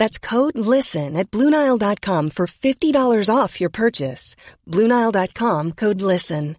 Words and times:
That's 0.00 0.18
code 0.18 0.58
LISTEN 0.58 1.16
at 1.16 1.30
Bluenile.com 1.30 2.30
for 2.30 2.46
$50 2.46 3.28
off 3.28 3.60
your 3.60 3.70
purchase. 3.70 4.34
Bluenile.com 4.66 5.72
code 5.72 6.00
LISTEN. 6.00 6.56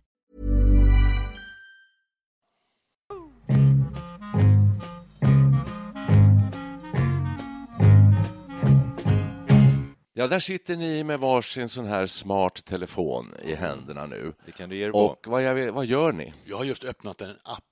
Ja, 10.14 10.28
där 10.28 10.39
sitter 10.39 10.76
ni 10.76 11.03
med 11.03 11.20
varsin 11.20 11.70
sån 11.70 11.86
här 11.86 12.05
smart 12.05 12.66
telefon 12.66 13.33
i 13.44 13.55
händerna 13.55 14.05
nu. 14.05 14.33
Det 14.45 14.52
kan 14.52 14.70
du 14.70 14.76
ge 14.76 14.86
er 14.86 14.95
Och 14.95 15.26
vad, 15.28 15.44
jag, 15.44 15.72
vad 15.72 15.86
gör 15.86 16.11
ni? 16.11 16.33
Jag 16.45 16.58
har 16.58 16.66
just 16.66 16.83
öppnat 16.83 17.22
en 17.22 17.38
app. 17.44 17.64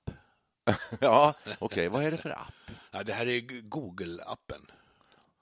Ja, 1.00 1.34
okej, 1.60 1.88
vad 1.90 2.04
är 2.04 2.12
det 2.12 2.18
för 2.18 2.30
app? 2.30 2.72
Ja, 2.92 3.04
det 3.04 3.14
här 3.14 3.28
är 3.28 3.40
Google-appen. 3.70 4.62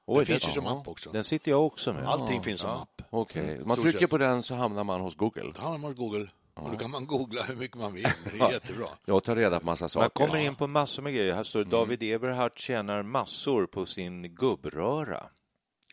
Oj, 0.09 0.17
Den 0.17 0.25
finns 0.25 0.43
den- 0.43 0.49
ju 0.51 0.61
som 0.61 0.67
app 0.79 0.87
också. 0.87 1.09
Den 1.11 1.23
sitter 1.23 1.51
jag 1.51 1.65
också 1.65 1.93
med. 1.93 2.05
Allting 2.07 2.43
finns 2.43 2.61
som 2.61 2.69
app. 2.69 3.01
Okej, 3.09 3.59
man 3.65 3.75
Stort 3.75 3.83
trycker 3.83 3.99
sett. 3.99 4.09
på 4.09 4.17
den 4.17 4.43
så 4.43 4.55
hamnar 4.55 4.83
man 4.83 5.01
hos 5.01 5.15
Google. 5.15 5.51
Då 5.55 5.61
har 5.61 5.77
man 5.77 5.95
Google 5.95 6.29
och 6.53 6.71
då 6.71 6.77
kan 6.77 6.91
man 6.91 7.05
googla 7.05 7.41
hur 7.43 7.55
mycket 7.55 7.77
man 7.77 7.93
vill. 7.93 8.07
Det 8.33 8.39
är 8.39 8.51
jättebra. 8.51 8.87
Jag 9.05 9.23
tar 9.23 9.35
reda 9.35 9.59
på 9.59 9.65
massa 9.65 9.83
Man 9.83 9.89
saker. 9.89 10.09
kommer 10.09 10.37
in 10.37 10.55
på 10.55 10.67
massor 10.67 11.03
med 11.03 11.13
grejer. 11.13 11.35
Här 11.35 11.43
står 11.43 11.63
det 11.63 11.69
David 11.69 12.03
Eberhardt 12.03 12.59
tjänar 12.59 13.03
massor 13.03 13.65
på 13.65 13.85
sin 13.85 14.35
gubbröra. 14.35 15.23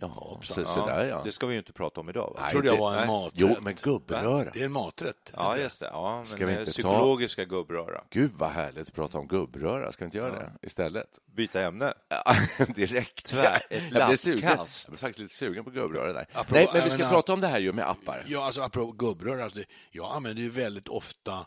Jaha, 0.00 0.41
så, 0.42 0.64
så 0.64 0.87
där 0.87 1.05
ja. 1.06 1.20
Det 1.25 1.33
ska 1.33 1.47
vi 1.47 1.53
ju 1.53 1.59
inte 1.59 1.73
prata 1.73 2.00
om 2.00 2.09
idag. 2.09 2.33
Va? 2.34 2.41
Jag 2.42 2.50
trodde 2.50 2.69
jag 2.69 2.77
var 2.77 2.91
en 2.92 2.98
Nej. 2.98 3.06
maträtt. 3.06 3.33
Jo, 3.41 3.56
men 3.61 3.75
gubbröra. 3.83 4.51
Det 4.55 4.61
är 4.61 4.64
en 4.64 4.73
maträtt. 4.73 5.33
Ja, 5.36 5.56
just 5.59 5.81
det. 5.81 5.86
Ja, 5.86 6.17
men 6.17 6.27
Ska 6.27 6.47
vi 6.47 6.53
inte 6.53 6.64
ta- 6.64 6.70
psykologiska 6.70 7.45
gubbröra. 7.45 8.05
Gud 8.11 8.31
vad 8.34 8.51
härligt 8.51 8.89
att 8.89 8.95
prata 8.95 9.19
om 9.19 9.27
gubbröra. 9.27 9.92
Ska 9.92 10.05
vi 10.05 10.06
inte 10.06 10.19
göra 10.19 10.33
det 10.33 10.53
istället? 10.67 11.09
Byta 11.36 11.61
ämne. 11.62 11.95
Ja, 12.09 12.34
Direkt. 12.77 13.33
Tvär- 13.34 13.61
ett 13.70 13.83
jag 13.92 14.19
sugen. 14.19 14.41
Jag 14.42 14.51
lappkast. 14.51 14.89
blev 14.89 14.98
faktiskt 14.98 15.19
lite 15.19 15.34
sugen 15.34 15.64
på 15.64 15.70
gubbröra 15.70 16.12
där. 16.12 16.27
Apropå- 16.33 16.55
Nej, 16.55 16.64
men 16.67 16.75
vi 16.75 16.81
jag 16.81 16.91
ska 16.91 16.98
menar- 16.98 17.11
prata 17.11 17.33
om 17.33 17.41
det 17.41 17.47
här 17.48 17.58
ju 17.58 17.73
med 17.73 17.91
appar. 17.91 18.25
Ja, 18.29 18.45
alltså 18.45 18.61
apropå 18.62 18.92
gubbrör, 18.92 19.39
alltså 19.39 19.58
det, 19.58 19.64
jag 19.91 20.12
använder 20.17 20.42
ju 20.42 20.51
väldigt 20.51 20.89
ofta 20.89 21.47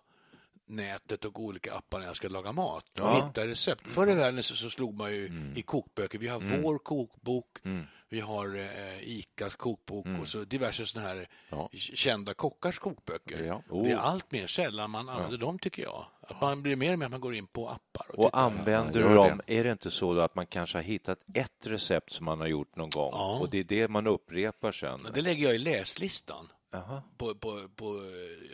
nätet 0.70 1.26
och 1.26 1.40
olika 1.40 1.74
appar 1.74 2.00
när 2.00 2.06
jag 2.06 2.16
ska 2.16 2.28
laga 2.28 2.52
mat 2.52 3.00
och 3.00 3.16
hitta 3.16 3.48
recept. 3.48 3.82
Förr 3.88 4.10
i 4.10 4.16
världen 4.16 4.44
så, 4.44 4.56
så 4.56 4.70
slog 4.70 4.94
man 4.98 5.12
ju 5.16 5.28
Mm. 5.28 5.58
i 5.58 5.62
kokböcker. 5.62 6.20
Vi 6.20 6.28
har 6.28 6.62
vår 6.62 6.78
kokbok, 6.78 7.46
vi 8.10 8.20
har 8.20 8.56
eh, 8.56 9.10
Icas 9.10 9.56
kokbok 9.56 10.06
och 10.22 10.28
så 10.28 10.44
diverse 10.44 10.86
såna 10.86 11.06
här 11.06 11.16
Mm. 11.16 11.28
Ja. 11.50 11.70
kända 11.74 12.34
kockars 12.34 12.80
kokböcker. 12.80 13.44
Ja. 13.44 13.62
Det 13.84 13.92
är 13.92 13.96
allt 13.98 14.32
mer 14.32 14.48
sällan 14.48 14.92
man 14.92 15.10
använder 15.10 15.38
dem 15.38 15.60
tycker 15.60 15.84
jag. 15.84 16.06
Att 16.22 16.42
man 16.42 16.62
blir 16.62 16.76
mer 16.76 16.94
och 16.94 17.00
mer 17.00 17.06
att 17.06 17.12
man 17.12 17.22
går 17.22 17.36
in 17.36 17.48
på 17.48 17.68
appar. 17.70 18.06
Och, 18.16 18.26
Och 18.26 18.38
använder 18.40 19.02
Ja, 19.02 19.08
du 19.08 19.16
dem, 19.16 19.42
är 19.48 19.64
det 19.64 19.72
inte 19.72 19.92
så 19.92 20.20
att 20.20 20.36
man 20.36 20.46
kanske 20.48 20.78
har 20.78 20.84
hittat 20.84 21.20
ett 21.34 21.68
recept 21.68 22.12
som 22.12 22.26
man 22.26 22.40
har 22.40 22.48
gjort 22.48 22.76
någon 22.76 22.90
gång 22.90 23.10
Ja. 23.14 23.38
och 23.42 23.50
det 23.50 23.58
är 23.60 23.64
det 23.64 23.88
man 23.88 24.08
upprepar 24.08 24.72
sen? 24.72 25.08
Det 25.14 25.22
lägger 25.22 25.44
jag 25.46 25.56
i 25.56 25.58
läslistan. 25.58 26.52
På, 27.18 27.36
på, 27.36 27.68
på, 27.76 27.86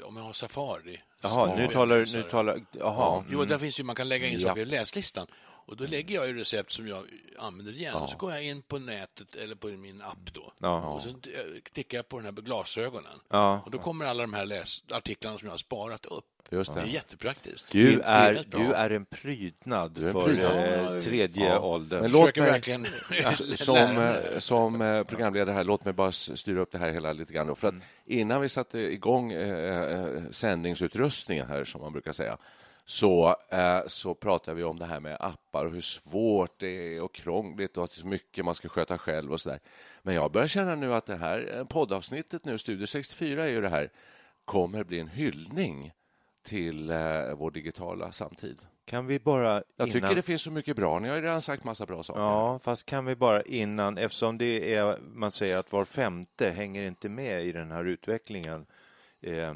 om 0.04 0.18
jag 0.18 0.24
har 0.24 0.34
Safari. 0.34 0.98
Jaha 1.22 1.56
nu 1.56 1.68
talar 1.68 1.98
du... 2.00 2.08
så- 2.08 2.18
Nu 2.18 2.24
talar, 2.24 2.66
jaha. 2.72 3.24
Jo, 3.30 3.44
där 3.46 3.58
finns 3.58 3.80
ju, 3.80 3.84
man 3.84 3.96
kan 3.96 4.10
lägga 4.10 4.28
in 4.28 4.40
Ja. 4.40 4.48
saker 4.50 4.62
i 4.62 4.66
läslistan. 4.66 5.28
Och 5.66 5.78
då 5.78 5.86
lägger 5.86 6.16
jag 6.16 6.28
ju 6.28 6.34
recept 6.40 6.72
som 6.72 6.88
jag 6.88 7.04
använder 7.40 7.74
igen. 7.74 7.96
Och 7.96 8.10
så 8.10 8.18
går 8.18 8.32
jag 8.32 8.44
in 8.44 8.62
på 8.62 8.80
nätet 8.80 9.36
eller 9.36 9.56
på 9.56 9.68
min 9.68 10.02
app 10.02 10.34
då. 10.34 10.52
Ja. 10.62 10.82
Och 10.88 11.02
så 11.02 11.10
eh, 11.10 11.16
klickar 11.74 11.98
jag 11.98 12.10
på 12.10 12.18
den 12.20 12.26
här 12.26 12.32
glasögonen. 12.32 13.20
Ja. 13.30 13.62
Och 13.66 13.72
då 13.72 13.78
kommer 13.78 14.06
alla 14.06 14.24
de 14.24 14.34
här 14.34 14.46
läs- 14.46 14.84
artiklarna 14.94 15.38
som 15.38 15.46
jag 15.46 15.54
har 15.54 15.58
sparat 15.58 16.06
upp. 16.06 16.26
Just 16.50 16.74
det. 16.74 16.82
är 16.82 16.86
jättepraktiskt. 16.86 17.72
Du 17.72 17.96
Det 17.96 18.04
är, 18.04 18.46
du 18.50 18.74
är 18.74 18.90
en 18.90 19.06
prydnad 19.06 19.98
är 19.98 20.06
en 20.08 20.14
för 20.14 20.24
prydnad. 20.26 20.96
eh, 20.98 21.02
tredje 21.02 21.46
Ja. 21.50 21.60
åldern. 21.60 22.02
Men 22.02 22.12
låt 22.12 22.36
mig- 22.36 22.52
verkligen 22.52 22.88
som, 23.56 23.78
eh, 23.98 24.38
som 24.38 25.04
programledare 25.08 25.54
här, 25.56 25.64
låt 25.64 25.86
mig 25.86 25.94
bara 25.94 26.12
styra 26.12 26.62
upp 26.62 26.72
det 26.72 26.78
här 26.78 26.92
hela 26.92 27.14
lite 27.14 27.34
grann. 27.34 27.48
Då. 27.48 27.56
För 27.56 27.68
att 27.68 27.76
innan 28.06 28.42
vi 28.42 28.50
satte 28.50 28.80
igång 28.80 29.32
eh, 29.32 30.24
sändningsutrustningen 30.32 31.48
här, 31.48 31.66
som 31.66 31.82
man 31.82 31.92
brukar 31.94 32.12
säga, 32.12 32.38
så, 32.86 33.36
eh, 33.50 33.80
så 33.88 34.14
pratade 34.14 34.58
vi 34.58 34.64
om 34.64 34.80
det 34.80 34.86
här 34.86 35.00
med 35.00 35.18
appar 35.20 35.66
och 35.66 35.72
hur 35.72 35.82
svårt 35.82 36.60
det 36.60 36.96
är 36.96 37.02
och 37.02 37.14
krångligt 37.14 37.78
och 37.78 37.84
att 37.84 37.90
det 37.90 37.94
är 37.94 38.02
så 38.02 38.08
mycket 38.08 38.46
man 38.46 38.56
ska 38.56 38.70
sköta 38.70 38.98
själv 38.98 39.32
och 39.32 39.42
så 39.42 39.50
där. 39.50 39.60
Men 40.02 40.16
jag 40.16 40.32
börjar 40.32 40.48
känna 40.48 40.76
nu 40.76 40.94
att 40.94 41.06
det 41.06 41.16
här 41.16 41.56
eh, 41.58 41.66
poddavsnittet 41.66 42.46
nu, 42.46 42.58
Studio 42.58 42.86
64 42.86 43.46
är 43.46 43.50
ju 43.50 43.62
det 43.62 43.70
här, 43.70 43.92
kommer 44.46 44.84
bli 44.84 45.00
en 45.00 45.08
hyllning 45.08 45.92
till 46.44 46.90
eh, 46.90 46.98
vår 47.36 47.52
digitala 47.52 48.12
samtid. 48.12 48.62
Kan 48.86 49.08
vi 49.08 49.20
bara 49.20 49.54
Jag 49.54 49.64
innan... 49.78 49.92
tycker 49.92 50.16
det 50.16 50.22
finns 50.22 50.42
så 50.42 50.52
mycket 50.52 50.76
bra. 50.76 51.00
Ni 51.00 51.08
har 51.08 51.16
ju 51.16 51.22
redan 51.22 51.42
sagt 51.42 51.64
massa 51.64 51.86
bra 51.86 52.04
saker. 52.04 52.22
Ja, 52.22 52.60
fast 52.60 52.86
kan 52.86 53.06
vi 53.06 53.16
bara 53.16 53.42
innan, 53.42 53.98
eftersom 53.98 54.38
det 54.38 54.76
är, 54.76 54.98
man 55.02 55.32
säger 55.32 55.58
att 55.58 55.72
var 55.72 55.86
femte 55.86 56.50
hänger 56.50 56.84
inte 56.84 57.10
med 57.10 57.46
i 57.46 57.52
den 57.52 57.72
här 57.72 57.86
utvecklingen. 57.86 58.66
Eh, 59.24 59.54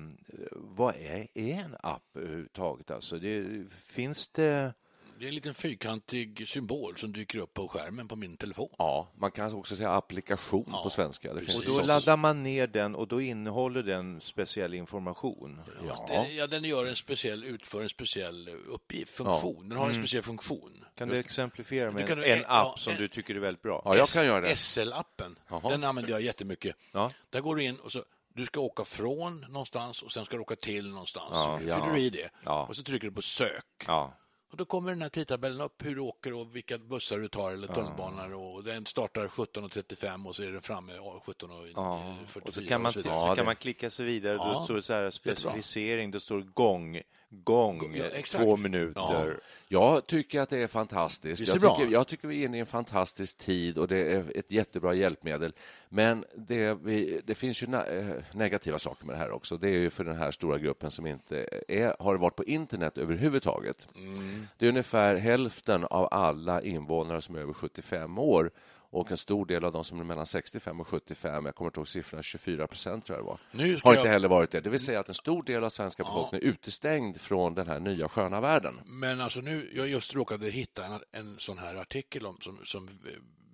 vad 0.52 0.96
är, 0.96 1.28
är 1.34 1.54
en 1.54 1.76
app 1.84 2.04
överhuvudtaget? 2.18 2.92
Alltså, 2.92 3.20
det, 3.20 3.66
finns 3.82 4.28
det... 4.28 4.74
Det 5.20 5.26
är 5.26 5.30
en 5.30 5.36
liten 5.36 5.54
fyrkantig 5.54 6.48
symbol 6.48 6.98
som 6.98 7.14
dyker 7.14 7.38
upp 7.40 7.54
på 7.54 7.68
skärmen 7.68 8.08
på 8.08 8.16
min 8.16 8.38
telefon. 8.38 8.70
Ja, 8.78 9.12
man 9.18 9.32
kan 9.32 9.54
också 9.54 9.76
säga 9.76 9.92
applikation 9.92 10.74
på 10.84 10.90
svenska. 10.90 11.34
Det 11.34 11.40
finns 11.42 11.58
Och 11.58 11.64
då 11.66 11.72
sånt. 11.76 11.88
laddar 11.88 12.18
man 12.18 12.40
ner 12.40 12.68
den 12.68 12.96
och 12.96 13.08
då 13.08 13.22
innehåller 13.22 13.84
den 13.84 14.22
speciell 14.22 14.74
information. 14.74 15.62
Ja. 15.88 16.06
Den, 16.08 16.36
ja, 16.36 16.48
den 16.48 16.64
gör 16.64 16.86
en 16.86 16.96
speciell, 16.96 17.44
utför 17.44 17.82
en 17.82 17.90
speciell 17.90 18.50
uppgift, 18.68 19.14
funktion. 19.14 19.70
Den 19.70 19.78
har 19.78 19.88
en 19.90 19.96
speciell 19.96 20.24
funktion. 20.24 20.86
Kan 20.96 21.08
du 21.08 21.18
exemplifiera 21.18 21.92
med 21.92 22.04
Det 22.04 22.08
kan 22.08 22.18
en, 22.18 22.24
du- 22.24 22.30
en 22.32 22.40
ja, 22.48 22.72
app 22.72 22.80
som 22.80 22.94
en- 22.94 23.00
du 23.00 23.08
tycker 23.08 23.36
är 23.36 23.40
väldigt 23.40 23.62
bra? 23.64 23.82
Ja, 23.86 23.96
jag 23.98 24.08
kan 24.08 24.26
göra 24.26 24.42
det. 24.42 24.56
SL-appen, 24.56 25.36
den 25.70 25.84
använder 25.84 26.12
jag 26.12 26.22
jättemycket. 26.22 26.76
Ja. 26.92 27.12
Där 27.30 27.42
går 27.42 27.56
du 27.56 27.64
in 27.64 27.76
och 27.80 27.92
så 27.92 28.04
du 28.38 28.46
ska 28.46 28.60
åka 28.60 28.86
från 28.86 29.46
någonstans 29.50 30.02
och 30.02 30.12
sen 30.12 30.26
ska 30.26 30.36
du 30.36 30.42
åka 30.42 30.56
till 30.56 30.90
någonstans. 30.90 31.30
Ja, 31.32 31.60
så 31.62 31.68
ja. 31.68 31.76
fyller 31.82 31.94
du 31.94 32.00
i 32.02 32.10
det 32.10 32.30
Ja. 32.46 32.66
och 32.70 32.76
så 32.76 32.84
trycker 32.84 33.08
du 33.08 33.14
på 33.14 33.22
sök. 33.22 33.66
Ja. 33.88 34.14
Och 34.52 34.58
då 34.58 34.66
kommer 34.66 34.90
den 34.92 35.02
här 35.02 35.10
tidtabellen 35.10 35.62
upp 35.62 35.86
hur 35.86 35.96
du 35.96 36.02
åker 36.02 36.34
och 36.34 36.56
vilka 36.56 36.78
bussar 36.78 37.18
du 37.18 37.28
tar 37.28 37.52
eller 37.52 37.68
tunnelbanor. 37.68 38.34
Och 38.34 38.64
den 38.64 38.86
startar 38.86 39.28
17.35 39.28 40.28
och 40.28 40.36
så 40.36 40.44
är 40.44 40.52
den 40.52 40.62
framme 40.62 40.94
17.44. 40.94 41.72
Ja. 41.76 42.16
Och 42.44 42.54
så 42.54 42.62
och 42.62 42.68
kan 42.68 42.82
man, 42.82 42.94
så 42.94 43.00
vidare. 43.00 43.20
så 43.20 43.28
Ja, 43.28 43.36
kan 43.36 43.46
man 43.46 43.56
klicka 43.56 43.90
sig 43.90 44.06
vidare. 44.06 44.38
Då 44.38 44.44
Ja, 44.44 44.64
står 44.64 44.76
det 44.76 44.82
så 44.82 44.94
här 44.94 45.12
specificering, 45.12 46.12
det 46.12 46.20
står 46.20 46.40
gång, 46.42 47.02
gång, 47.30 47.96
Ja, 47.96 48.22
två 48.26 48.58
minuter. 48.58 49.40
Jag 49.68 50.08
tycker 50.08 50.42
att 50.42 50.50
det 50.50 50.58
är 50.58 50.68
fantastiskt. 50.68 51.48
Jag 51.48 51.56
det 51.56 51.60
bra? 51.60 51.78
tycker, 51.78 51.92
jag 51.92 52.08
tycker 52.08 52.28
vi 52.28 52.42
är 52.42 52.46
inne 52.46 52.58
i 52.58 52.60
en 52.60 52.66
fantastisk 52.66 53.38
tid 53.38 53.78
och 53.78 53.88
det 53.88 53.98
är 53.98 54.38
ett 54.38 54.52
jättebra 54.52 54.94
hjälpmedel. 54.94 55.54
Men 55.90 56.26
det, 56.36 56.74
vi, 56.74 57.22
det 57.26 57.36
finns 57.36 57.64
ju 57.64 57.76
eh, 57.76 58.24
negativa 58.32 58.80
saker 58.80 59.06
med 59.06 59.16
det 59.16 59.20
här 59.20 59.32
också. 59.32 59.58
Det 59.58 59.70
är 59.70 59.80
ju 59.80 59.90
för 59.90 60.04
den 60.04 60.16
här 60.16 60.32
stora 60.32 60.58
gruppen 60.58 60.92
som 60.92 61.08
inte 61.08 61.64
är, 61.68 61.96
har 62.00 62.18
varit 62.18 62.36
på 62.36 62.44
internet 62.44 62.98
överhuvudtaget. 62.98 63.88
Mm. 63.96 64.48
Det 64.58 64.66
är 64.66 64.70
ungefär 64.70 65.16
hälften 65.16 65.84
av 65.84 66.08
alla 66.12 66.62
invånare 66.62 67.22
som 67.22 67.36
är 67.36 67.40
över 67.40 67.54
75 67.54 68.18
år 68.18 68.52
och 68.90 69.12
en 69.12 69.18
stor 69.18 69.46
del 69.46 69.64
av 69.66 69.72
de 69.72 69.84
som 69.84 70.00
är 70.00 70.04
mellan 70.04 70.26
65 70.26 70.80
och 70.80 70.88
75, 70.88 71.46
jag 71.46 71.56
kommer 71.56 71.70
inte 71.70 71.80
ihåg 71.80 71.88
siffrorna, 71.88 72.24
24 72.24 72.68
procent 72.68 73.06
tror 73.06 73.18
jag 73.18 73.26
det 73.26 73.28
var, 73.30 73.40
Nu 73.52 73.80
har 73.84 73.92
inte 73.94 74.08
jag- 74.08 74.14
heller 74.14 74.28
varit 74.28 74.52
det. 74.52 74.62
Det 74.62 74.70
vill 74.70 74.80
säga 74.80 75.00
att 75.00 75.08
en 75.10 75.14
stor 75.16 75.44
del 75.44 75.64
av 75.64 75.70
svenska 75.70 76.04
befolkningen 76.04 76.48
är 76.48 76.52
utestängd 76.52 77.22
från 77.22 77.54
den 77.54 77.68
här 77.68 77.80
nya 77.80 78.10
sköna 78.10 78.42
världen. 78.42 78.80
Men 78.86 79.22
alltså 79.22 79.40
nu, 79.40 79.72
jag 79.76 79.88
just 79.88 80.16
råkade 80.16 80.50
hitta 80.50 80.86
en, 80.86 81.00
en 81.12 81.40
sån 81.40 81.58
här 81.58 81.76
artikel 81.76 82.26
om, 82.26 82.38
som, 82.42 82.60
som 82.66 82.86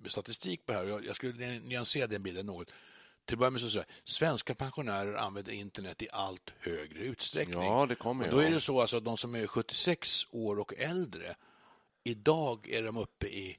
med 0.01 0.12
statistik 0.12 0.65
på 0.65 0.71
det 0.71 0.77
här. 0.77 0.85
Jag, 0.85 1.06
jag 1.06 1.15
skulle 1.15 1.59
nyansera 1.59 2.07
den 2.07 2.24
bilden 2.24 2.45
något. 2.45 2.68
till 3.25 3.36
att 3.36 3.39
börja 3.39 3.51
med 3.51 3.62
så 3.62 3.69
säger 3.69 3.86
svenska 4.03 4.56
pensionärer 4.56 5.15
använder 5.15 5.51
internet 5.51 6.01
i 6.01 6.07
allt 6.12 6.51
högre 6.59 7.00
utsträckning. 7.00 7.63
Ja, 7.63 7.86
det 7.86 7.95
kommer 7.95 8.25
ju. 8.25 8.31
Då 8.31 8.39
är 8.39 8.51
det 8.51 8.62
så 8.62 8.81
alltså 8.81 8.97
att 8.97 9.06
de 9.06 9.18
som 9.18 9.36
är 9.36 9.47
76 9.47 10.27
år 10.31 10.59
och 10.59 10.74
äldre, 10.77 11.36
idag 12.03 12.68
är 12.69 12.83
de 12.83 12.97
uppe 12.97 13.27
i 13.27 13.57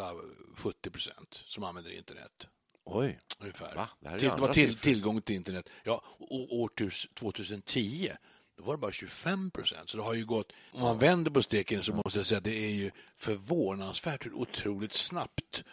68-70 0.00 0.90
procent 0.90 1.42
som 1.46 1.64
använder 1.64 1.90
internet. 1.92 2.48
Oj. 2.84 3.18
Ungefär. 3.40 3.74
Va? 3.74 3.88
Det 4.00 4.08
här 4.08 4.14
är 4.16 4.18
till, 4.20 4.30
andra 4.30 4.48
till, 4.52 4.76
tillgång 4.78 5.22
till 5.22 5.34
internet. 5.36 5.68
Ja, 5.84 6.02
år 6.50 6.68
tus- 6.68 7.08
2010 7.14 8.10
då 8.58 8.64
var 8.64 8.74
det 8.74 8.78
bara 8.78 8.92
25 8.92 9.50
procent. 9.50 9.90
Så 9.90 9.96
det 9.96 10.02
har 10.02 10.14
ju 10.14 10.24
gått... 10.24 10.52
Om 10.72 10.80
man 10.80 10.98
vänder 10.98 11.30
på 11.30 11.42
steken 11.42 11.82
så 11.82 11.92
måste 11.94 12.18
jag 12.18 12.26
säga 12.26 12.38
att 12.38 12.44
det 12.44 12.64
är 12.64 12.70
ju 12.70 12.90
förvånansvärt 13.18 14.26
hur 14.26 14.32
otroligt 14.34 14.92
snabbt 14.92 15.64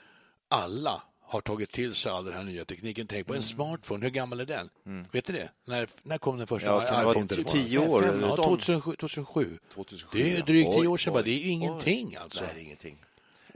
alla 0.48 1.02
har 1.22 1.42
tagit 1.42 1.72
till 1.72 1.96
sig 1.96 2.12
all 2.12 2.26
den 2.26 2.34
här 2.34 2.44
nya 2.44 2.66
tekniken. 2.66 3.08
Tänk 3.08 3.28
på 3.28 3.36
en 3.36 3.44
smartphone, 3.44 4.06
hur 4.06 4.12
gammal 4.12 4.40
är 4.40 4.46
den? 4.46 4.70
Vet 5.12 5.26
du 5.26 5.34
det? 5.34 5.50
När, 5.66 5.90
när 6.04 6.18
kom 6.18 6.38
den 6.38 6.48
första 6.48 6.68
Ja, 6.70 7.02
iPhone-telefonen? 7.12 7.66
tio 7.66 7.80
år? 7.80 8.04
Ja, 8.22 8.36
2007. 8.36 8.96
2007. 8.96 9.60
2007, 9.74 10.20
Det 10.20 10.38
är 10.38 10.42
drygt 10.44 10.72
tio 10.72 10.80
Oj, 10.82 10.88
år 10.88 10.98
sedan. 10.98 11.14
bara. 11.14 11.20
oj, 11.20 11.26
Det 11.26 11.32
är 11.32 11.44
ju 11.44 11.50
ingenting 11.50 12.16
alltså. 12.16 12.42
Nej, 12.44 12.52
det 12.56 12.60
är 12.62 12.64
ingenting. 12.64 13.04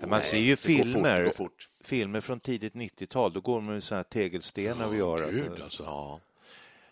Man 0.07 0.21
ser 0.21 0.37
ju 0.37 0.51
går 0.51 0.55
fort, 0.55 0.65
filmer, 0.65 1.23
går 1.23 1.31
fort. 1.31 1.69
filmer 1.83 2.21
från 2.21 2.39
tidigt 2.39 2.73
90-tal. 2.73 3.33
Då 3.33 3.41
går 3.41 3.55
de 3.55 3.65
med 3.65 3.83
så 3.83 3.95
här 3.95 4.03
tegelstenar 4.03 4.87
vid 4.87 5.01
örat. 5.01 5.61
Alltså. 5.61 5.83
Ja. 5.83 6.19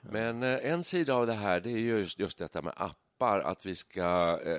Men 0.01 0.43
eh, 0.43 0.71
en 0.71 0.83
sida 0.83 1.13
av 1.13 1.27
det 1.27 1.33
här 1.33 1.59
det 1.59 1.69
är 1.69 1.77
ju 1.79 1.99
just, 1.99 2.19
just 2.19 2.37
detta 2.37 2.61
med 2.61 2.73
appar, 2.77 3.39
att 3.39 3.65
vi 3.65 3.75
ska 3.75 4.39
eh, 4.45 4.57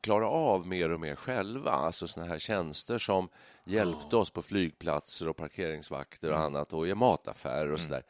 klara 0.00 0.28
av 0.28 0.66
mer 0.66 0.90
och 0.90 1.00
mer 1.00 1.14
själva. 1.14 1.70
Alltså 1.70 2.08
såna 2.08 2.26
här 2.26 2.38
tjänster 2.38 2.98
som 2.98 3.28
hjälpte 3.64 4.16
oss 4.16 4.30
på 4.30 4.42
flygplatser 4.42 5.28
och 5.28 5.36
parkeringsvakter 5.36 6.30
och 6.30 6.38
annat 6.38 6.72
och 6.72 6.88
i 6.88 6.94
mataffärer 6.94 7.72
och 7.72 7.80
sådär. 7.80 8.02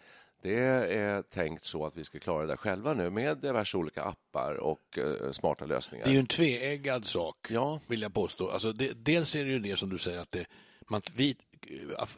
Det 0.43 0.59
är 0.59 1.23
tänkt 1.23 1.67
så 1.67 1.87
att 1.87 1.97
vi 1.97 2.05
ska 2.05 2.19
klara 2.19 2.47
det 2.47 2.57
själva 2.57 2.95
nu 2.95 3.11
med 3.11 3.39
diverse 3.39 3.77
olika 3.77 4.03
appar 4.03 4.55
och 4.55 4.99
eh, 4.99 5.31
smarta 5.31 5.67
lösningar. 5.67 6.05
Det 6.05 6.11
är 6.11 6.13
ju 6.13 6.19
en 6.19 6.27
tveeggad 6.27 7.07
sak, 7.07 7.37
Ja. 7.51 7.81
vill 7.87 8.03
jag 8.03 8.15
påstå. 8.15 8.51
Alltså 8.51 8.73
det, 8.73 8.93
dels 9.05 9.35
är 9.37 9.45
det 9.45 9.51
ju 9.51 9.59
det 9.59 9.77
som 9.77 9.89
du 9.89 9.99
säger 9.99 10.19
att 10.19 10.33
det, 10.33 10.47
man, 10.91 11.03
vi, 11.15 11.37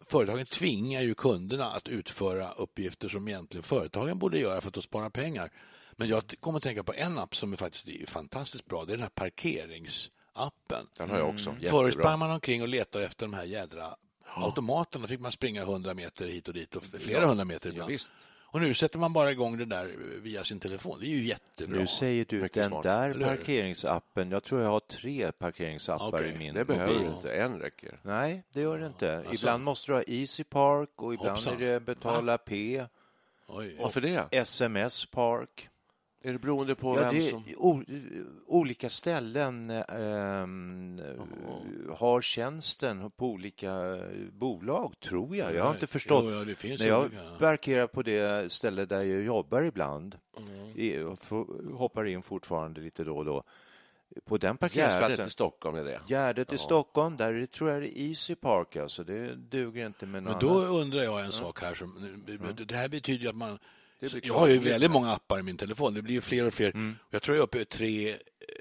företagen 0.06 0.46
tvingar 0.46 1.00
ju 1.02 1.14
kunderna 1.14 1.64
att 1.64 1.88
utföra 1.88 2.50
uppgifter 2.50 3.08
som 3.08 3.28
egentligen 3.28 3.62
företagen 3.62 4.18
borde 4.18 4.38
göra 4.38 4.60
för 4.60 4.68
att 4.68 4.74
de 4.74 4.82
sparar 4.82 5.10
pengar. 5.10 5.52
Men 5.92 6.08
jag 6.08 6.22
kommer 6.40 6.56
att 6.56 6.62
tänka 6.62 6.82
på 6.84 6.92
en 6.92 7.18
app 7.18 7.36
som 7.36 7.52
är 7.52 7.56
faktiskt 7.56 7.88
är 7.88 8.06
fantastiskt 8.06 8.66
bra. 8.66 8.84
Det 8.84 8.92
är 8.92 8.96
den 8.96 9.02
här 9.02 9.10
parkeringsappen. 9.10 10.86
Den 10.98 11.10
har 11.10 11.18
jag 11.18 11.28
också. 11.28 11.56
Förut 11.68 11.94
sprang 11.94 12.18
man 12.18 12.30
omkring 12.30 12.62
och 12.62 12.68
letade 12.68 13.04
efter 13.04 13.26
de 13.26 13.34
här 13.34 13.44
jädra 13.44 13.96
automaterna. 14.34 15.06
fick 15.08 15.20
man 15.20 15.32
springa 15.32 15.62
100 15.62 15.94
meter 15.94 16.26
hit 16.26 16.48
och 16.48 16.54
dit 16.54 16.76
och 16.76 16.84
flera 16.84 17.26
hundra 17.26 17.44
meter 17.44 17.68
Ja, 17.68 17.72
ibland. 17.72 17.90
visst. 17.90 18.12
och 18.52 18.60
nu 18.60 18.74
sätter 18.74 18.98
man 18.98 19.12
bara 19.12 19.30
igång 19.30 19.58
det 19.58 19.64
där 19.64 19.90
via 20.22 20.44
sin 20.44 20.60
telefon. 20.60 20.98
Det 21.00 21.06
är 21.06 21.08
ju 21.08 21.24
jättebra. 21.24 21.78
Nu 21.80 21.86
säger 21.86 22.24
du 22.28 22.40
Mycket 22.42 22.54
den 22.54 22.68
smart. 22.70 22.82
där 22.82 23.14
parkeringsappen. 23.24 24.30
Jag 24.30 24.42
tror 24.44 24.62
jag 24.62 24.70
har 24.70 24.80
tre 24.80 25.32
parkeringsappar 25.32 26.08
Okej, 26.08 26.32
i 26.34 26.38
min 26.38 26.54
Det 26.54 26.64
behöver 26.64 26.94
mobil. 26.94 27.08
inte. 27.16 27.32
En 27.32 27.60
räcker. 27.60 27.98
Nej, 28.02 28.42
det 28.52 28.60
gör 28.60 28.78
det 28.78 28.86
inte. 28.86 29.24
Ibland 29.32 29.64
måste 29.64 29.90
du 29.92 29.96
ha 29.96 30.02
Easy 30.06 30.44
Park 30.44 30.90
och 30.96 31.14
ibland 31.14 31.30
Hoppsan. 31.36 31.54
är 31.54 31.58
det 31.58 31.80
betala 31.80 32.38
P, 32.38 32.86
Oj. 33.46 33.76
Varför 33.80 34.00
det? 34.00 34.24
SMS 34.30 35.06
Park. 35.06 35.68
Är 36.22 36.32
det 36.32 36.38
beroende 36.38 36.74
på 36.74 36.96
Ja, 36.96 37.02
vem 37.02 37.14
det 37.14 37.20
som... 37.20 37.44
o, 37.56 37.82
olika 38.46 38.90
ställen 38.90 39.70
ehm, 39.70 41.00
har 41.96 42.20
tjänsten 42.20 43.10
på 43.10 43.26
olika 43.26 43.70
eh, 43.96 44.02
bolag, 44.32 44.94
tror 45.00 45.36
jag. 45.36 45.54
Jag 45.54 45.64
har 45.64 45.70
inte 45.70 45.86
förstått. 45.86 46.24
Jo, 46.24 46.30
ja, 46.30 46.44
det 46.44 46.54
finns 46.54 46.80
När 46.80 46.86
jag 46.88 47.00
olika. 47.04 47.22
parkerar 47.38 47.86
på 47.86 48.02
det 48.02 48.52
ställe 48.52 48.84
där 48.84 49.02
jag 49.02 49.22
jobbar 49.22 49.62
ibland, 49.62 50.18
får- 51.20 51.72
hoppar 51.76 52.04
in 52.06 52.22
fortfarande 52.22 52.80
lite 52.80 53.04
då 53.04 53.16
och 53.16 53.24
då, 53.24 53.42
på 54.24 54.38
den 54.38 54.48
Gärdet 54.48 54.60
parkeringsplatsen. 54.60 55.28
i 55.28 55.30
Stockholm 55.30 55.76
är 55.76 55.84
det. 55.84 56.00
Gärdet 56.08 56.52
i 56.52 56.58
Stockholm, 56.58 57.16
där 57.16 57.34
är 57.34 57.46
tror 57.46 57.70
jag 57.70 57.82
det 57.82 57.98
är 58.00 58.08
Easy 58.08 58.34
Park. 58.34 58.76
Alltså. 58.76 59.04
Det 59.04 59.34
duger 59.34 59.86
inte 59.86 60.06
med 60.06 60.22
Men 60.22 60.32
något 60.32 60.40
då 60.40 60.50
annat. 60.58 60.70
undrar 60.70 61.02
jag 61.02 61.24
en 61.24 61.32
sak 61.32 61.60
här. 61.60 61.74
Som, 61.74 62.24
det 62.68 62.74
här 62.74 62.88
betyder 62.88 63.28
att 63.28 63.36
man... 63.36 63.58
Jag 64.22 64.34
har 64.34 64.48
ju 64.48 64.58
väldigt 64.58 64.90
många 64.90 65.12
appar 65.12 65.38
i 65.38 65.42
min 65.42 65.56
telefon. 65.56 65.94
Det 65.94 66.02
blir 66.02 66.14
ju 66.14 66.20
fler 66.20 66.46
och 66.46 66.54
fler. 66.54 66.70
Mm. 66.74 66.96
Jag 67.10 67.22
tror 67.22 67.36
jag 67.36 67.42
är 67.42 67.44
uppe 67.44 67.60
i 67.60 67.64
tre, 67.64 68.16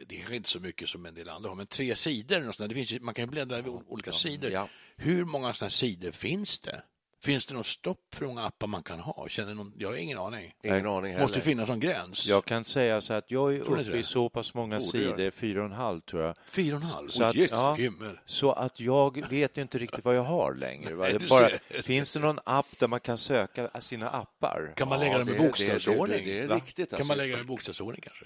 det 0.08 0.16
är 0.16 0.20
kanske 0.20 0.36
inte 0.36 0.50
så 0.50 0.60
mycket 0.60 0.90
som 0.90 1.06
en 1.06 1.14
del 1.14 1.30
andra 1.30 1.50
har, 1.50 1.56
men 1.56 1.68
tre 1.68 1.96
sidor. 1.96 2.48
Och 2.60 2.70
det 2.70 2.76
finns, 2.76 3.02
man 3.02 3.14
kan 3.14 3.26
ju 3.26 3.32
bläddra 3.32 3.60
i 3.60 3.64
olika 3.88 4.12
sidor. 4.12 4.52
Ja. 4.52 4.70
Hur 4.96 5.26
många 5.26 5.54
sådana 5.54 5.70
sidor 5.70 6.12
finns 6.12 6.60
det? 6.60 6.82
Finns 7.24 7.46
det 7.46 7.54
något 7.54 7.66
stopp 7.68 7.98
för 8.14 8.20
hur 8.22 8.28
många 8.28 8.46
appar 8.46 8.68
man 8.68 8.84
kan 8.84 9.00
ha? 9.00 9.28
Känner 9.30 9.54
någon, 9.54 9.74
jag 9.78 9.90
har 9.90 9.96
ingen 9.96 10.18
aning. 10.18 10.54
Ingen 10.64 10.88
aning 10.88 11.12
heller. 11.14 11.26
måste 11.28 11.42
finnas 11.42 11.70
någon 11.70 11.80
gräns. 11.80 12.28
Jag 12.28 12.46
kan 12.46 12.64
säga 12.64 13.02
så 13.02 13.14
att 13.14 13.32
jag 13.32 13.56
är 13.56 13.60
Tror 13.60 13.80
uppe 13.80 13.98
i 13.98 14.04
så 14.04 14.30
pass 14.30 14.54
många 14.54 14.76
Borde 14.76 14.86
sidor, 14.92 15.32
fyra 15.32 15.60
och 15.60 15.66
en 15.66 15.72
halv 15.72 16.02
tror 16.02 16.24
jag, 16.24 16.36
Fyra 16.48 16.76
och 16.76 16.82
en 16.82 16.88
halv? 16.88 17.10
Så 17.10 17.24
att- 17.24 17.36
Jesus 17.36 17.58
ja. 17.58 17.74
himmel. 17.74 18.20
så 18.26 18.52
att 18.52 18.80
jag 18.80 19.30
vet 19.30 19.58
inte 19.58 19.78
riktigt 19.78 20.06
vad 20.06 20.16
jag 20.16 20.24
har 20.24 20.54
längre. 20.54 20.94
Va? 20.96 21.08
Nej, 21.20 21.28
bara, 21.30 21.50
finns 21.84 22.14
det 22.14 22.20
någon 22.20 22.40
app 22.44 22.80
där 22.80 22.88
man 22.88 23.00
kan 23.00 23.18
söka 23.18 23.82
sina 23.82 24.10
appar? 24.10 24.74
Kan 24.76 24.88
man 24.90 25.00
Ja, 25.00 25.06
lägga 25.06 25.18
dem 25.18 25.30
i 25.30 25.38
bokstavsordning? 25.38 26.26
Det, 26.26 26.34
det, 26.42 26.48
det 26.48 26.54
är 26.54 26.56
riktigt. 26.56 26.90
Kan 26.90 26.98
Alltså. 26.98 27.08
man 27.12 27.18
lägga 27.18 27.36
dem 27.36 27.46
i 27.46 27.48
bokstavsordning 27.48 28.02
kanske? 28.02 28.26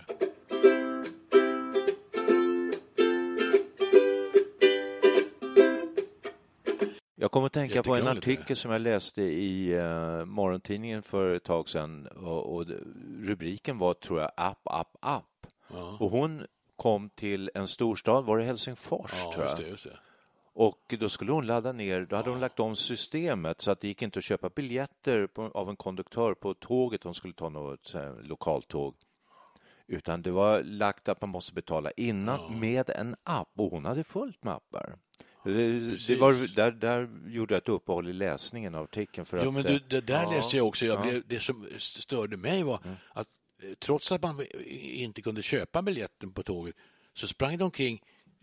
Jag 7.23 7.31
kommer 7.31 7.45
att 7.47 7.53
tänka 7.53 7.83
på 7.83 7.95
en 7.95 8.07
artikel 8.07 8.57
som 8.57 8.71
jag 8.71 8.81
läste 8.81 9.21
i 9.21 9.75
uh, 9.75 10.25
morgontidningen 10.25 11.03
för 11.03 11.35
ett 11.35 11.43
tag 11.43 11.69
sedan 11.69 12.07
och, 12.07 12.55
och 12.55 12.65
rubriken 13.19 13.77
var, 13.77 13.93
tror 13.93 14.21
jag, 14.21 14.31
App, 14.37 14.61
app, 14.63 14.97
app. 14.99 15.47
Ja. 15.73 15.97
Och 15.99 16.09
hon 16.09 16.45
kom 16.75 17.09
till 17.09 17.51
en 17.53 17.67
storstad, 17.67 18.25
var 18.25 18.37
det 18.37 18.43
Helsingfors 18.43 19.11
Ja, 19.13 19.31
tror 19.33 19.45
jag? 19.45 19.51
just 19.51 19.63
det, 19.63 19.69
just 19.69 19.83
det. 19.83 19.99
Och 20.53 20.95
då 20.99 21.09
skulle 21.09 21.31
hon 21.31 21.47
ladda 21.47 21.71
ner, 21.71 22.07
då 22.09 22.15
hade 22.15 22.29
hon 22.29 22.39
lagt 22.39 22.59
om 22.59 22.75
systemet 22.75 23.61
så 23.61 23.71
att 23.71 23.81
det 23.81 23.87
gick 23.87 24.01
inte 24.01 24.19
att 24.19 24.25
köpa 24.25 24.49
biljetter 24.49 25.27
på, 25.27 25.51
av 25.53 25.69
en 25.69 25.75
konduktör 25.75 26.33
på 26.33 26.53
tåget, 26.53 27.03
hon 27.03 27.13
skulle 27.13 27.33
ta 27.33 27.49
något 27.49 27.93
här, 27.93 28.21
lokaltåg. 28.23 28.95
Utan 29.87 30.21
det 30.21 30.31
var 30.31 30.63
lagt 30.63 31.09
att 31.09 31.21
man 31.21 31.29
måste 31.29 31.53
betala 31.53 31.91
innan 31.91 32.59
med 32.59 32.89
en 32.89 33.15
app 33.23 33.49
och 33.57 33.71
hon 33.71 33.85
hade 33.85 34.03
fullt 34.03 34.43
med 34.43 34.53
appar. 34.53 34.97
Det, 35.43 35.79
det 36.07 36.15
var, 36.15 36.55
där, 36.55 36.71
där 36.71 37.09
gjorde 37.27 37.53
jag 37.53 37.61
ett 37.61 37.69
uppehåll 37.69 38.07
i 38.09 38.13
läsningen 38.13 38.75
av 38.75 38.83
artikeln. 38.83 39.25
För 39.25 39.43
Jo, 39.43 39.47
att, 39.47 39.53
men 39.53 39.65
eh, 39.65 39.71
du, 39.71 39.79
det 39.79 40.01
där 40.01 40.31
läste 40.31 40.57
jag 40.57 40.67
också. 40.67 40.85
Jag 40.85 40.95
Ja. 40.95 41.01
Mm. 41.01 41.09
blev, 41.09 41.23
det 41.27 41.39
som 41.39 41.67
störde 41.77 42.37
mig 42.37 42.63
var 42.63 42.79
att 43.13 43.27
eh, 43.63 43.69
trots 43.79 44.11
att 44.11 44.21
man 44.21 44.45
inte 44.81 45.21
kunde 45.21 45.41
köpa 45.41 45.81
biljetten 45.81 46.31
på 46.33 46.43
tåget 46.43 46.75
så 47.13 47.27
sprang 47.27 47.57
de 47.57 47.63
omkring 47.63 48.01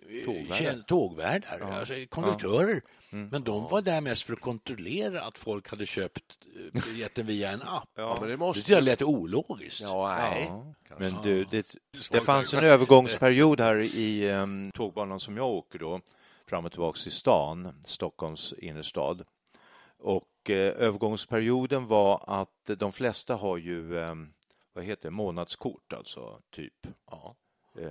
eh, 0.09 0.25
Tågvärdar. 0.25 0.83
tågvärdar, 0.87 1.61
alltså 1.61 1.95
konduktörer. 2.09 2.83
Mm. 3.13 3.29
Men 3.29 3.43
de 3.43 3.63
var 3.71 3.83
där 3.83 4.01
mest 4.01 4.23
för 4.23 4.33
att 4.33 4.41
kontrollera 4.41 5.21
att 5.21 5.39
folk 5.39 5.69
hade 5.69 5.87
köpt 5.87 6.23
eh, 6.75 6.83
biljetten 6.83 7.27
via 7.27 7.51
en 7.51 7.63
app. 7.63 7.89
Ja, 7.97 8.19
men 8.21 8.29
det 8.31 8.37
måste... 8.37 8.73
jag 8.73 8.83
lät 8.85 9.03
ologiskt. 9.03 9.81
Ja, 9.81 10.17
nej. 10.19 10.45
Ja, 10.89 10.97
men 10.99 11.15
du, 11.23 11.45
det, 11.45 11.75
det 12.11 12.21
fanns 12.21 12.55
en 12.55 12.65
övergångsperiod 12.65 13.61
här 13.61 13.81
i 13.81 14.31
um, 14.33 14.71
tågbanan 14.71 15.21
som 15.21 15.37
jag 15.37 15.47
åker 15.49 15.79
då, 15.79 16.01
fram 16.51 16.65
och 16.65 16.73
tillbaka 16.73 16.99
till 16.99 17.13
stan, 17.13 17.73
Stockholms 17.85 18.53
innerstad. 18.53 19.25
Och 19.99 20.51
eh, 20.51 20.57
övergångsperioden 20.57 21.87
var 21.87 22.25
att 22.27 22.71
de 22.79 22.93
flesta 22.93 23.35
har 23.35 23.57
ju, 23.57 23.99
eh, 23.99 24.15
vad 24.73 24.85
heter 24.85 25.11
månadskort 25.11 25.93
alltså, 25.93 26.41
typ. 26.51 26.87
Ja. 27.11 27.35
Eh, 27.75 27.91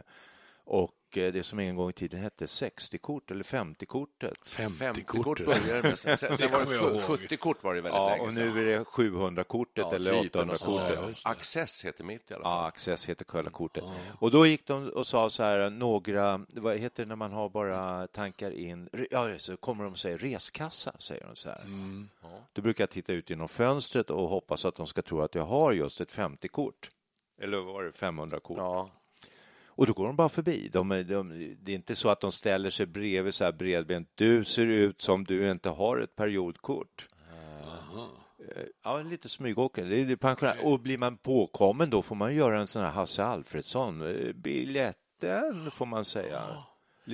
och 0.64 0.92
det 1.12 1.44
som 1.46 1.60
en 1.60 1.76
gång 1.76 1.90
i 1.90 1.94
tiden 1.94 2.20
hette 2.20 2.46
60-kort 2.46 3.32
eller 3.32 3.44
50-kortet. 3.44 4.34
50-kort 4.46 5.40
50-kort. 5.40 5.46
började 5.46 5.82
det 5.82 5.84
med. 5.84 6.00
Sen, 6.00 6.18
sen, 6.18 6.38
sen 6.38 6.52
var 6.52 6.66
det 6.66 6.76
ihåg. 6.76 7.02
70-kort 7.02 7.64
var 7.64 7.76
det 7.76 7.82
väldigt 7.82 8.02
Ja, 8.02 8.10
länge 8.10 8.22
och 8.28 8.34
nu 8.34 8.60
är 8.60 8.66
det 8.66 8.84
700-kortet 8.84 9.72
Ja, 9.90 9.96
eller 9.96 10.22
typ, 10.22 10.36
eller 10.36 10.46
något 10.46 10.60
sånt 10.60 10.82
800-kortet. 10.82 10.96
där. 11.06 11.16
Ja. 11.26 11.32
Access 11.32 11.86
heter 11.86 12.04
mitt 12.04 12.32
i 12.32 12.34
alla 12.34 12.44
fall. 12.44 12.52
Ja, 12.52 12.68
Access 12.68 13.10
heter 13.10 13.26
Kullakortet. 13.26 13.84
Och 14.20 14.32
då 14.32 14.46
gick 14.46 14.68
de 14.68 14.90
och 14.90 15.08
sa 15.08 15.30
så 15.30 15.44
här, 15.44 15.70
några, 15.70 16.46
vad 16.50 16.78
heter 16.78 17.04
det 17.04 17.08
när 17.10 17.16
man 17.16 17.32
har 17.32 17.50
bara 17.50 18.08
tankar 18.08 18.52
in, 18.52 18.90
ja, 19.12 19.38
så 19.38 19.58
kommer 19.58 19.84
de 19.84 19.94
och 19.94 20.00
säger 20.00 20.18
reskassa, 20.18 20.92
säger 21.00 21.26
de 21.28 21.36
så 21.36 21.50
här. 21.50 21.62
Mm. 21.62 22.10
Då 22.54 22.62
brukar 22.62 22.82
jag 22.82 22.90
titta 22.90 23.14
ut 23.14 23.30
genom 23.30 23.48
fönstret 23.48 24.10
och 24.10 24.30
hoppas 24.30 24.66
att 24.66 24.76
de 24.76 24.88
ska 24.88 25.02
tro 25.02 25.22
att 25.22 25.36
jag 25.36 25.46
har 25.46 25.74
just 25.74 26.02
ett 26.02 26.12
50-kort. 26.16 26.90
Eller 27.42 27.58
var 27.58 27.84
det, 27.84 27.92
500-kort. 27.92 28.58
Ja. 28.58 28.90
Och 29.80 29.88
då 29.88 29.94
går 29.94 30.06
de 30.06 30.16
bara 30.16 30.30
förbi. 30.30 30.70
De, 30.74 30.90
de, 30.90 31.56
det 31.62 31.72
är 31.72 31.76
inte 31.76 31.96
så 31.96 32.10
att 32.10 32.22
de 32.22 32.32
ställer 32.32 32.70
sig 32.70 32.86
bredvid 32.86 33.34
så 33.34 33.44
här 33.44 33.52
bredbent. 33.52 34.10
Du 34.16 34.46
ser 34.46 34.66
ut 34.66 35.02
som 35.02 35.24
du 35.24 35.52
inte 35.52 35.70
har 35.70 35.98
ett 35.98 36.16
periodkort. 36.16 37.08
Eh, 38.40 38.64
Ja, 38.84 39.02
lite 39.02 39.30
smygåkare. 39.30 39.86
Det 39.88 40.12
är 40.12 40.16
pensionär. 40.16 40.56
Och 40.64 40.80
blir 40.80 40.98
man 40.98 41.18
påkommen 41.18 41.90
då 41.90 42.02
får 42.02 42.16
man 42.16 42.36
göra 42.36 42.60
en 42.60 42.68
sån 42.68 42.82
här 42.84 42.92
Hasse 42.92 43.24
Alfredsson. 43.24 44.02
Eh, 44.02 44.34
Biljetten, 44.34 45.72
får 45.72 45.86
man 45.86 46.06
säga. 46.06 46.44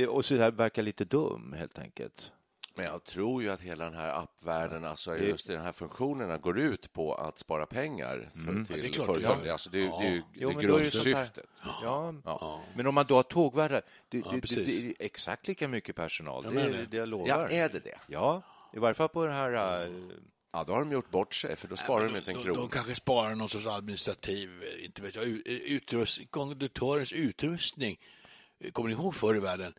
Och 0.10 0.26
så 0.26 0.38
här 0.38 0.52
verkar 0.52 0.82
lite 0.84 1.06
dum, 1.06 1.54
helt 1.58 1.80
enkelt. 1.80 2.32
Men 2.78 2.86
jag 2.86 3.04
tror 3.04 3.44
ju 3.44 3.50
att 3.50 3.62
hela 3.62 3.86
den 3.86 3.94
här 3.94 4.10
appvärlden, 4.24 4.86
alltså 4.86 5.18
just 5.18 5.48
den 5.48 5.62
här 5.62 5.72
funktionerna, 5.72 6.38
går 6.38 6.60
ut 6.60 6.94
på 6.94 7.14
att 7.16 7.40
spara 7.40 7.66
pengar 7.66 8.30
för, 8.34 8.40
Mm. 8.52 8.66
Till 8.66 8.94
företag. 8.94 9.38
ja. 9.46 9.52
Alltså, 9.52 9.70
det, 9.70 9.78
är 9.78 9.82
ju- 10.12 10.18
det 10.20 10.24
Jo, 10.34 10.50
det 10.50 10.56
är 10.56 10.62
grundsyftet. 10.62 11.40
Ja, 11.84 12.14
Ja. 12.26 12.62
men 12.76 12.88
om 12.88 12.96
man 12.96 13.06
då 13.06 13.16
har 13.16 13.24
tågvärdar, 13.24 13.82
det, 14.10 14.18
är 14.18 14.94
exakt 15.00 15.48
lika 15.48 15.68
mycket 15.68 15.96
personal. 15.96 16.44
Det, 16.44 16.86
det. 16.92 16.98
jag 16.98 17.10
lovar. 17.10 17.28
Ja, 17.28 17.50
är 17.50 17.70
det 17.70 17.80
det? 17.80 17.98
Ja, 18.08 18.42
i 18.74 18.80
varje 18.80 18.94
fall 18.94 19.10
på 19.10 19.26
den 19.26 19.36
här... 19.36 19.84
äh, 19.86 19.90
Ja, 20.52 20.64
då 20.64 20.74
har 20.74 20.80
de 20.80 20.92
gjort 20.92 21.10
bort 21.10 21.34
sig, 21.36 21.56
för 21.56 21.68
då 21.68 21.76
sparar 21.76 22.06
de 22.08 22.16
inte 22.18 22.32
en 22.32 22.44
krona. 22.44 22.60
de 22.60 22.70
kanske 22.70 22.96
sparar 22.96 23.36
någon 23.36 23.50
sorts 23.50 23.66
administrativ, 23.68 24.64
eh, 24.64 24.86
inte 24.86 25.02
vet 25.02 25.16
jag, 25.16 25.26
u- 25.26 25.42
utrustning, 25.46 26.28
konduktörens 26.28 27.12
utrustning. 27.14 27.98
Eh, 28.60 28.72
Kommer 28.72 28.90
ni 28.90 28.96
ihåg 28.96 29.16
förr 29.16 29.36
i 29.36 29.40
världen? 29.40 29.74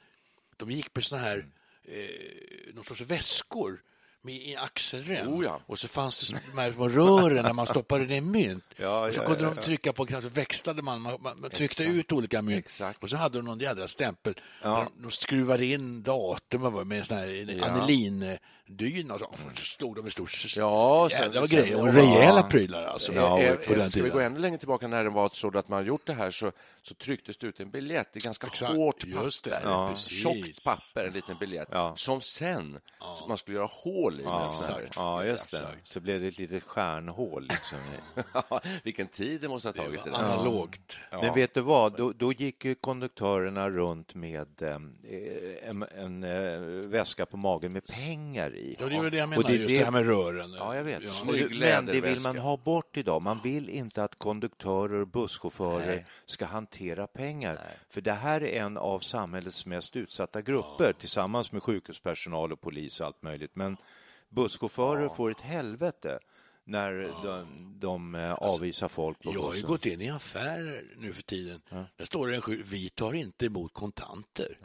De 0.57 0.71
gick 0.71 0.95
med 0.95 1.05
såna 1.05 1.21
här, 1.21 1.47
eh, 1.89 2.75
någon 2.75 2.85
sorts 2.85 3.01
väskor 3.01 3.81
med 4.27 4.35
i 4.35 4.57
axelrem. 4.57 5.29
Oh 5.29 5.45
ja. 5.45 5.61
Och 5.67 5.79
så 5.79 5.89
fanns 5.89 6.31
det 6.31 6.41
de 6.55 6.61
här 6.61 6.73
små 6.73 6.89
rören 6.89 7.45
där 7.45 7.53
man 7.53 7.67
stoppade 7.67 8.05
ner 8.05 8.21
mynt. 8.21 8.65
Ja, 8.77 9.07
och 9.07 9.15
så 9.15 9.21
kunde 9.21 9.45
ja, 9.45 9.55
de 9.55 9.63
trycka 9.63 9.93
på, 9.93 10.07
så 10.07 10.29
växlade 10.29 10.83
man, 10.83 11.03
man, 11.03 11.19
man 11.23 11.51
tryckte 11.51 11.83
Exakt. 11.83 11.99
ut 11.99 12.13
olika 12.13 12.43
mynt. 12.43 12.59
Exakt. 12.59 13.03
Och 13.03 13.11
så 13.11 13.17
hade 13.17 13.39
de 13.39 13.45
någon 13.45 13.59
jädra 13.59 13.89
stämpel. 13.89 14.35
De, 14.63 14.89
de 14.99 15.11
skruvade 15.11 15.67
in 15.67 16.03
datum 16.03 16.89
med 16.89 16.99
en 16.99 17.05
sån 17.05 17.17
här 17.17 17.29
Ja. 17.29 18.37
Anelindyn 18.69 19.11
och 19.11 19.21
så, 19.21 19.27
så 19.55 19.65
stod 19.65 19.97
de 19.97 20.03
med 20.03 20.13
stor 20.13 20.31
Ja, 20.57 21.09
sen- 21.11 21.23
jävla 21.23 21.47
sen- 21.47 21.59
grejer. 21.61 21.81
Och 21.81 21.89
ja. 21.89 21.93
rejäla 21.93 22.43
prylar 22.43 22.85
alltså. 22.85 23.13
Ja, 23.13 23.55
på 23.67 23.75
den 23.75 23.91
ska 23.91 24.03
vi 24.03 24.09
gå 24.11 24.21
ännu 24.21 24.39
längre 24.39 24.59
tillbaka 24.59 24.89
när 24.89 25.05
det 25.05 25.11
var 25.11 25.31
så 25.33 25.59
att 25.59 25.69
man 25.69 25.85
gjort 25.87 26.07
det 26.07 26.13
här 26.13 26.31
så, 26.31 26.53
så 26.83 26.95
trycktes 26.95 27.37
det 27.37 27.47
ut 27.47 27.61
en 27.61 27.71
biljett 27.71 28.17
i 28.17 28.21
ganska 28.21 28.47
Exakt, 28.47 28.73
hårt 28.73 29.05
just 29.05 29.45
det. 29.45 29.51
papper. 29.51 29.69
Ja. 29.69 29.97
Tjockt 29.97 30.65
papper, 30.65 31.05
en 31.05 31.13
liten 31.13 31.37
biljett, 31.41 31.69
Ja. 31.73 31.93
som 31.97 32.21
sen 32.21 32.79
som 33.19 33.29
man 33.29 33.39
skulle 33.39 33.57
göra 33.57 33.69
hål 33.85 34.21
i. 34.21 34.25
En 34.25 34.31
här. 34.31 34.89
Ja, 34.97 35.25
just 35.25 35.51
det. 35.51 35.67
Så 35.85 36.01
blev 36.01 36.21
det 36.21 36.27
ett 36.29 36.39
litet 36.39 36.63
stjärnhål. 36.63 37.49
Liksom. 37.51 37.79
Vilken 38.85 39.07
tid 39.09 39.41
det 39.41 39.49
måste 39.49 39.69
ha 39.69 39.73
tagit. 39.73 40.05
Det 40.05 40.11
där. 40.11 40.19
Analogt. 40.19 40.99
Men 41.11 41.35
vet 41.35 41.55
du 41.55 41.61
vad? 41.61 41.97
Då, 41.97 42.13
då 42.13 42.33
gick 42.33 42.65
ju 42.65 42.75
konduktörerna 42.75 43.71
runt 43.71 44.15
med 44.15 44.63
eh, 44.63 44.75
en, 45.69 45.83
en 45.97 46.25
eh, 46.25 46.61
väska 46.89 47.27
på 47.27 47.37
magen 47.37 47.73
med 47.73 47.87
pengar 47.87 48.56
i. 48.57 48.77
Ja, 48.81 48.87
det 48.89 48.97
är 48.97 49.03
väl 49.03 49.11
det 49.11 49.17
jag 49.17 49.25
Och 49.25 49.31
menar, 49.31 49.51
just 49.51 49.69
det 49.69 49.85
här 49.85 49.91
med 49.91 50.07
rören. 50.07 50.55
Ja, 50.59 50.77
jag 50.77 50.85
vet. 50.85 51.03
Ja. 51.03 51.33
Men 51.61 51.87
det 51.87 52.01
vill 52.01 52.21
man 52.21 52.39
ha 52.39 52.57
bort 52.57 52.97
idag. 52.97 53.23
Man 53.23 53.41
vill 53.45 53.69
inte 53.69 54.05
att 54.05 54.19
konduktörer 54.19 55.01
och 55.01 55.09
busschaufförer 55.09 55.87
Nej. 55.87 56.07
ska 56.27 56.47
hantera 56.47 57.07
pengar. 57.07 57.61
För 57.89 58.01
det 58.01 58.13
här 58.13 58.43
är 58.43 58.63
en 58.63 58.77
av 58.77 58.99
samhällets 58.99 59.67
mest 59.67 59.97
utsatta 59.97 60.43
grupper 60.43 60.93
tillsammans 60.93 61.53
med 61.53 61.63
sjukhuspersonal 61.63 62.53
och 62.53 62.61
polis 62.61 63.01
och 63.01 63.07
allt 63.07 63.23
möjligt. 63.23 63.57
Men 63.57 63.77
busschaufförer 64.29 65.09
får 65.09 65.31
ett 65.31 65.41
helvete 65.41 66.19
när 66.69 66.93
de, 67.25 67.47
de 67.81 68.15
eh, 68.15 68.33
avvisar 68.33 68.89
folk 68.89 69.23
på 69.23 69.33
Jag 69.35 69.41
har 69.41 69.49
ju 69.49 69.53
bussen. 69.55 69.69
gått 69.69 69.87
in 69.87 70.01
i 70.01 70.11
affärer 70.11 70.83
nu 70.97 71.13
för 71.13 71.23
tiden. 71.23 71.61
Där 71.97 72.05
står 72.05 72.29
det 72.29 72.35
en 72.35 72.43
skylt, 72.43 72.67
vi 72.67 72.89
tar 72.89 73.13
inte 73.13 73.47
emot 73.47 73.73
kontanter. 73.75 74.57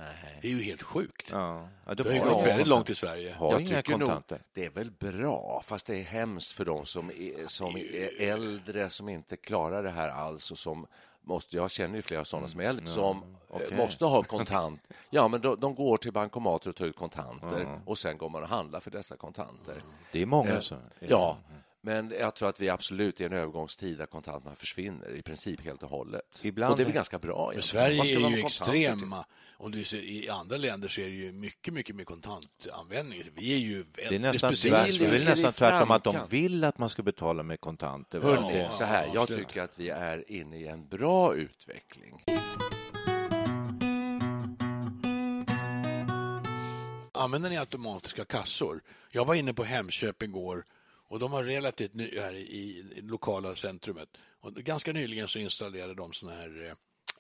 Det 0.41 0.48
är 0.48 0.51
ju 0.51 0.62
helt 0.63 0.81
sjukt. 0.84 1.27
Ja. 1.31 1.70
Ja, 1.86 1.93
de 1.96 2.03
Det 2.03 2.10
har 2.10 2.13
ju 2.15 2.20
gått 2.20 2.27
väldigt 2.29 2.43
kontanter. 2.43 2.70
långt 2.70 2.89
i 2.89 2.96
Sverige. 2.96 3.34
Har 3.34 3.51
Jag 3.51 3.62
inga 3.62 3.77
tycker 3.77 3.91
nog 3.98 4.10
kontanter. 4.10 4.41
det 4.53 4.65
är 4.65 4.70
väl 4.70 4.91
bra, 4.91 5.62
fast 5.65 5.86
det 5.86 5.96
är 6.00 6.03
hemskt 6.03 6.51
för 6.51 6.65
de 6.65 6.86
som 6.86 7.10
är, 7.10 7.48
som 7.48 7.75
är 7.77 8.22
äldre, 8.22 8.89
som 8.89 9.10
inte 9.10 9.38
klarar 9.38 9.84
det 9.84 9.91
här 9.91 10.10
alls 10.10 10.51
och 10.51 10.58
som 10.58 10.88
måste, 11.24 11.55
jag 11.58 11.72
känner 11.72 11.96
ju 11.96 12.01
flera 12.01 12.25
sådana 12.25 12.48
som 12.48 12.60
är 12.60 12.63
äldre, 12.63 12.86
som 12.88 13.17
eh, 13.17 13.24
okej. 13.50 13.77
måste 13.77 14.05
ha 14.05 14.24
kontant. 14.38 14.81
Ja, 15.10 15.27
men 15.27 15.41
de, 15.41 15.60
de 15.60 15.75
går 15.75 15.98
till 15.98 16.12
bankomater 16.13 16.70
och 16.70 16.75
tar 16.75 16.86
ut 16.86 16.96
kontanter 16.96 17.79
och 17.86 17.98
sen 17.98 18.17
går 18.17 18.29
man 18.29 18.43
och 18.43 18.50
handlar 18.50 18.79
för 18.79 18.91
dessa 18.91 19.15
kontanter. 19.17 19.75
Det 20.12 20.22
är 20.22 20.25
många 20.25 20.50
Eh, 20.53 20.60
som... 20.60 20.77
Ja, 21.00 21.38
men 21.84 22.12
jag 22.20 22.36
tror 22.36 22.50
att 22.50 22.60
vi 22.62 22.70
absolut 22.70 23.20
är 23.20 23.24
i 23.24 23.28
en 23.28 23.34
övergångstid 23.34 23.98
där 23.98 24.06
kontanterna 24.06 24.56
försvinner 24.56 25.16
i 25.16 25.22
princip 25.22 25.62
helt 25.62 25.84
och 25.84 25.90
hållet. 25.90 26.42
Ibland- 26.44 26.72
och 26.72 26.78
det 26.78 26.84
är 26.84 26.86
väl 26.86 26.94
ganska 26.94 27.20
bra. 27.20 27.54
Sverige 27.60 28.02
är 28.16 28.30
ju 28.30 28.40
extrema. 28.40 29.26
Om 29.58 29.72
du 29.72 29.84
ser, 29.84 29.98
I 29.98 30.30
andra 30.30 30.58
länder 30.58 30.88
så 30.88 31.02
är 31.02 31.06
det 31.06 31.12
ju 31.16 31.32
mycket, 31.32 31.74
mycket 31.74 31.96
mer 31.96 32.04
kontantanvändning. 32.04 33.24
Vi 33.36 33.54
är 33.54 33.58
ju 33.58 33.86
Det 34.10 34.16
är 34.16 34.20
nästan, 34.20 34.54
i 34.54 34.56
det 34.70 35.06
är 35.06 35.26
nästan 35.26 35.54
tvärtom 35.54 35.92
att 35.92 36.04
de 36.04 36.18
vill 36.30 36.64
att 36.64 36.78
man 36.78 36.90
ska 36.90 37.04
betala 37.04 37.44
med 37.44 37.60
kontanter. 37.62 38.22
Hörrni, 38.22 38.54
Det- 38.54 38.72
så 38.72 38.84
här, 38.84 39.06
Ja, 39.06 39.12
jag 39.14 39.28
tycker 39.28 39.62
att 39.62 39.80
vi 39.80 39.90
är 39.90 40.32
inne 40.32 40.58
i 40.58 40.68
en 40.68 40.88
bra 40.88 41.36
utveckling. 41.36 42.24
Använder 47.14 47.50
ni 47.50 47.58
automatiska 47.58 48.26
kassor? 48.26 48.82
Jag 49.12 49.26
var 49.26 49.36
inne 49.36 49.54
på 49.54 49.64
Hemköp 49.64 50.24
igår 50.24 50.66
och 51.12 51.20
de 51.20 51.32
har 51.34 51.44
relativt 51.44 51.94
ny, 51.94 52.20
här 52.20 52.34
i, 52.34 52.44
i 52.96 53.01
lokala 53.01 53.56
centrumet. 53.56 54.10
Och 54.41 54.53
ganska 54.53 54.94
nyligen 54.94 55.27
så 55.27 55.39
installerade 55.39 55.94
de 55.94 56.13
såna 56.13 56.32
här 56.32 56.68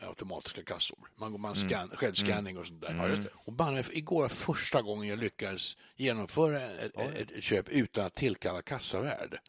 eh, 0.01 0.07
automatiska 0.07 0.63
kassor. 0.63 0.99
Man 1.15 1.41
man 1.41 1.55
scan, 1.55 1.89
självscanning 1.89 2.57
och 2.57 2.67
sånt 2.67 2.81
där. 2.81 2.95
Ja, 2.95 3.07
just 3.07 3.23
det. 3.23 3.29
Och 3.33 3.53
mig, 3.53 3.85
igår 3.91 4.27
första 4.27 4.81
gången 4.81 5.07
jag 5.07 5.19
lyckades 5.19 5.77
genomföra 5.95 6.61
ett, 6.61 6.99
ett, 6.99 7.31
ett 7.31 7.43
köp 7.43 7.69
utan 7.69 8.05
att 8.05 8.15
tillkalla 8.15 8.61
kassavärd. 8.61 9.39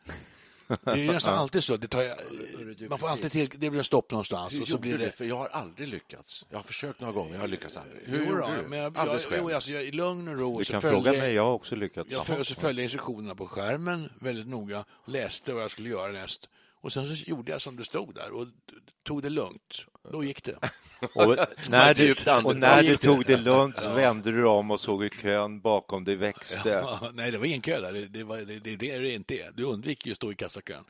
Det 0.69 0.91
är 0.91 0.97
ju 0.97 1.13
nästan 1.13 1.35
alltid 1.35 1.65
så. 1.65 1.77
Det, 1.77 1.89
tar, 1.89 2.89
man 2.89 2.99
får 2.99 3.09
alltid 3.09 3.31
till, 3.31 3.49
det 3.55 3.71
blir 3.71 3.83
stopp 3.83 4.11
någonstans. 4.11 4.53
Hur 4.53 4.63
Och 4.63 4.69
så 4.69 4.79
blir 4.79 4.99
det, 4.99 5.13
För 5.13 5.25
jag 5.25 5.37
har 5.37 5.49
aldrig 5.49 5.89
lyckats. 5.89 6.47
Jag 6.51 6.59
har 6.59 6.63
försökt 6.63 7.01
några 7.01 7.13
gånger, 7.13 7.35
jag 7.35 7.41
har 7.41 7.49
lyckats 7.49 7.77
aldrig. 7.77 8.03
Hur 8.05 8.19
Jo 8.19 8.25
gjorde 8.25 8.41
då, 8.41 8.49
du? 8.63 8.69
men 8.69 8.79
jag, 8.79 8.87
jag, 8.87 8.99
Alldeles 8.99 9.29
jo, 9.31 9.37
själv? 9.37 9.55
alltså, 9.55 9.71
jag, 9.71 9.85
i 9.85 9.93
lugn 9.93 10.29
och 10.29 10.39
ro 10.39 10.59
Du 10.59 10.65
så 10.65 10.73
kan 10.73 10.81
följde 10.83 11.03
fråga 11.03 11.19
mig, 11.19 11.35
jag 11.35 11.45
har 11.45 11.53
också 11.53 11.77
lyckats. 11.77 12.13
Jag 12.13 12.27
följde, 12.27 12.45
så 12.45 12.55
följde 12.55 12.83
jag 12.83 12.85
instruktionerna 12.85 13.35
på 13.35 13.47
skärmen 13.47 14.13
väldigt 14.21 14.49
noga 14.49 14.85
och 14.91 15.09
läste 15.09 15.53
vad 15.53 15.63
jag 15.63 15.71
skulle 15.71 15.89
göra 15.89 16.13
näst. 16.13 16.49
Och 16.83 16.93
sen 16.93 17.17
så 17.17 17.25
gjorde 17.31 17.53
jag 17.53 17.63
som 17.63 17.77
det 17.77 17.85
stod 17.85 18.15
där 18.15 18.33
och 18.33 18.47
tog 19.03 19.23
det 19.23 19.31
lugnt. 19.31 19.87
Då 20.13 20.25
gick 20.25 20.45
det. 20.45 20.57
Och 21.15 21.37
när, 21.71 21.95
du, 21.95 22.15
och 22.49 22.57
när 22.57 22.83
du 22.83 22.97
tog 22.97 23.25
det 23.27 23.37
lugnt 23.37 23.77
så 23.77 23.95
vände 23.95 24.33
du 24.33 24.47
om 24.47 24.71
och 24.71 24.81
såg 24.81 25.03
hur 25.03 25.09
kön 25.09 25.61
bakom 25.61 26.05
dig 26.05 26.17
växte. 26.17 26.69
Ja, 26.69 27.11
nej, 27.15 27.31
det 27.31 27.39
var 27.39 27.47
ingen 27.47 27.61
kö 27.61 27.81
där. 27.81 27.93
Det, 27.93 28.25
var, 28.25 28.39
det, 28.39 28.59
det 28.59 28.73
är 28.73 28.77
det 28.77 28.99
det 28.99 29.13
inte 29.13 29.35
är. 29.35 29.51
Du 29.55 29.65
undviker 29.65 30.07
ju 30.07 30.13
att 30.13 30.17
stå 30.17 30.33
i 30.33 30.35
kassakön. 30.35 30.85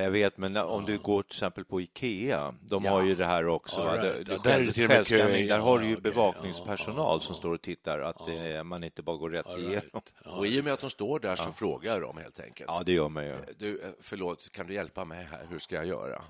Jag 0.00 0.10
vet, 0.10 0.36
men 0.38 0.56
om 0.56 0.84
du 0.84 0.98
går 0.98 1.22
till 1.22 1.30
exempel 1.36 1.64
på 1.64 1.80
Ikea, 1.80 2.54
de 2.62 2.84
har 2.84 3.02
ju 3.02 3.14
det 3.14 3.26
här 3.26 3.46
också. 3.46 3.80
All 3.80 3.86
va? 3.86 3.92
right. 4.04 4.26
Det- 4.26 4.32
Ja, 4.32 4.38
det 4.44 4.48
där 4.48 4.58
är 4.58 5.48
det 5.48 5.54
har 5.56 5.78
du 5.78 5.84
ju 5.84 5.90
Ja, 5.90 5.96
okej. 5.98 6.10
bevakningspersonal 6.12 7.20
som 7.20 7.34
står 7.34 7.54
och 7.54 7.62
tittar, 7.62 7.98
att 7.98 8.26
det, 8.26 8.64
man 8.64 8.84
inte 8.84 9.02
bara 9.02 9.16
går 9.16 9.30
rätt 9.30 9.58
igenom. 9.58 10.02
Och 10.24 10.46
i 10.46 10.60
och 10.60 10.64
med 10.64 10.72
att 10.72 10.80
de 10.80 10.90
står 10.90 11.18
där 11.20 11.36
så 11.36 11.52
frågar 11.52 12.00
de 12.00 12.16
helt 12.18 12.40
enkelt. 12.40 12.70
Ja, 12.72 12.82
det 12.86 12.92
gör 12.92 13.08
man 13.08 13.24
ju. 13.26 13.36
Du, 13.58 13.80
eh, 13.82 13.90
förlåt, 14.00 14.52
kan 14.52 14.66
du 14.66 14.74
hjälpa 14.74 15.04
mig 15.04 15.24
här? 15.24 15.46
Hur 15.50 15.58
ska 15.58 15.74
jag 15.74 15.86
göra? 15.86 16.22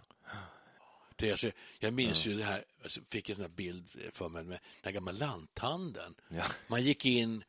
Det, 1.17 1.31
alltså, 1.31 1.51
jag 1.79 1.93
minns 1.95 2.27
ju 2.27 2.35
det 2.37 2.45
här, 2.45 2.65
alltså, 2.83 3.01
fick 3.09 3.29
en 3.29 3.37
sån 3.37 3.45
här 3.45 3.51
bild 3.51 3.89
för 4.13 4.29
mig 4.29 4.45
med 4.45 4.53
den 4.53 4.61
här 4.85 4.93
gamla 4.93 5.13
lanthandeln. 5.13 6.15
Ja. 6.29 6.45
Man 6.67 6.83
gick 6.83 7.07
in 7.07 7.45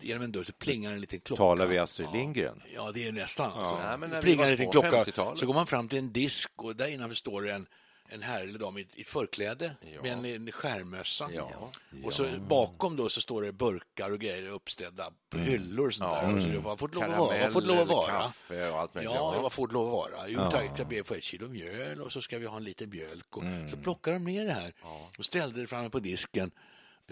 genom 0.00 0.22
en 0.22 0.32
dörr 0.32 0.42
så 0.44 0.52
plingade 0.52 0.94
en 0.94 1.00
liten 1.00 1.20
klocka. 1.20 1.38
Talar 1.38 1.66
vi 1.66 1.78
Astrid 1.78 2.08
Lindgren? 2.12 2.62
Ja, 2.74 2.90
det 2.94 3.06
är 3.08 3.12
nästan. 3.12 3.52
Alltså. 3.52 3.76
Nej, 3.78 3.98
men 3.98 4.10
när 4.10 4.16
Det 4.16 4.22
plingar 4.22 4.38
var 4.38 4.44
en 4.44 4.50
liten 4.50 4.70
klocka. 4.70 5.04
50-talet. 5.04 5.38
Så 5.38 5.46
går 5.46 5.54
man 5.54 5.66
fram 5.66 5.88
till 5.88 5.98
en 5.98 6.12
disk 6.12 6.50
och 6.56 6.76
där 6.76 6.88
innanför 6.88 7.14
står 7.14 7.42
det 7.42 7.52
en, 7.52 7.66
en 8.08 8.22
herre 8.22 8.42
eller 8.42 8.58
dam 8.58 8.78
i, 8.78 8.86
i 8.94 9.04
förkläde 9.04 9.72
med 10.02 10.24
en, 10.34 10.52
skärmmössa. 10.52 11.28
Ja. 11.34 11.70
Och 12.04 12.12
så 12.12 12.26
bakom 12.38 12.96
då 12.96 13.08
så 13.08 13.20
står 13.20 13.42
det 13.42 13.52
burkar 13.52 14.10
och 14.10 14.18
grejer 14.18 14.48
uppställda 14.48 15.10
på 15.30 15.38
hyllor 15.38 15.86
och 15.86 15.94
sånt 15.94 16.10
där. 16.10 16.34
Och 16.34 16.42
så 16.42 16.60
vad 16.60 16.78
får 16.78 16.88
det 16.88 16.94
lov 16.94 17.04
att 17.04 17.18
vara? 17.18 17.38
Vad 17.42 17.52
får 17.52 17.60
det 17.60 17.66
lov 17.66 17.80
att 17.80 17.88
vara? 17.88 18.10
kaffe 18.10 18.70
och 18.70 18.78
allt 18.78 18.94
möjligt. 18.94 19.12
Ja, 19.14 19.40
vad 19.42 19.52
får 19.52 19.68
det 19.68 19.74
lov 19.74 19.86
att 19.86 19.92
vara? 19.92 20.28
Jo, 20.28 20.40
tack, 20.50 20.70
jag 20.76 20.88
ber 20.88 21.02
för 21.02 21.14
ett 21.16 21.24
kilo 21.24 21.48
mjöl 21.48 22.00
och 22.00 22.12
så 22.12 22.22
ska 22.22 22.38
vi 22.38 22.46
ha 22.46 22.56
en 22.56 22.64
liten 22.64 22.90
mjölk. 22.90 23.36
Och 23.36 23.42
Så 23.70 23.76
plockade 23.76 24.16
de 24.16 24.24
ner 24.24 24.44
det 24.44 24.52
här 24.52 24.72
och 25.18 25.24
ställde 25.24 25.60
det 25.60 25.66
framme 25.66 25.90
på 25.90 25.98
disken. 26.00 26.50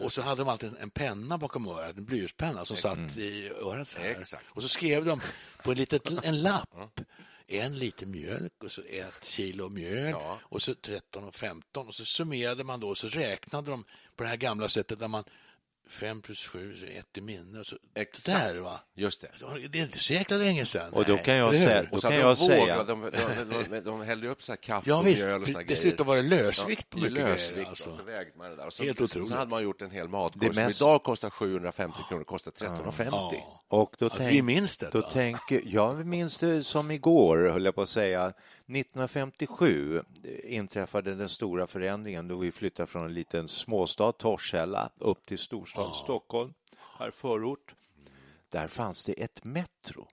Och 0.01 0.13
så 0.13 0.23
hade 0.23 0.41
de 0.41 0.49
alltid 0.49 0.69
en, 0.69 0.77
en 0.77 0.91
penna 0.91 1.39
bakom 1.39 1.69
örat, 1.69 1.97
en 1.97 2.05
blyertspenna 2.05 2.65
som 2.65 2.77
satt 2.77 3.19
i 3.19 3.51
örat 3.63 3.89
så 3.89 3.99
här. 3.99 4.09
Exakt. 4.21 4.45
Och 4.49 4.63
så 4.63 4.69
skrev 4.69 5.05
de 5.05 5.21
på 5.63 5.71
en, 5.71 5.77
litet, 5.79 6.25
en 6.25 6.43
lapp 6.43 7.01
en 7.51 7.79
liter 7.79 8.07
mjölk 8.07 8.65
och 8.65 8.71
så 8.71 8.83
ett 8.83 9.25
kilo 9.25 9.69
mjöl 9.69 10.11
Ja. 10.11 10.39
och 10.43 10.63
så 10.63 10.75
13 10.75 11.25
och 11.25 11.35
15 11.35 11.89
och 11.89 11.95
så 11.95 12.05
summerade 12.05 12.65
man 12.65 12.81
då 12.81 12.89
och 12.89 12.99
så 12.99 13.09
räknade 13.09 13.71
de 13.71 13.85
på 14.17 14.23
det 14.23 14.29
här 14.29 14.37
gamla 14.37 14.69
sättet 14.69 14.99
där 14.99 15.09
man 15.09 15.25
5 15.89 16.23
plus 16.23 16.45
7, 16.47 16.77
så 16.77 16.87
ett 16.87 17.19
i 17.19 17.21
minne 17.21 17.61
och 17.61 17.67
så 17.67 17.77
Exakt. 17.95 18.27
där 18.39 18.55
va. 18.61 18.81
Just 18.97 19.21
det. 19.21 19.29
Det 19.69 19.79
är 19.79 19.83
inte 19.83 19.99
så 19.99 20.13
jäkla 20.13 20.37
länge 20.37 20.65
sedan. 20.67 20.93
Och 20.93 21.05
då 21.05 21.19
kan 21.19 21.35
jag 21.37 21.53
hur? 21.53 21.59
säga, 21.67 21.83
då 21.83 21.89
Och 21.97 22.01
så 22.03 22.09
kan 22.09 22.17
jag 22.17 22.31
de 22.31 22.37
säga 22.37 22.85
de, 22.85 23.11
de, 23.11 23.69
de, 23.71 23.81
de 23.81 24.01
hällde 24.03 24.29
upp 24.29 24.43
så 24.43 24.53
här 24.53 24.57
kaffe 24.57 24.91
Ja 24.91 24.97
och 24.99 25.07
visst, 25.07 25.27
mjöl 25.27 25.43
och 25.43 25.49
såna 25.49 25.63
dessutom 25.63 26.07
var 26.07 26.17
det 26.17 26.23
lösvikt 26.23 26.91
på 26.91 26.99
i 26.99 27.01
mycket 27.01 27.19
lösvikt. 27.19 27.55
grejer. 27.55 27.69
Alltså. 27.69 27.85
Alltså. 27.85 27.99
Så 27.99 28.07
vägde 28.07 28.33
man 28.39 28.51
det 28.51 28.57
där. 28.57 28.67
Och 28.67 28.73
så, 28.73 28.85
Helt 28.85 28.99
så, 28.99 29.05
otroligt. 29.05 29.29
så 29.29 29.35
hade 29.35 29.51
man 29.51 29.63
gjort 29.63 29.83
en 29.83 29.91
hel 29.91 30.09
matkorg 30.09 30.49
Det 30.49 30.55
som 30.55 30.65
mest- 30.65 30.81
idag 30.81 31.03
kostar 31.03 31.31
750 31.31 31.99
kronor, 32.09 32.25
kostar 32.25 32.51
13,50. 32.51 33.09
Ja. 33.11 33.63
Och 33.69 33.95
då 33.99 34.07
Att 34.07 34.17
tänk, 34.17 34.33
vi 34.33 34.43
minns 34.43 34.77
det. 34.77 34.89
Då 34.93 35.03
tänker, 35.03 35.63
jag 35.65 36.07
minns 36.07 36.39
det 36.39 36.65
som 36.65 36.91
igår, 36.91 37.49
höll 37.53 37.65
jag 37.65 37.75
på 37.75 37.83
att 37.83 37.89
säga. 37.89 38.33
1957 38.69 40.03
inträffade 40.45 41.15
den 41.15 41.29
stora 41.29 41.67
förändringen 41.67 42.29
då 42.29 42.37
vi 42.37 42.53
flyttade 42.53 42.87
från 42.87 43.05
en 43.05 43.15
liten 43.15 43.49
småstad, 43.49 44.13
Torshälla, 44.13 44.91
upp 44.99 45.27
till 45.27 45.39
storstad 45.39 45.97
Stockholm, 45.97 46.55
här 46.99 47.11
förort. 47.11 47.75
där 48.49 48.69
fanns 48.69 49.05
det 49.05 49.13
ett 49.13 49.45
Metro. 49.45 50.09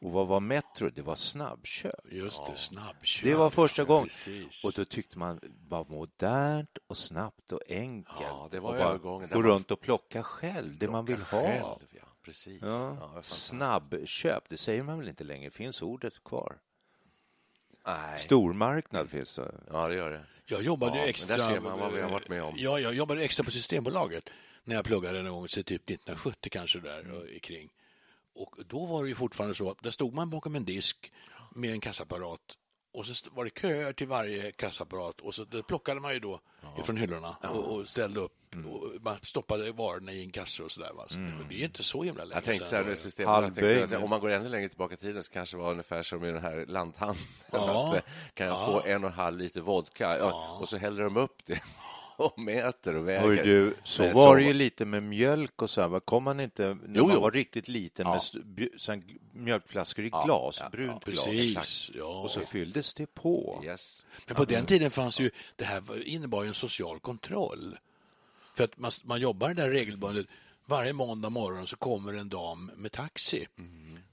Och 0.00 0.10
vad 0.12 0.26
var 0.26 0.40
Metro? 0.40 0.90
Det 0.90 1.02
var 1.02 1.14
snabbköp. 1.16 2.12
Just 2.12 2.46
det, 2.46 2.56
snabbköp. 2.56 3.24
Det 3.24 3.34
var 3.34 3.50
första 3.50 3.82
Ja, 3.82 3.86
gången. 3.86 4.06
precis. 4.06 4.64
Och 4.64 4.72
då 4.76 4.84
tyckte 4.84 5.18
man 5.18 5.40
var 5.68 5.84
modernt 5.84 6.78
och 6.86 6.96
snabbt 6.96 7.52
och 7.52 7.60
enkelt. 7.68 8.20
Ja, 8.20 8.48
det 8.50 8.60
var 8.60 8.70
och 8.70 8.80
övergången. 8.80 9.28
Gå 9.32 9.42
runt 9.42 9.70
och 9.70 9.80
plocka 9.80 10.22
själv 10.22 10.78
det 10.78 10.88
man 10.88 11.04
vill 11.04 11.22
ha. 11.22 11.40
Själv, 11.42 11.86
ja. 11.90 12.02
Precis. 12.22 12.62
Ja. 12.62 12.96
Ja. 13.14 13.22
Snabbköp, 13.22 14.48
det 14.48 14.56
säger 14.56 14.82
man 14.82 14.98
väl 14.98 15.08
inte 15.08 15.24
längre? 15.24 15.50
Finns 15.50 15.82
ordet 15.82 16.24
kvar? 16.24 16.58
Nej. 17.86 18.18
Stormarknad 18.18 19.10
finns 19.10 19.34
det. 19.34 19.54
Ja, 19.70 19.88
det 19.88 19.94
gör 19.94 20.10
det. 20.10 20.24
Jag 20.46 20.62
jobbade 20.62 20.98
Ja, 20.98 21.04
extra... 21.04 21.36
där 21.36 21.44
ser 21.44 21.60
man 21.60 21.78
vad 21.78 21.92
vi 21.92 22.00
har 22.00 22.10
varit 22.10 22.28
med 22.28 22.42
om. 22.42 22.54
Ja, 22.56 22.80
jag 22.80 22.94
jobbade 22.94 23.24
extra 23.24 23.44
på 23.44 23.50
Systembolaget 23.50 24.30
när 24.64 24.76
jag 24.76 24.84
pluggade 24.84 25.22
någon 25.22 25.32
gång, 25.32 25.48
så 25.48 25.62
typ 25.62 25.90
1970 25.90 26.50
kanske 26.52 26.80
där 26.80 27.12
och 27.12 27.42
kring. 27.42 27.68
Och 28.34 28.54
då 28.66 28.86
var 28.86 29.02
det 29.02 29.08
ju 29.08 29.14
fortfarande 29.14 29.54
så 29.54 29.70
att 29.70 29.82
där 29.82 29.90
stod 29.90 30.14
man 30.14 30.30
bakom 30.30 30.54
en 30.54 30.64
disk 30.64 31.12
med 31.54 31.72
en 31.72 31.80
kassaapparat 31.80 32.40
och 32.96 33.06
så 33.06 33.30
var 33.30 33.44
det 33.44 33.60
köer 33.60 33.92
till 33.92 34.08
varje 34.08 34.52
kassaapparat 34.52 35.20
och 35.20 35.34
så 35.34 35.44
det 35.44 35.62
plockade 35.62 36.00
man 36.00 36.12
ju 36.14 36.20
då 36.20 36.40
ifrån 36.78 36.96
hyllorna 36.96 37.36
och, 37.42 37.74
och 37.74 37.88
ställde 37.88 38.20
upp 38.20 38.32
Mm. 38.54 38.70
och 38.70 38.88
man 39.00 39.16
stoppade 39.22 39.72
varorna 39.72 40.12
i 40.12 40.22
en 40.22 40.30
kasse 40.30 40.62
och 40.62 40.72
sådär. 40.72 40.90
Så 41.08 41.18
det 41.48 41.60
är 41.60 41.64
inte 41.64 41.82
så 41.82 42.02
himla 42.02 42.24
länge 42.24 42.36
Jag 42.36 42.44
tänkte 42.44 42.66
så 42.68 42.76
här 42.76 42.84
med 42.84 42.98
systemet, 42.98 43.56
jag 43.56 43.78
tänkte 43.78 43.96
om 43.96 44.10
man 44.10 44.20
går 44.20 44.30
ännu 44.30 44.48
längre 44.48 44.68
tillbaka 44.68 44.94
i 44.94 44.96
tiden 44.96 45.22
så 45.22 45.32
kanske 45.32 45.56
det 45.56 45.62
var 45.62 45.70
ungefär 45.70 46.02
som 46.02 46.24
i 46.24 46.32
den 46.32 46.42
här 46.42 46.66
lanthandeln. 46.68 47.26
Ja. 47.52 47.88
Att, 47.88 47.94
eh, 47.94 48.02
kan 48.34 48.46
jag 48.46 48.66
få 48.66 48.82
en 48.84 49.04
och 49.04 49.10
en 49.10 49.16
halv 49.16 49.38
liter 49.38 49.60
vodka? 49.60 50.18
Ja. 50.18 50.58
Och 50.60 50.68
så 50.68 50.76
häller 50.76 51.02
de 51.02 51.16
upp 51.16 51.46
det 51.46 51.62
och 52.24 52.38
mäter 52.38 52.96
och 52.96 53.08
väger. 53.08 53.20
Hör 53.20 53.44
du, 53.44 53.74
så 53.82 54.02
Men 54.02 54.14
var 54.14 54.36
det 54.36 54.42
ju 54.42 54.52
lite 54.52 54.84
med 54.84 55.02
mjölk 55.02 55.62
och 55.62 55.70
så 55.70 55.80
här. 55.88 56.00
Kom 56.00 56.22
man 56.24 56.40
inte, 56.40 56.66
när 56.74 56.78
Jo, 56.94 57.06
man 57.06 57.14
jo. 57.14 57.20
var 57.20 57.30
riktigt 57.30 57.68
liten, 57.68 58.06
Ja. 58.06 58.20
med 58.34 58.56
gl- 58.58 59.18
mjölkflaskor 59.32 60.04
i 60.04 60.08
glas, 60.10 60.56
ja, 60.60 60.68
brunt 60.70 61.02
ja, 61.06 61.12
glas. 61.12 61.24
Precis, 61.24 61.90
ja. 61.94 62.04
Och 62.04 62.30
så 62.30 62.40
fylldes 62.40 62.94
det 62.94 63.14
på. 63.14 63.60
Yes. 63.64 64.06
Men 64.26 64.36
på 64.36 64.44
den 64.44 64.66
tiden 64.66 64.90
fanns 64.90 65.20
ju, 65.20 65.30
det 65.56 65.64
här 65.64 66.08
innebar 66.08 66.42
ju 66.42 66.48
en 66.48 66.54
social 66.54 67.00
kontroll. 67.00 67.78
För 68.56 68.64
att 68.64 68.78
man, 68.78 68.90
man 69.04 69.20
jobbar 69.20 69.54
där 69.54 69.70
regelbundet. 69.70 70.26
Varje 70.68 70.92
måndag 70.92 71.30
morgon 71.30 71.66
så 71.66 71.76
kommer 71.76 72.12
en 72.12 72.28
dam 72.28 72.70
med 72.76 72.92
taxi 72.92 73.46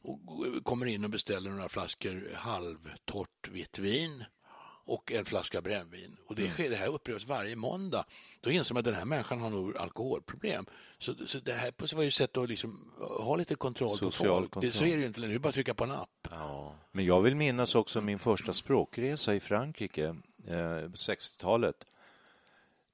och 0.04 0.20
g- 0.20 0.60
kommer 0.64 0.86
in 0.86 1.04
och 1.04 1.10
beställer 1.10 1.50
några 1.52 1.70
flaskor 1.70 2.30
halvtorrt 2.36 3.48
vitt 3.52 3.80
vin 3.80 4.24
och 4.86 5.12
en 5.12 5.26
flaska 5.26 5.62
brännvin. 5.62 6.18
Och 6.28 6.36
det, 6.36 6.50
sker, 6.50 6.70
det 6.70 6.76
här 6.76 6.88
upplevs 6.88 7.26
varje 7.26 7.56
måndag. 7.56 8.06
Då 8.42 8.52
inser 8.52 8.74
man 8.74 8.80
att 8.80 8.86
den 8.86 8.94
här 8.96 9.06
människan 9.06 9.42
har 9.42 9.50
nog 9.50 9.78
alkoholproblem. 9.78 10.66
Så, 10.98 11.14
så 11.28 11.40
det 11.40 11.54
här 11.54 11.72
på- 11.72 11.96
var 11.96 12.04
ju 12.04 12.08
ett 12.08 12.14
sätt 12.14 12.38
att 12.38 12.50
liksom 12.50 12.92
ha 13.20 13.36
lite 13.36 13.56
kontroll 13.56 13.90
på 13.90 13.96
Social 13.96 14.12
folk. 14.40 14.52
kontroll. 14.52 14.72
Det, 14.72 14.78
så 14.78 14.86
är 14.86 14.96
det 14.96 15.02
ju 15.02 15.08
inte 15.08 15.20
längre, 15.20 15.34
det 15.34 15.38
är 15.38 15.40
bara 15.40 15.50
att 15.50 15.56
trycka 15.56 15.74
på 15.74 15.84
en 15.84 15.92
app. 15.92 16.28
Men 16.92 17.06
jag 17.06 17.22
vill 17.22 17.36
minnas 17.36 17.76
också 17.76 18.02
min 18.02 18.20
första 18.20 18.54
språkresa 18.54 19.36
i 19.36 19.40
Frankrike, 19.40 20.06
eh, 20.48 20.54
60-talet. 20.94 21.76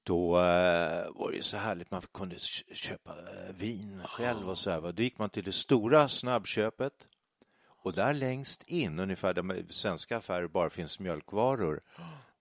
Då 0.03 0.37
eh, 0.37 1.05
var 1.15 1.31
det 1.31 1.43
så 1.43 1.57
härligt, 1.57 1.91
man 1.91 2.01
kunde 2.13 2.35
kö- 2.35 2.75
köpa 2.75 3.09
eh, 3.11 3.55
vin 3.55 4.01
själv 4.05 4.49
och 4.49 4.57
så 4.57 4.69
här. 4.71 4.91
Då 4.91 5.03
gick 5.03 5.17
man 5.17 5.29
till 5.29 5.43
det 5.43 5.51
stora 5.51 6.09
snabbköpet 6.09 6.93
och 7.81 7.93
där 7.93 8.13
längst 8.13 8.63
in, 8.63 8.99
ungefär 8.99 9.33
där 9.33 9.65
svenska 9.69 10.17
affärer 10.17 10.47
bara 10.47 10.69
finns 10.69 10.99
mjölkvaror, 10.99 11.81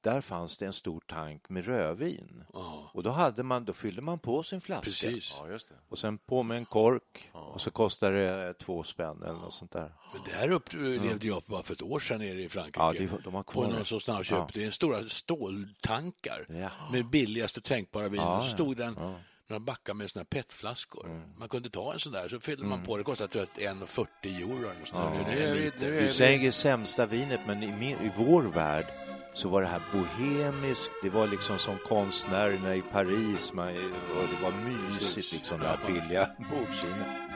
där 0.00 0.20
fanns 0.20 0.58
det 0.58 0.66
en 0.66 0.72
stor 0.72 1.00
tank 1.06 1.48
med 1.48 1.64
rödvin. 1.66 2.44
Och 2.92 3.02
då, 3.02 3.10
hade 3.10 3.42
man, 3.42 3.64
då 3.64 3.72
fyllde 3.72 4.02
man 4.02 4.18
på 4.18 4.42
sin 4.42 4.60
flaska. 4.60 4.84
Precis. 4.84 5.36
Ja, 5.40 5.48
just 5.48 5.68
det. 5.68 5.74
Och 5.88 5.98
sen 5.98 6.18
på 6.18 6.42
med 6.42 6.56
en 6.56 6.64
kork 6.64 7.30
och 7.32 7.60
så 7.60 7.70
kostade 7.70 8.16
det 8.16 8.46
eh, 8.46 8.52
två 8.52 8.82
spänn 8.82 9.22
eller 9.22 9.32
något 9.38 9.52
sånt 9.52 9.72
där. 9.72 9.92
Men 10.12 10.22
det 10.24 10.30
här 10.32 10.50
upplevde 10.50 11.26
jag 11.26 11.42
bara 11.46 11.62
för 11.62 11.74
ett 11.74 11.82
år 11.82 12.00
sedan 12.00 12.18
nere 12.20 12.42
i 12.42 12.48
Frankrike. 12.48 12.80
Ja, 12.80 12.92
det- 12.92 13.24
de 13.24 13.34
har 13.34 13.42
kvar 13.42 13.64
på 13.64 13.70
någon 13.72 13.84
sorts 13.84 14.04
snabbköp. 14.04 14.38
Ja. 14.38 14.48
Det 14.54 14.64
är 14.64 14.70
stora 14.70 15.08
ståltankar 15.08 16.46
Ja. 16.48 16.70
med 16.92 17.06
billigaste 17.10 17.60
tänkbara 17.60 18.08
vin. 18.08 18.20
Ja, 18.20 18.40
så 18.40 18.48
stod 18.50 18.76
den 18.76 18.98
några 19.48 19.60
backar 19.60 19.94
med 19.94 20.10
såna 20.10 20.20
här 20.20 20.24
petflaskor. 20.24 21.22
Man 21.38 21.48
kunde 21.48 21.70
ta 21.70 21.92
en 21.92 22.00
sån 22.00 22.12
där, 22.12 22.28
så 22.28 22.40
fyllde 22.40 22.64
man 22.64 22.84
på. 22.84 22.96
Det 22.96 23.04
kostade 23.04 23.32
tror 23.32 23.46
jag, 23.56 23.74
1,40 23.74 24.06
euro 24.24 24.70
eller 24.70 25.14
för 25.14 25.24
Nu 25.24 25.42
är 25.42 25.96
är 25.96 26.02
Du 26.02 26.08
säger 26.08 26.50
sämsta 26.50 27.06
vinet, 27.06 27.40
men 27.46 27.62
i, 27.62 27.72
min, 27.72 27.98
i 27.98 28.12
vår 28.16 28.42
värld 28.42 28.86
så 29.34 29.48
var 29.48 29.62
det 29.62 29.68
här 29.68 29.82
bohemiskt. 29.92 30.90
Det 31.02 31.10
var 31.10 31.26
liksom 31.26 31.58
som 31.58 31.78
konstnärerna 31.88 32.74
i 32.74 32.82
Paris. 32.82 33.52
Man, 33.52 33.68
och 33.68 34.28
det 34.28 34.42
var 34.42 34.52
mysigt, 34.52 35.32
liksom, 35.32 35.60
det 35.60 35.66
här 35.66 35.78
billiga 35.86 36.30
bordsvinet. 36.50 37.27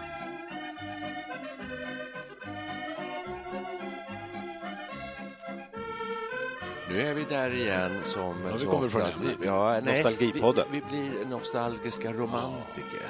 Nu 6.92 7.02
är 7.02 7.14
vi 7.14 7.24
där 7.24 7.50
igen 7.50 8.04
som 8.04 8.44
Ja, 8.44 8.56
vi 8.56 8.64
kommer 8.64 8.88
från 8.88 9.02
ämnet. 9.02 9.38
Ja, 9.44 9.80
nej, 9.84 9.94
Nostalgipodden. 9.94 10.66
Vi, 10.70 10.80
vi 10.80 10.86
blir 10.86 11.24
nostalgiska 11.24 12.12
romantiker. 12.12 13.00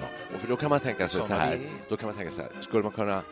Ja, 0.00 0.06
och 0.34 0.40
för 0.40 0.48
då 0.48 0.56
kan 0.56 0.70
man 0.70 0.80
tänka 0.80 1.08
sig 1.08 1.20
Som 1.20 1.28
så 1.28 1.34
här. 1.34 1.60
Då 1.88 1.96
kan 1.96 2.06
man 2.06 2.16
tänka 2.16 2.30
så 2.30 2.42
här. 2.42 2.50
Skulle 2.60 2.82
man 2.82 2.92
kunna 2.92 3.22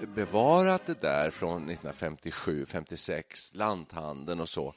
bevara 0.00 0.78
det 0.86 1.00
där 1.00 1.30
från 1.30 1.56
1957, 1.56 2.66
56, 2.66 3.54
lanthandeln 3.54 4.40
och 4.40 4.48
så 4.48 4.74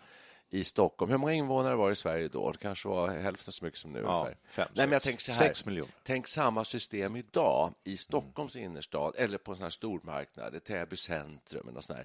i 0.49 0.63
Stockholm. 0.63 1.11
Hur 1.11 1.17
många 1.17 1.33
invånare 1.33 1.75
var 1.75 1.87
det 1.87 1.93
i 1.93 1.95
Sverige 1.95 2.27
då? 2.27 2.51
Det 2.51 2.57
kanske 2.57 2.87
var 2.87 3.07
hälften 3.07 3.53
så 3.53 3.65
mycket 3.65 3.79
som 3.79 3.93
nu. 3.93 3.99
Ja, 3.99 4.29
fem, 4.49 4.67
Nej, 4.73 4.87
men 4.87 4.93
jag 4.93 5.01
tänker 5.01 5.23
så 5.23 5.31
här. 5.31 5.47
Sex 5.47 5.65
miljoner. 5.65 5.93
Tänk 6.03 6.27
samma 6.27 6.63
system 6.63 7.15
idag 7.15 7.73
i 7.83 7.97
Stockholms 7.97 8.55
innerstad 8.55 9.13
eller 9.17 9.37
på 9.37 9.51
en 9.51 9.57
sån 9.57 9.63
här 9.63 9.69
stormarknad, 9.69 10.63
Täby 10.63 10.95
centrum 10.95 11.61
eller 11.61 11.71
något 11.71 11.83
sånt 11.83 11.99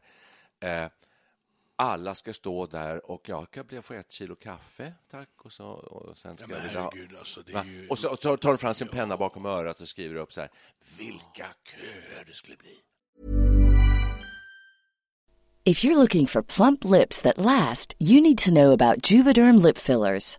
här. 0.60 0.84
Eh, 0.84 0.90
alla 1.76 2.14
ska 2.14 2.32
stå 2.32 2.66
där 2.66 3.10
och 3.10 3.28
jag 3.28 3.50
kan 3.50 3.66
bli 3.66 3.82
få 3.82 3.94
ett 3.94 4.12
kilo 4.12 4.36
kaffe, 4.36 4.92
tack. 5.10 5.28
Och, 5.44 5.52
så, 5.52 5.66
och 5.66 6.18
sen 6.18 6.32
ska 6.34 6.42
Ja, 6.42 6.48
men 6.48 6.60
herregud, 6.60 7.16
alltså, 7.18 7.42
det 7.42 7.52
är 7.52 7.54
Va? 7.54 7.64
ju... 7.64 7.88
Och 7.88 7.98
så 7.98 8.16
tar 8.16 8.36
tar 8.36 8.50
de 8.50 8.58
fram 8.58 8.74
sin 8.74 8.88
penna 8.88 9.16
bakom 9.16 9.46
örat 9.46 9.80
och 9.80 9.88
skriver 9.88 10.16
upp 10.16 10.32
så 10.32 10.40
här. 10.40 10.50
Vilka 10.98 11.46
köer 11.64 12.24
det 12.26 12.34
skulle 12.34 12.56
bli. 12.56 12.74
If 15.66 15.84
you're 15.84 15.96
looking 15.96 16.26
for 16.26 16.42
plump 16.42 16.84
lips 16.84 17.22
that 17.22 17.38
last, 17.38 17.94
you 17.98 18.20
need 18.20 18.38
to 18.38 18.50
know 18.50 18.72
about 18.72 19.10
Juvederm 19.10 19.62
lip 19.62 19.78
fillers. 19.78 20.38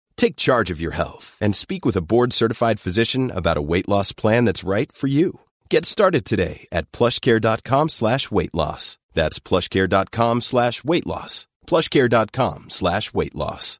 Take 0.21 0.35
charge 0.47 0.69
of 0.73 0.79
your 0.79 0.93
health 0.93 1.25
and 1.41 1.55
speak 1.55 1.83
with 1.83 1.97
a 1.97 2.01
board-certified 2.11 2.79
physician 2.79 3.31
about 3.31 3.57
a 3.57 3.61
weight 3.71 3.89
loss 3.89 4.11
plan 4.13 4.45
that's 4.45 4.63
right 4.75 4.91
for 4.91 5.07
you. 5.09 5.31
Get 5.73 5.83
started 5.85 6.25
today 6.25 6.67
at 6.71 6.91
plushcare.com 6.91 7.89
slash 7.89 8.29
weight 8.29 8.53
loss. 8.53 8.99
That's 9.13 9.39
plushcare.com 9.39 10.41
slash 10.41 10.83
weight 10.83 11.07
loss. 11.07 11.47
plushcare.com 11.67 12.69
slash 12.69 13.13
weight 13.15 13.33
loss. 13.35 13.79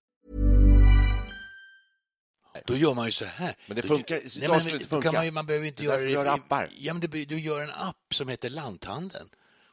Då 2.65 2.75
gör 2.75 2.93
man 2.93 3.05
ju 3.05 3.11
så 3.11 3.25
här. 3.25 3.53
Men 3.67 3.75
det 3.75 3.81
Då- 3.81 3.87
funkar- 3.87 4.15
Nej, 4.15 4.31
idag 4.37 4.49
men 4.51 4.59
skulle 4.61 4.77
det 4.77 4.83
då 4.83 4.89
funka. 4.89 5.07
Kan 5.07 5.13
man, 5.15 5.25
ju- 5.25 5.31
man 5.31 5.45
behöver 5.45 5.67
inte 5.67 5.83
Det 5.83 5.85
är 5.85 5.85
göra 5.85 5.97
därför 5.97 6.07
vi 6.07 6.13
gör 6.13 6.25
appar. 6.33 6.69
Ja, 6.77 6.93
men 6.93 7.01
det, 7.01 7.25
du 7.25 7.39
gör 7.39 7.61
en 7.61 7.69
app 7.69 7.95
som 8.13 8.29
heter 8.29 8.49
Lanthandeln. 8.49 9.29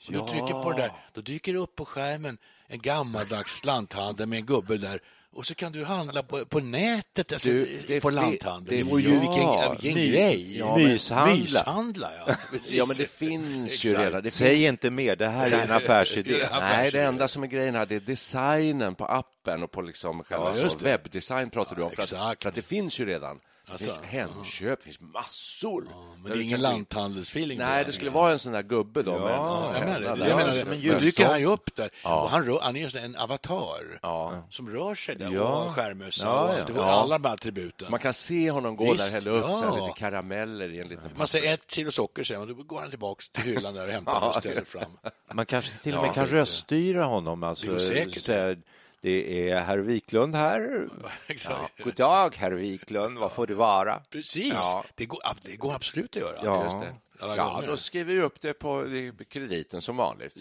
Och 0.06 0.12
du 0.12 0.18
trycker 0.18 0.62
på 0.62 0.72
det 0.72 0.78
där, 0.82 0.92
då 1.12 1.20
dyker 1.20 1.52
det 1.52 1.58
upp 1.58 1.76
på 1.76 1.84
skärmen 1.84 2.38
en 2.66 2.78
gammaldags 2.78 3.64
lanthandel 3.64 4.26
med 4.26 4.36
en 4.38 4.46
gubbe 4.46 4.76
där. 4.78 5.00
Och 5.32 5.46
så 5.46 5.54
kan 5.54 5.72
du 5.72 5.84
handla 5.84 6.22
på, 6.22 6.44
på 6.44 6.60
nätet, 6.60 7.32
alltså, 7.32 7.48
Du, 7.48 7.78
det 7.86 7.96
är 7.96 8.00
på 8.00 8.10
lanthandeln. 8.10 8.64
det- 8.68 8.76
Det 8.76 8.90
vore 8.90 9.02
ju 9.02 9.14
ja, 9.14 9.20
vilken, 9.20 9.72
vilken 9.94 9.94
my- 9.94 10.10
grej. 10.10 10.58
ja, 10.58 10.76
men- 10.76 10.88
Myshandla. 10.88 11.36
Myshandla, 11.36 12.10
ja. 12.26 12.34
Ja, 12.68 12.86
men 12.86 12.96
det 12.96 13.10
finns 13.10 13.84
ju 13.84 13.94
redan. 13.96 14.22
Det 14.22 14.30
Säg 14.30 14.48
finns... 14.56 14.68
inte 14.68 14.90
mer, 14.90 15.16
det 15.16 15.28
här 15.28 15.50
är 15.50 15.62
en 15.62 15.70
affärsidé. 15.70 16.38
Ja. 16.50 16.60
Nej, 16.60 16.90
det 16.90 17.02
enda 17.02 17.28
som 17.28 17.42
är 17.42 17.46
grejen 17.46 17.74
här 17.74 17.86
det 17.86 17.94
är 17.96 18.00
designen 18.00 18.94
på 18.94 19.04
appen 19.06 19.62
och 19.62 19.70
på 19.70 19.82
liksom 19.82 20.24
själva 20.24 20.52
Ja, 20.56 20.62
det. 20.78 20.82
webbdesign 20.84 21.50
pratar 21.50 21.76
du 21.76 21.82
om. 21.82 21.90
För 21.90 22.02
att, 22.02 22.08
för 22.42 22.48
att 22.48 22.54
det 22.54 22.62
finns 22.62 23.00
ju 23.00 23.06
redan. 23.06 23.38
Det 23.68 23.72
Alltså, 23.72 23.90
finns 23.90 24.06
Hemköp, 24.10 24.78
det 24.78 24.84
finns 24.84 25.00
massor. 25.00 25.84
Men 26.22 26.32
det 26.32 26.38
är 26.38 26.42
ingen 26.42 26.60
lanthandelsfeeling. 26.60 27.58
Nej, 27.58 27.84
det 27.84 27.92
skulle 27.92 28.10
vara 28.10 28.32
en 28.32 28.38
sån 28.38 28.52
där 28.52 28.62
gubbe 28.62 29.02
då. 29.02 29.10
Ja, 29.12 29.70
jag 29.74 29.86
menar 29.86 30.00
det. 30.00 30.06
Jag 30.06 30.18
menar 30.18 30.54
Som 30.54 30.70
det. 30.70 30.76
en 30.88 30.92
Då 30.92 30.98
dyker 30.98 31.26
han 31.26 31.40
ju 31.40 31.46
upp 31.46 31.76
där. 31.76 31.88
Och 32.04 32.30
han, 32.30 32.44
rör, 32.44 32.58
han 32.62 32.76
är 32.76 32.96
en 32.96 33.16
avatar 33.16 34.50
som 34.52 34.68
rör 34.70 34.94
sig 34.94 35.16
där 35.16 35.30
Ja. 35.32 35.40
och 35.40 35.48
har 35.48 35.72
skärmössa. 35.72 36.24
Ja, 36.26 36.42
och 36.64 36.70
ja. 36.70 36.74
Ja. 36.76 36.82
alla 36.84 37.18
de 37.18 37.24
här 37.28 37.34
attributen. 37.34 37.84
Så 37.86 37.90
man 37.90 38.00
kan 38.00 38.12
se 38.14 38.50
honom 38.50 38.76
gå 38.76 38.92
Visst, 38.92 39.04
där, 39.04 39.12
hälla 39.12 39.30
upp 39.30 39.44
så 39.44 39.64
här, 39.70 39.76
ja. 39.78 39.86
lite 39.86 39.98
karameller 39.98 40.68
i 40.72 40.80
en 40.80 40.88
liten 40.88 41.10
Man 41.16 41.28
säger 41.28 41.54
ett 41.54 41.70
kilo 41.70 41.90
socker, 41.90 42.24
säger 42.24 42.38
man, 42.38 42.48
då 42.48 42.62
går 42.62 42.80
han 42.80 42.90
tillbaka 42.90 43.22
till 43.32 43.42
hyllan 43.44 43.74
där 43.74 43.86
och 43.86 43.92
hämtar 43.92 44.28
och 44.28 44.34
ställer 44.34 44.64
fram. 44.64 44.98
Man 45.32 45.46
kanske 45.46 45.78
till 45.78 45.94
och 45.94 46.00
med 46.02 46.08
Ja, 46.08 46.12
kan 46.12 46.26
röststyra 46.26 47.04
honom. 47.04 47.42
Alltså, 47.42 47.66
Det 47.66 47.72
går 47.72 47.78
säkert. 47.78 48.58
Det 49.00 49.50
är 49.50 49.60
herr 49.60 49.78
Wiklund 49.78 50.34
här. 50.34 50.88
Exakt. 51.26 51.82
God 51.84 51.94
dag, 51.94 52.34
herr 52.36 52.50
Wiklund. 52.52 53.18
Vad 53.18 53.32
får 53.32 53.46
det 53.46 53.54
vara? 53.54 54.02
Precis, 54.10 54.52
Ja. 54.54 54.84
det, 54.94 55.06
går, 55.06 55.20
det 55.42 55.56
går 55.56 55.74
absolut 55.74 56.16
att 56.16 56.22
göra. 56.22 56.36
Ja. 56.44 56.84
Ja, 57.20 57.62
då 57.66 57.76
skriver 57.76 58.14
vi 58.14 58.20
upp 58.20 58.40
det 58.40 58.52
på 58.54 58.84
krediten 59.28 59.82
som 59.82 59.96
vanligt. 59.96 60.36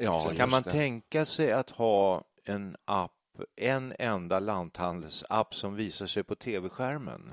Ja, 0.00 0.20
Kan 0.24 0.36
just 0.36 0.50
man 0.50 0.62
det. 0.62 0.70
tänka 0.70 1.24
sig 1.24 1.52
att 1.52 1.70
ha 1.70 2.24
en 2.44 2.76
app, 2.84 3.12
en 3.56 3.94
enda 3.98 4.38
lanthandelsapp 4.38 5.54
som 5.54 5.74
visar 5.74 6.06
sig 6.06 6.22
på 6.22 6.34
tv-skärmen 6.34 7.32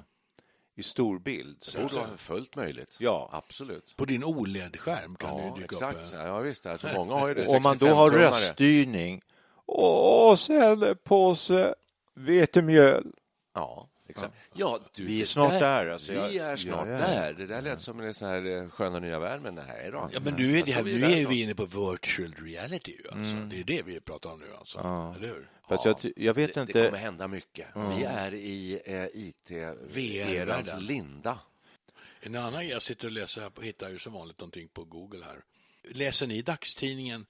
i 0.75 0.84
storbild? 0.84 1.65
Det 1.75 1.82
borde 1.82 1.95
vara 1.95 2.08
fullt 2.17 2.56
möjligt. 2.56 2.97
Ja. 2.99 3.30
absolut. 3.34 3.93
På 3.97 4.06
din 4.06 4.23
OLED-skärm 4.23 5.15
kan 5.15 5.38
Ja, 5.38 5.43
det 5.43 5.49
dyka 5.49 5.65
exakt. 5.65 5.97
upp. 5.97 6.13
Ja, 6.13 6.39
visst. 6.39 6.65
Alltså, 6.65 6.88
många 6.95 7.13
har 7.13 7.28
ju 7.28 7.34
det. 7.34 7.47
Om 7.58 7.63
man 7.63 7.78
då 7.78 7.88
har 7.88 8.12
65-tummare. 8.12 8.17
röststyrning 8.28 9.21
och 9.65 10.39
sen 10.39 10.84
en 10.84 10.97
påse 11.04 11.75
vetemjöl. 12.13 13.12
Ja, 13.54 13.89
exakt. 14.08 14.34
Ja, 14.54 14.80
du, 14.95 15.06
Vi 15.06 15.15
är 15.15 15.19
det 15.19 15.25
snart 15.25 15.51
där, 15.60 15.88
alltså. 15.88 16.12
vi 16.12 16.17
Jag- 16.17 16.36
är 16.36 16.56
snart 16.58 16.88
ja, 16.88 16.93
ja. 16.93 16.97
där. 16.99 17.34
Det 17.34 17.45
där 17.47 17.62
lät 17.62 17.82
som 17.82 17.99
en 17.99 18.13
sån 18.13 18.28
här 18.30 18.45
eh, 18.45 18.69
sköna 18.69 18.99
nya 18.99 19.19
värld, 19.19 19.41
men 19.41 19.56
nej 19.56 19.89
då. 19.91 20.10
Ja, 20.13 20.19
men 20.23 20.34
nu 20.34 20.60
är, 20.60 20.63
det 20.63 20.71
här, 20.71 20.84
nu 20.84 20.99
där 20.99 21.10
är 21.17 21.28
vi 21.28 21.41
inne 21.41 21.56
på 21.56 21.65
virtual 21.65 22.34
reality. 22.45 22.95
Alltså. 23.12 23.36
Det 23.36 23.60
är 23.60 23.63
det 23.63 23.82
vi 23.86 23.99
pratar 23.99 24.32
om 24.32 24.39
nu, 24.39 24.45
alltså. 24.60 24.80
eller 25.17 25.28
hur? 25.28 25.49
Fast 25.69 25.86
jag, 25.86 25.95
jag 26.15 26.34
vet 26.34 26.54
Det, 26.54 26.60
det 26.60 26.62
inte. 26.62 26.86
kommer 26.86 26.97
hända 26.97 27.28
mycket. 27.28 27.67
Vi 27.97 28.04
är 28.04 28.34
i 28.34 28.82
eh, 28.86 29.06
IT-erans 29.13 30.75
linda. 30.80 31.39
En 32.21 32.36
annan 32.36 32.67
jag 32.67 32.82
sitter 32.82 33.08
och 33.08 33.12
läser 33.12 33.41
här, 33.41 33.49
på, 33.49 33.62
hittar 33.62 33.89
ju 33.89 33.99
som 33.99 34.13
vanligt 34.13 34.39
någonting 34.39 34.67
på 34.67 34.84
Google 34.84 35.25
här. 35.25 35.43
Läser 35.91 36.28
ni 36.28 36.41
dagstidningen 36.41 37.25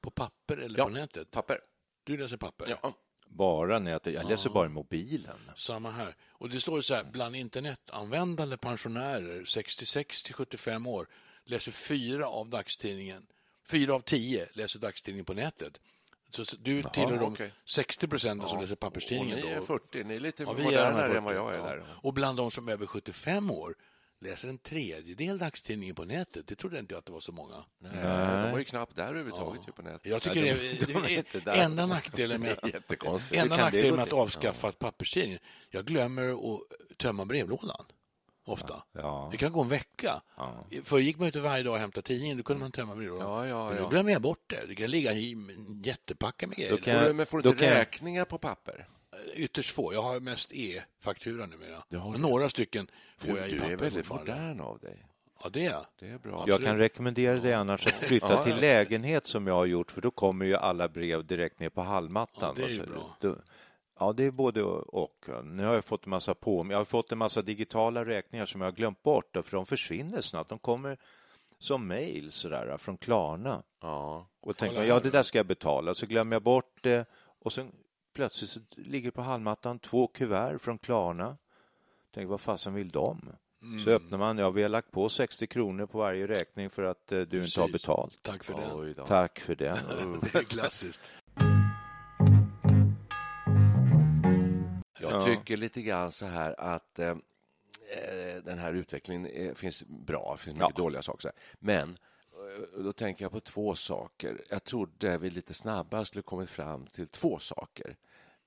på 0.00 0.10
papper 0.10 0.56
eller 0.56 0.78
Ja. 0.78 0.84
på 0.84 0.90
nätet? 0.90 1.30
Papper. 1.30 1.60
Du 2.06 2.16
läser 2.16 2.36
papper? 2.36 2.78
Ja. 2.82 2.94
Bara 3.28 3.78
nätet. 3.78 4.14
Jag 4.14 4.28
läser 4.28 4.50
bara 4.50 4.66
i 4.66 4.68
mobilen. 4.68 5.38
Samma 5.56 5.90
här. 5.90 6.16
Och 6.28 6.50
det 6.50 6.60
står 6.60 6.80
så 6.80 6.94
här, 6.94 7.04
bland 7.04 7.36
internetanvändande 7.36 8.56
pensionärer 8.56 9.44
66 9.44 10.22
till 10.22 10.34
75 10.34 10.86
år 10.86 11.08
läser 11.44 11.72
fyra 11.72 12.26
av 12.28 12.48
dagstidningen. 12.50 13.26
Fyra 13.68 13.94
av 13.94 14.00
tio 14.00 14.48
läser 14.52 14.78
dagstidningen 14.78 15.24
på 15.24 15.34
nätet. 15.34 15.80
Så 16.30 16.44
du 16.58 16.82
tillhör 16.82 17.18
de 17.18 17.32
okej. 17.32 17.52
60 17.64 18.08
procenten 18.08 18.48
som 18.48 18.60
läser 18.60 18.72
Och 18.74 18.80
papperstidningen. 18.80 19.38
ni 19.40 19.46
är 19.46 19.56
då. 19.60 19.66
40. 19.66 20.04
Ni 20.04 20.16
är 20.16 20.20
lite 20.20 20.42
Ja, 20.42 20.52
modernare 20.52 21.06
40, 21.06 21.16
än 21.16 21.24
vad 21.24 21.34
jag 21.34 21.54
är 21.54 21.58
ja. 21.58 21.64
där. 21.64 21.82
Och 22.02 22.14
bland 22.14 22.38
de 22.38 22.50
som 22.50 22.68
är 22.68 22.72
över 22.72 22.86
75 22.86 23.50
år 23.50 23.74
läser 24.20 24.48
en 24.48 24.58
tredjedel 24.58 25.38
dagstidningen 25.38 25.94
på 25.94 26.04
nätet. 26.04 26.46
Det 26.46 26.54
trodde 26.56 26.78
inte 26.78 26.94
jag 26.94 26.98
att 26.98 27.06
det 27.06 27.12
var 27.12 27.20
så 27.20 27.32
många. 27.32 27.64
Nej, 27.78 27.92
de 28.42 28.50
var 28.52 28.58
ju 28.58 28.64
knappt 28.64 28.96
där 28.96 29.04
överhuvudtaget 29.08 29.68
ju 29.68 29.72
på 29.72 29.82
nätet. 29.82 30.06
Jag 30.10 30.22
tycker 30.22 30.40
Nej, 30.42 30.54
det, 30.54 30.86
de- 30.86 30.92
det, 30.92 30.92
de 30.92 31.04
är 31.14 31.18
inte 31.18 31.38
är 31.38 31.42
där. 31.42 31.64
enda 31.64 31.86
nackdelen 31.86 32.40
med, 32.40 32.50
är 32.62 33.36
enda 33.38 33.56
nackdelen 33.56 33.94
med 33.96 34.02
att 34.02 34.12
avskaffa 34.12 34.72
papperstidningen. 34.72 35.38
Jag 35.70 35.84
glömmer 35.86 36.54
att 36.54 36.60
tömma 36.98 37.24
brevlådan. 37.24 37.84
Ofta. 38.48 38.82
Ja. 38.92 39.28
Det 39.32 39.36
kan 39.36 39.52
gå 39.52 39.62
en 39.62 39.68
vecka. 39.68 40.22
Förr 40.84 40.98
gick 40.98 41.18
man 41.18 41.28
ut 41.28 41.36
varje 41.36 41.62
dag 41.62 41.72
och 41.74 41.78
hämtade 41.80 42.02
tidningen. 42.06 42.36
Då 42.36 42.42
kunde 42.42 42.60
man 42.60 42.72
tömma 42.72 42.94
brevlådan. 42.96 43.28
Ja, 43.30 43.46
ja, 43.46 43.68
Men 43.68 43.76
ja. 43.76 43.82
då 43.82 43.88
glömmer 43.88 44.12
jag 44.12 44.22
bort 44.22 44.44
det. 44.50 44.66
Det 44.68 44.74
kan 44.74 44.90
ligga 44.90 45.12
i 45.12 45.36
jättepacka 45.84 46.46
med 46.46 46.56
grejer. 46.56 46.70
Då 46.70 46.76
kan 46.76 46.84
Får 46.84 46.92
jag- 46.92 47.10
du, 47.10 47.14
men 47.14 47.26
får 47.26 47.36
du 47.38 47.42
då 47.42 47.50
inte 47.50 47.64
jag- 47.64 47.74
räkningar 47.74 48.24
på 48.24 48.38
papper? 48.38 48.88
Ytterst 49.34 49.70
få. 49.70 49.92
Jag 49.92 50.02
har 50.02 50.20
mest 50.20 50.52
e-faktura 50.52 51.46
numera. 51.46 51.82
Du 51.88 51.98
Men 51.98 52.20
några 52.20 52.48
stycken 52.48 52.90
får 53.18 53.28
Du, 53.28 53.38
jag 53.38 53.48
i 53.48 53.50
du 53.50 53.58
papper 53.58 53.72
är 53.72 53.76
väldigt 53.76 54.08
modern 54.08 54.60
av 54.60 54.78
dig. 54.78 55.06
Ja, 55.42 55.48
det 55.48 55.66
är. 55.66 55.86
Det 55.98 56.08
är 56.08 56.18
bra. 56.18 56.44
Jag 56.46 56.62
kan 56.62 56.78
rekommendera 56.78 57.40
dig 57.40 57.52
annars 57.52 57.86
att 57.86 57.92
flytta 57.94 58.32
Ja, 58.32 58.42
till 58.42 58.52
ja. 58.52 58.60
lägenhet 58.60 59.26
som 59.26 59.46
jag 59.46 59.54
har 59.54 59.66
gjort 59.66 59.90
för 59.90 60.00
då 60.00 60.10
kommer 60.10 60.44
ju 60.44 60.56
alla 60.56 60.88
brev 60.88 61.26
direkt 61.26 61.60
ner 61.60 61.68
på 61.68 61.82
hallmattan. 61.82 62.54
Ja, 62.56 62.62
det 62.62 62.62
är 62.62 62.74
ju 62.74 62.80
Alltså, 62.80 63.28
bra. 63.28 63.36
Ja, 63.98 64.12
det 64.12 64.24
är 64.24 64.30
både 64.30 64.62
och. 64.62 65.28
Nu 65.44 65.64
har 65.64 65.74
jag 65.74 65.84
fått 65.84 66.04
en 66.04 66.10
massa 66.10 66.34
på 66.34 66.66
Jag 66.70 66.78
har 66.78 66.84
fått 66.84 67.12
en 67.12 67.18
massa 67.18 67.42
digitala 67.42 68.04
räkningar 68.04 68.46
som 68.46 68.60
jag 68.60 68.68
har 68.68 68.72
glömt 68.72 69.02
bort 69.02 69.36
för 69.42 69.56
de 69.56 69.66
försvinner 69.66 70.20
snabbt. 70.20 70.50
De 70.50 70.58
kommer 70.58 70.98
som 71.58 71.86
mejl 71.86 72.32
sådär 72.32 72.76
från 72.76 72.96
Klarna. 72.96 73.62
Ja. 73.82 74.26
Och 74.40 74.56
tänker 74.56 74.76
man, 74.76 74.86
ja 74.86 75.00
det 75.00 75.10
där 75.10 75.22
ska 75.22 75.38
jag 75.38 75.46
betala. 75.46 75.94
Så 75.94 76.06
glömmer 76.06 76.36
jag 76.36 76.42
bort 76.42 76.78
det 76.82 77.06
och 77.38 77.52
sen 77.52 77.72
plötsligt 78.16 78.50
så 78.50 78.60
ligger 78.76 79.10
på 79.10 79.22
hallmattan 79.22 79.78
två 79.78 80.06
kuvert 80.06 80.58
från 80.58 80.78
Klarna. 80.78 81.36
Tänker, 82.14 82.28
vad 82.28 82.40
fasen 82.40 82.74
vill 82.74 82.88
de? 82.88 83.32
Så 83.84 83.90
öppnar 83.90 84.18
man, 84.18 84.38
ja 84.38 84.50
vi 84.50 84.62
har 84.62 84.68
lagt 84.68 84.90
på 84.90 85.08
60 85.08 85.46
kronor 85.46 85.86
på 85.86 85.98
varje 85.98 86.26
räkning 86.26 86.70
för 86.70 86.82
att 86.82 87.12
eh, 87.12 87.20
du 87.20 87.44
inte 87.44 87.60
har 87.60 87.66
Precis. 87.66 87.82
betalt. 87.82 88.22
Tack 88.22 88.44
för 88.44 88.54
det. 88.54 88.72
Oj 88.74 88.94
då. 88.94 89.06
Tack 89.06 89.40
för 89.40 89.54
det. 89.54 89.80
Det 90.32 90.38
är 90.38 90.42
klassiskt. 90.42 91.10
Jag 95.00 95.24
tycker 95.24 95.56
lite 95.56 95.82
grann 95.82 96.12
så 96.12 96.26
här 96.26 96.60
att 96.60 96.98
eh, 96.98 97.08
eh, 97.08 98.42
den 98.44 98.58
här 98.58 98.74
utvecklingen 98.74 99.26
är, 99.26 99.54
finns 99.54 99.84
bra, 99.86 100.32
det 100.36 100.42
finns 100.42 100.58
mycket 100.58 100.76
dåliga 100.76 101.02
saker. 101.02 101.32
Men 101.58 101.90
eh, 101.90 101.96
då 102.78 102.92
tänker 102.92 103.24
jag 103.24 103.32
på 103.32 103.40
två 103.40 103.74
saker. 103.74 104.44
Jag 104.50 104.64
trodde 104.64 105.18
vi 105.18 105.30
lite 105.30 105.54
snabbare 105.54 106.04
skulle 106.04 106.22
kommit 106.22 106.50
fram 106.50 106.86
till 106.86 107.08
två 107.08 107.38
saker. 107.38 107.96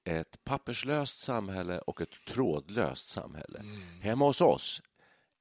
Ett 0.03 0.43
papperslöst 0.43 1.19
samhälle 1.19 1.79
och 1.79 2.01
ett 2.01 2.25
trådlöst 2.27 3.09
samhälle. 3.09 3.61
Hemma 4.01 4.25
hos 4.25 4.41
oss 4.41 4.81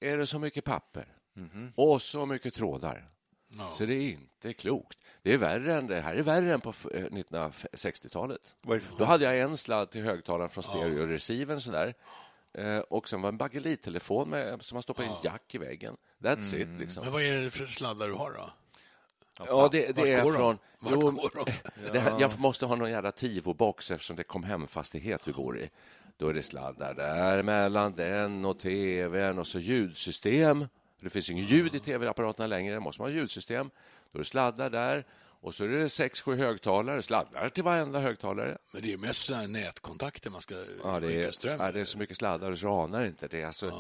är 0.01 0.19
det 0.19 0.27
så 0.27 0.39
mycket 0.39 0.65
papper 0.65 1.17
och 1.75 2.03
så 2.03 2.27
mycket 2.27 2.55
trådar. 2.55 3.09
Så 3.73 3.85
det 3.87 3.95
är 3.95 4.11
inte 4.11 4.53
klokt. 4.53 4.99
Det, 5.23 5.33
är 5.33 5.39
värre 5.39 5.75
än, 5.75 5.87
det 5.87 6.01
här 6.01 6.15
är 6.15 6.23
värre 6.23 6.53
än 6.53 6.61
på 6.61 6.69
eh, 6.69 7.05
1960-talet. 7.05 8.55
Då 8.99 9.05
hade 9.05 9.25
jag 9.25 9.41
en 9.41 9.57
sladd 9.57 9.91
till 9.91 10.03
högtalaren 10.03 10.51
från 10.51 10.65
stereoreceiven 10.65 11.61
sådär. 11.61 11.95
Eh, 12.55 12.79
och 12.79 13.09
sen 13.09 13.23
var 13.23 13.29
en 13.29 13.37
bagelittelefon 13.37 14.31
med, 14.31 14.63
som 14.63 14.77
man 14.77 14.83
stoppar 14.83 15.05
in 15.05 15.11
jack 15.23 15.55
i 15.55 15.59
väggen. 15.59 15.97
That's 16.19 16.57
it. 16.57 16.81
Liksom. 16.81 17.03
Men 17.03 17.13
vad 17.13 17.23
är 17.23 17.37
det 17.37 17.51
för 17.51 17.67
sladdar 17.67 18.09
du 18.09 18.15
har 18.15 18.31
då? 18.31 18.51
Ja, 19.47 19.69
det, 19.73 19.97
det 19.97 20.13
är 20.13 20.33
från... 20.33 20.59
Jo, 20.81 21.29
det 21.93 21.99
här, 21.99 22.17
jag 22.21 22.39
måste 22.39 22.67
ha 22.67 22.77
någon 22.77 22.91
jävla 22.91 23.11
Tivo-box 23.11 23.95
eftersom 23.95 24.17
det 24.17 24.25
kom 24.25 24.43
hem-fastighet 24.43 25.29
vi 25.29 25.33
bor 25.33 25.59
i. 25.59 25.71
Då 26.17 26.29
är 26.29 26.35
det 26.35 26.43
sladdar 26.43 26.95
där 26.95 27.43
mellan 27.43 27.95
den 27.95 28.45
och 28.45 28.59
tvn 28.59 29.39
och 29.39 29.47
så 29.47 29.59
ljudsystem. 29.59 30.69
Det 31.01 31.11
finns 31.11 31.31
ju 31.31 31.33
ingen 31.33 31.45
ljud 31.45 31.75
i 31.75 31.79
tv-apparaterna 31.81 32.47
längre, 32.47 32.75
det 32.75 32.81
måste 32.81 33.03
man 33.03 33.11
ha 33.11 33.17
ljudsystem. 33.17 33.71
Då 34.13 34.19
är 34.19 34.21
det 34.21 34.25
sladdar 34.25 34.71
där. 34.71 35.05
Och 35.49 35.55
så 35.55 35.65
är 35.65 35.69
det 35.69 35.89
sex, 35.89 36.23
sju 36.23 36.37
högtalare, 36.37 37.03
sladdar 37.03 37.49
till 37.49 37.65
varenda 37.65 38.01
högtalare. 38.01 38.59
Men 38.73 38.83
det 38.83 38.93
är 38.93 38.99
mest 38.99 39.31
här 39.31 39.49
nätkontakter 39.49 40.31
man 40.31 40.41
ska 40.41 40.55
Ja, 40.85 41.01
det, 41.01 41.25
är, 41.25 41.31
ström. 41.31 41.61
ja, 41.61 41.73
det 41.73 41.81
är 41.81 41.85
så 41.85 41.99
mycket 41.99 42.17
sladdar 42.17 42.55
så 42.55 42.83
anar 42.83 43.05
inte. 43.05 43.29
Det 43.29 43.45
alltså, 43.45 43.67
det 43.67 43.75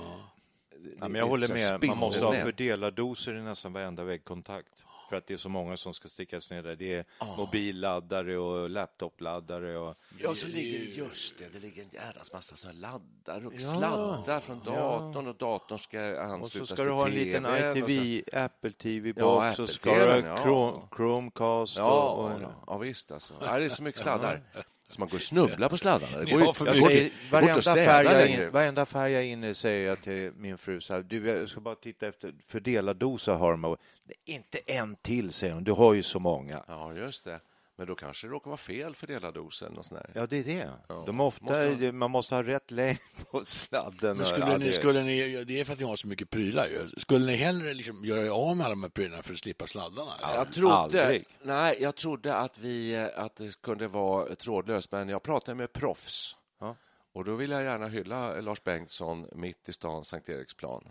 Ja, 1.00 1.09
men 1.09 1.14
jag 1.14 1.26
håller 1.28 1.46
så 1.46 1.52
med, 1.52 1.85
man 1.85 1.98
måste 1.98 2.24
ha 2.24 2.35
fördelardoser 2.35 3.35
i 3.35 3.42
nästan 3.42 3.72
varenda 3.72 4.04
väggkontakt. 4.04 4.85
För 5.08 5.16
att 5.16 5.26
det 5.26 5.34
är 5.34 5.38
så 5.38 5.48
många 5.48 5.76
som 5.76 5.94
ska 5.94 6.08
stickas 6.08 6.50
ner 6.50 6.62
där. 6.62 6.76
Det 6.76 6.94
är 6.94 7.04
mobilladdare 7.36 8.38
och 8.38 8.70
laptopladdare. 8.70 9.78
Och... 9.78 9.96
Ja, 10.18 10.34
så 10.34 10.46
ligger 10.46 10.78
det 10.78 10.84
just 10.84 11.38
det. 11.38 11.48
Det 11.52 11.58
ligger 11.58 11.82
en 11.82 11.88
jädrans 11.92 12.32
massa 12.32 12.56
som 12.56 12.70
laddar 12.74 13.46
och 13.46 13.60
sladdar 13.60 14.40
från 14.40 14.58
datorn 14.64 15.26
och 15.26 15.36
datorn 15.36 15.78
ska 15.78 16.10
Och 16.10 16.14
så 16.16 16.32
anslutas 16.32 16.68
ska 16.68 16.84
du 16.84 16.90
ha 16.90 17.06
en 17.06 17.12
till 17.12 17.24
liten 17.24 17.46
och 17.46 17.52
så- 17.52 17.78
ITV, 17.78 18.22
Apple 18.32 18.72
TV-box 18.72 19.58
Ja, 19.58 19.62
och 19.62 19.68
ska 19.68 19.94
du 19.94 20.10
ha 20.10 20.38
ja. 20.44 20.88
Chromecast. 20.96 21.76
Ja, 21.76 22.10
och, 22.10 22.42
ja, 22.42 22.62
ja, 22.66 22.78
visst 22.78 23.12
alltså. 23.12 23.34
Ja, 23.40 23.58
det 23.58 23.64
är 23.64 23.68
så 23.68 23.82
mycket 23.82 24.00
sladdar. 24.00 24.42
Så 24.88 25.01
man 25.01 25.09
går 25.09 25.16
och 25.16 25.22
snubblar 25.22 25.68
på 25.68 25.79
sladdarna. 25.79 26.18
Det 26.18 26.24
går 26.33 26.40
det 26.40 26.46
Jag 26.46 26.77
säger, 26.79 27.11
varenda, 27.31 27.59
affär 27.59 28.05
jag 28.05 28.29
in, 28.29 28.51
varenda 28.51 28.83
affär 28.83 29.09
jag 29.09 29.22
är 29.22 29.27
inne 29.27 29.48
i 29.48 29.55
säger 29.55 29.88
jag 29.88 30.03
till 30.03 30.33
min 30.37 30.59
fru 30.59 30.81
så 30.81 30.94
här, 30.94 31.03
du, 31.03 31.29
jag 31.29 31.48
ska 31.48 31.61
bara 31.61 31.74
titta 31.74 32.09
efter 32.09 32.35
fördelardosa 32.46 33.35
har 33.35 33.53
de. 33.53 33.77
Inte 34.24 34.59
en 34.66 34.96
till, 34.96 35.33
säger 35.33 35.55
hon, 35.55 35.64
du 35.64 35.72
har 35.72 35.94
ju 35.94 36.03
så 36.03 36.18
många. 36.18 36.62
Ja, 36.68 36.94
just 36.94 37.24
det. 37.24 37.40
Men 37.78 37.86
då 37.86 37.94
kanske 37.94 38.26
det 38.26 38.30
råkar 38.30 38.50
vara 38.50 38.56
fel 38.58 38.94
fördelardosen 38.94 39.78
och 39.78 39.86
sån 39.86 39.96
där. 39.98 40.10
Ja, 40.14 40.26
det 40.26 40.36
är 40.38 40.44
det. 40.44 40.70
Ja. 40.88 41.02
De 41.06 41.20
ofta, 41.20 41.44
Måste 41.44 41.92
Man 41.92 42.10
måste 42.10 42.34
ha 42.34 42.42
rätt 42.42 42.70
längd 42.70 42.98
på 43.30 43.44
sladden. 43.44 44.16
Men 44.16 44.26
skulle, 44.26 44.58
ni, 44.58 44.66
det- 44.66 44.72
skulle 44.72 45.02
ni, 45.02 45.44
det 45.44 45.60
är 45.60 45.64
för 45.64 45.72
att 45.72 45.78
ni 45.78 45.84
har 45.84 45.96
så 45.96 46.06
mycket 46.06 46.30
prylar 46.30 46.66
ju. 46.66 46.90
Skulle 47.00 47.26
ni 47.26 47.36
hellre 47.36 47.74
liksom 47.74 48.04
göra 48.04 48.20
er 48.22 48.30
av 48.30 48.56
med 48.56 48.64
alla 48.66 48.74
de 48.74 48.82
här 48.82 48.90
prylarna 48.90 49.22
för 49.22 49.32
att 49.32 49.38
slippa 49.38 49.66
sladdarna? 49.66 50.10
eller? 50.22 50.34
Jag 50.34 50.52
trodde, 50.52 50.74
aldrig. 50.74 51.24
nej, 51.42 51.76
jag 51.80 51.96
trodde 51.96 52.34
att, 52.36 52.58
vi, 52.58 52.94
eh, 52.94 53.06
att 53.24 53.36
det 53.36 53.60
kunde 53.60 53.88
vara 53.88 54.34
trådlöst, 54.34 54.92
men 54.92 55.08
jag 55.08 55.22
pratade 55.22 55.54
med 55.54 55.72
proffs. 55.72 56.36
Ja. 56.60 56.76
Och 57.14 57.24
då 57.24 57.34
vill 57.34 57.50
jag 57.50 57.62
gärna 57.62 57.88
hylla 57.88 58.40
Lars 58.40 58.62
Bengtsson 58.64 59.26
mitt 59.32 59.68
i 59.68 59.72
stan, 59.72 60.04
Sankt 60.04 60.28
Eriksplan. 60.28 60.84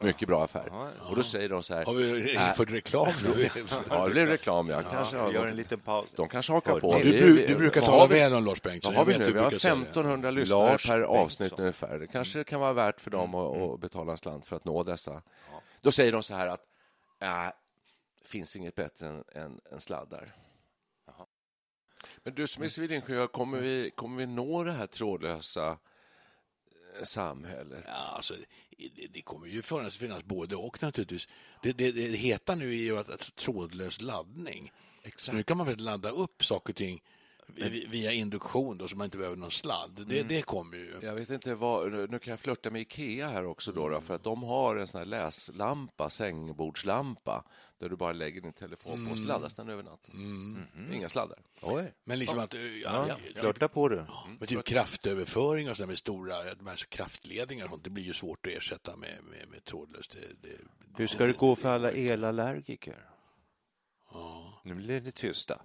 Mycket 0.00 0.28
bra 0.28 0.44
affär. 0.44 0.68
Ja, 0.70 0.90
Och 1.08 1.16
då 1.16 1.22
säger 1.22 1.48
de 1.48 1.62
så 1.62 1.74
här... 1.74 1.84
Har 1.84 1.94
vi 1.94 2.32
infört 2.32 2.70
reklam 2.70 3.12
nu? 3.24 3.48
Ja, 3.90 4.04
det 4.04 4.10
blev 4.10 4.26
reklam. 4.28 4.68
Jag 4.68 4.90
kanske 4.90 5.16
har, 5.16 5.28
Vi 5.28 5.34
gör 5.34 5.46
en 5.46 5.56
liten 5.56 5.80
paus. 5.80 6.06
de 6.16 6.28
kanske 6.28 6.52
hakar 6.52 6.80
på. 6.80 6.98
Du, 6.98 7.32
vi- 7.34 7.46
du 7.46 7.54
brukar 7.54 7.80
tala 7.80 8.06
vi- 8.06 8.14
väl 8.14 8.34
om 8.34 8.44
Lars 8.44 8.62
Bengtsson. 8.62 8.94
Vad 8.94 9.06
har 9.06 9.12
vi 9.12 9.18
nu? 9.18 9.26
du 9.26 9.32
Vi 9.32 9.38
har 9.38 9.48
brukar 9.50 9.60
säga 9.60 9.74
det. 9.74 9.80
1500 9.82 10.30
lyssnare 10.30 10.68
Lars 10.70 10.86
per 10.86 11.00
avsnitt 11.00 11.38
Bengtsson. 11.38 11.60
ungefär. 11.60 11.98
Det 11.98 12.06
kanske 12.06 12.44
kan 12.44 12.60
vara 12.60 12.72
värt 12.72 13.00
för 13.00 13.10
dem 13.10 13.34
att, 13.34 13.56
att 13.74 13.80
betala 13.80 14.12
en 14.12 14.18
slant 14.18 14.46
för 14.46 14.56
att 14.56 14.64
nå 14.64 14.82
dessa. 14.82 15.22
Då 15.80 15.90
säger 15.92 16.12
de 16.12 16.22
så 16.22 16.34
här 16.34 16.46
att 16.46 16.60
äh, 17.22 17.28
finns 18.24 18.56
inget 18.56 18.74
bättre 18.74 19.06
än, 19.08 19.24
än, 19.34 19.60
än 19.72 19.80
sladdar. 19.80 20.34
Men 22.22 22.34
du 22.34 22.46
som 22.46 22.64
är 22.64 22.68
civilingenjör, 22.68 23.26
kommer 23.26 23.58
vi, 23.60 23.90
kommer 23.94 24.16
vi 24.16 24.26
nå 24.26 24.62
det 24.64 24.72
här 24.72 24.86
trådlösa 24.86 25.78
samhället? 27.02 27.84
Ja, 27.86 27.92
alltså, 27.92 28.34
det, 28.94 29.06
det 29.12 29.22
kommer 29.22 29.46
ju 29.46 29.62
finnas, 29.62 29.96
finnas 29.96 30.24
både 30.24 30.56
och 30.56 30.82
naturligtvis. 30.82 31.28
Det, 31.62 31.72
det, 31.72 31.92
det 31.92 32.16
heta 32.16 32.54
nu 32.54 32.72
är 32.72 32.82
ju 32.82 32.98
att, 32.98 33.10
att 33.10 33.36
trådlös 33.36 34.00
laddning. 34.00 34.72
Så 35.16 35.32
nu 35.32 35.42
kan 35.42 35.56
man 35.56 35.66
faktiskt 35.66 35.84
ladda 35.84 36.10
upp 36.10 36.44
saker 36.44 36.72
och 36.72 36.76
ting 36.76 37.02
via 37.88 38.12
induktion 38.12 38.78
då, 38.78 38.88
så 38.88 38.96
man 38.96 39.04
inte 39.04 39.18
behöver 39.18 39.36
någon 39.36 39.50
sladd. 39.50 40.04
Det, 40.08 40.22
det 40.22 40.42
kommer 40.42 40.76
ju. 40.76 40.98
Jag 41.02 41.14
vet 41.14 41.30
inte 41.30 41.54
vad, 41.54 41.92
nu 42.10 42.18
kan 42.18 42.30
jag 42.30 42.40
flörta 42.40 42.70
med 42.70 42.80
Ikea 42.80 43.28
här 43.28 43.44
också 43.44 43.72
då, 43.72 43.88
då 43.88 44.00
för 44.00 44.14
att 44.14 44.24
de 44.24 44.42
har 44.42 44.76
en 44.76 44.86
sån 44.86 44.98
här 44.98 45.06
läslampa, 45.06 46.10
sängbordslampa, 46.10 47.44
där 47.78 47.88
du 47.88 47.96
bara 47.96 48.12
lägger 48.12 48.40
din 48.40 48.52
telefon 48.52 49.06
på 49.06 49.12
och 49.12 49.18
så 49.18 49.24
laddas 49.24 49.54
den 49.54 49.68
över 49.68 49.82
natten. 49.82 50.14
Mhm. 50.14 50.92
Inga 50.92 51.08
sladdar. 51.08 51.38
Oj. 51.62 51.92
Men 52.04 52.18
liksom 52.18 52.38
att... 52.38 52.54
Ja, 52.54 53.08
ja, 53.08 53.16
Flörta 53.34 53.68
på 53.68 53.88
det. 53.88 54.06
Men 54.38 54.48
typ 54.48 54.64
kraftöverföring 54.64 55.70
och 55.70 55.76
sådär 55.76 55.86
med 55.86 55.98
stora 55.98 56.54
de 56.54 56.66
här 56.66 56.76
kraftledningar 56.76 57.64
och 57.64 57.70
sånt, 57.70 57.84
det 57.84 57.90
blir 57.90 58.04
ju 58.04 58.12
svårt 58.12 58.46
att 58.46 58.52
ersätta 58.52 58.96
med, 58.96 59.18
med, 59.30 59.48
med 59.48 59.64
trådlöst. 59.64 60.10
Det, 60.10 60.48
det, 60.48 60.58
Hur 60.96 61.06
ska 61.06 61.26
det 61.26 61.38
gå 61.38 61.56
för 61.56 61.68
alla 61.68 61.90
elallergiker? 61.90 63.06
Nu 64.62 64.74
blir 64.74 65.00
det 65.00 65.12
tysta. 65.12 65.62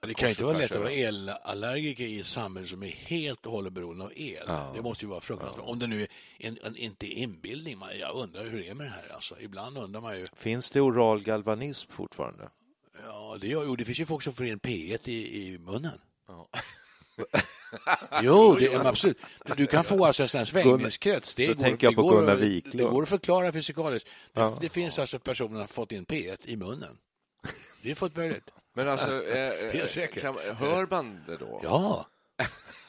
Det 0.00 0.14
kan 0.14 0.28
inte 0.28 0.44
vara 0.44 0.58
lätt 0.58 0.72
att 0.72 0.80
vara 0.80 0.90
elallergiker 0.90 2.04
i 2.04 2.20
ett 2.20 2.26
samhälle 2.26 2.66
som 2.66 2.82
är 2.82 2.88
helt 2.88 3.46
och 3.46 3.52
hållet 3.52 3.72
beroende 3.72 4.04
av 4.04 4.12
el. 4.16 4.46
Det 4.74 4.82
måste 4.82 5.04
ju 5.04 5.08
vara 5.08 5.20
fruktansvärt. 5.20 5.64
Om 5.64 5.78
det 5.78 5.86
nu 5.86 6.02
är 6.02 6.08
en, 6.38 6.58
en, 6.62 6.76
inte 6.76 7.06
är 7.06 7.14
inbildning. 7.22 7.78
Man, 7.78 7.98
jag 7.98 8.16
undrar 8.16 8.44
hur 8.44 8.58
det 8.62 8.68
är 8.68 8.74
med 8.74 8.86
det 8.86 8.90
här. 8.90 9.14
Alltså, 9.14 9.40
ibland 9.40 9.78
undrar 9.78 10.00
man 10.00 10.18
ju. 10.18 10.26
Finns 10.36 10.70
det 10.70 10.80
oral 10.80 11.22
galvanism 11.22 11.90
fortfarande? 11.90 12.48
Ja, 13.06 13.36
det, 13.40 13.48
gör, 13.48 13.64
jo, 13.64 13.76
det 13.76 13.84
finns 13.84 13.98
ju 14.00 14.06
folk 14.06 14.22
som 14.22 14.32
får 14.32 14.46
in 14.46 14.58
P1 14.60 15.08
i, 15.08 15.46
i 15.46 15.58
munnen. 15.58 16.00
Jo, 18.22 18.56
det 18.58 18.72
är 18.72 18.86
absolut. 18.86 19.18
Du 19.56 19.66
kan 19.66 19.84
få 19.84 20.04
alltså 20.04 20.22
en 20.22 20.28
sån 20.28 20.38
här 20.38 20.44
svängningskrets. 20.44 21.34
Det 21.34 21.46
går, 21.46 21.54
tänker 21.54 21.86
jag 21.86 21.92
det 21.92 21.96
på 21.96 22.02
går, 22.02 22.20
Gunnar 22.20 22.36
Wiklund. 22.36 22.76
Det 22.86 22.90
går 22.90 23.02
att 23.02 23.08
förklara 23.08 23.52
fysikaliskt. 23.52 24.08
Det, 24.32 24.40
Ja. 24.40 24.58
det 24.60 24.68
finns 24.68 24.98
alltså 24.98 25.18
personer 25.18 25.48
som 25.50 25.60
har 25.60 25.66
fått 25.66 25.92
in 25.92 26.06
P1 26.06 26.36
i 26.44 26.56
munnen. 26.56 26.98
Det 27.82 27.90
är 27.90 27.94
fullt 27.94 28.16
möjligt. 28.16 28.50
Men 28.80 28.88
alltså, 28.88 29.26
eh, 29.36 29.84
säkert. 29.84 30.22
kan, 30.22 30.34
hör 30.58 30.86
man 30.90 31.20
det 31.26 31.36
då? 31.36 31.60
Ja, 31.62 32.06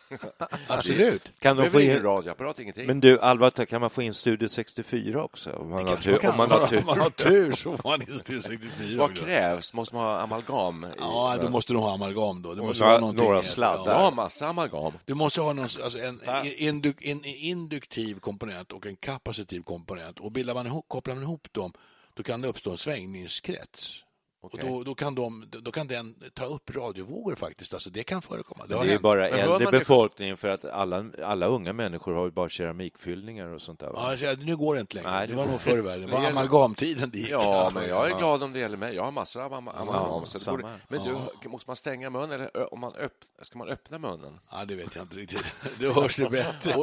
absolut. 0.68 1.40
Kan 1.40 1.58
de 1.58 1.70
få 1.70 1.82
in... 1.82 2.04
radioapparat, 2.04 2.60
ingenting. 2.60 2.88
Men 2.88 3.00
du, 3.00 3.20
Alva, 3.20 3.52
kan 3.52 3.82
man 3.82 3.90
få 3.90 4.02
in 4.02 4.14
Studio 4.14 4.50
64 4.50 5.24
också? 5.24 5.52
Om 5.52 5.70
man 5.70 5.80
har 5.80 5.86
man 5.86 6.02
tur. 6.02 6.18
kan. 6.18 6.32
Om 6.32 6.38
man 6.38 6.52
har 6.52 6.68
tur. 6.68 6.80
Om 6.80 6.86
man 6.86 7.00
har 7.00 7.10
tur 7.10 7.52
så 7.52 7.78
får 7.78 7.90
man 7.90 8.02
in 8.02 8.20
Studio 8.20 8.42
64. 8.42 9.00
Vad 9.00 9.16
krävs? 9.18 9.74
Måste 9.74 9.96
man 9.96 10.04
ha 10.04 10.20
amalgam? 10.20 10.84
I, 10.84 10.88
Ja, 11.00 11.38
då 11.42 11.50
måste 11.50 11.74
du 11.74 11.80
ha 11.80 11.94
amalgam 11.94 12.42
då. 12.42 12.54
Det 12.54 12.62
måste 12.62 13.00
någonting. 13.00 13.26
några 13.26 13.42
sladdar. 13.42 14.04
Ja, 14.04 14.12
massa 14.12 14.48
amalgam. 14.48 14.94
Du 15.06 15.14
måste 15.14 15.42
ha 15.42 15.54
någon, 15.54 15.64
alltså 15.64 16.00
en, 16.00 16.22
induk, 16.58 17.06
en 17.06 17.26
induktiv 17.26 18.20
komponent 18.20 18.72
och 18.72 18.86
en 18.86 18.96
kapacitiv 18.96 19.62
komponent. 19.62 20.20
Och 20.20 20.32
bildar 20.32 20.54
man 20.54 20.68
ihop, 20.68 20.86
kopplar 20.88 21.16
man 21.16 21.24
ihop 21.24 21.48
dem, 21.52 21.74
då 22.14 22.24
kan 22.24 22.42
det 22.42 22.48
uppstå 22.48 22.72
en 22.72 22.78
svängningskrets. 22.78 24.04
Och 24.44 24.52
då, 24.62 24.84
då, 24.84 24.96
kan 24.96 25.16
de, 25.16 25.46
då 25.50 25.72
kan 25.72 25.88
den 25.88 26.16
ta 26.34 26.46
upp 26.46 26.76
radiovågor 26.76 27.36
faktiskt. 27.36 27.74
Alltså 27.74 27.90
det 27.90 28.04
kan 28.04 28.22
förekomma. 28.22 28.66
Det 28.68 28.74
Det 28.76 28.80
är 28.82 28.86
hänt. 28.86 29.02
bara 29.02 29.28
äldre 29.30 29.72
befolkningen 29.72 30.38
för 30.38 30.48
att 30.48 30.66
alla, 30.66 31.06
alla 31.24 31.46
unga 31.46 31.74
människor 31.74 32.14
har 32.16 32.26
ju 32.26 32.32
bara 32.32 32.50
keramikfyllningar 32.50 33.46
och 33.48 33.62
sånt 33.62 33.80
där. 33.80 33.88
va? 33.90 34.08
Ja, 34.12 34.18
säger, 34.18 34.38
nu 34.38 34.58
går 34.58 34.76
det 34.76 34.82
inte 34.82 34.96
längre. 34.96 35.12
Nej, 35.12 35.28
det 35.28 35.34
det 35.34 35.38
var 35.38 35.46
nog 35.46 35.62
förr 35.62 35.78
i 35.78 35.82
världen. 35.82 36.10
Det 36.10 36.14
var 36.16 36.26
amalgamtiden 36.30 37.10
det 37.10 37.18
gick. 37.18 37.30
Ja, 37.30 37.72
men 37.74 37.88
jag 37.90 38.12
är 38.12 38.18
glad 38.18 38.44
om 38.44 38.54
det 38.54 38.60
gäller 38.60 38.78
mig. 38.78 38.96
Jag 38.96 39.04
har 39.04 39.12
massor 39.12 39.42
av 39.42 39.54
am- 39.54 39.68
amalgam. 39.68 40.26
samma. 40.26 40.58
borde- 40.58 40.80
Men 40.88 41.04
du, 41.44 41.50
måste 41.50 41.70
man 41.70 41.76
stänga 41.76 42.10
munnen 42.10 42.32
eller 42.32 42.74
om 42.74 42.80
man 42.80 42.96
öpp, 42.96 43.12
ska 43.42 43.58
man 43.60 43.68
öppna 43.70 43.98
munnen? 43.98 44.40
Ja, 44.52 44.66
det 44.66 44.76
vet 44.76 44.96
jag 44.96 45.04
inte 45.04 45.16
riktigt. 45.16 45.46
Då 45.80 45.92
hörs 45.92 46.16
det 46.18 46.30
bättre. 46.30 46.74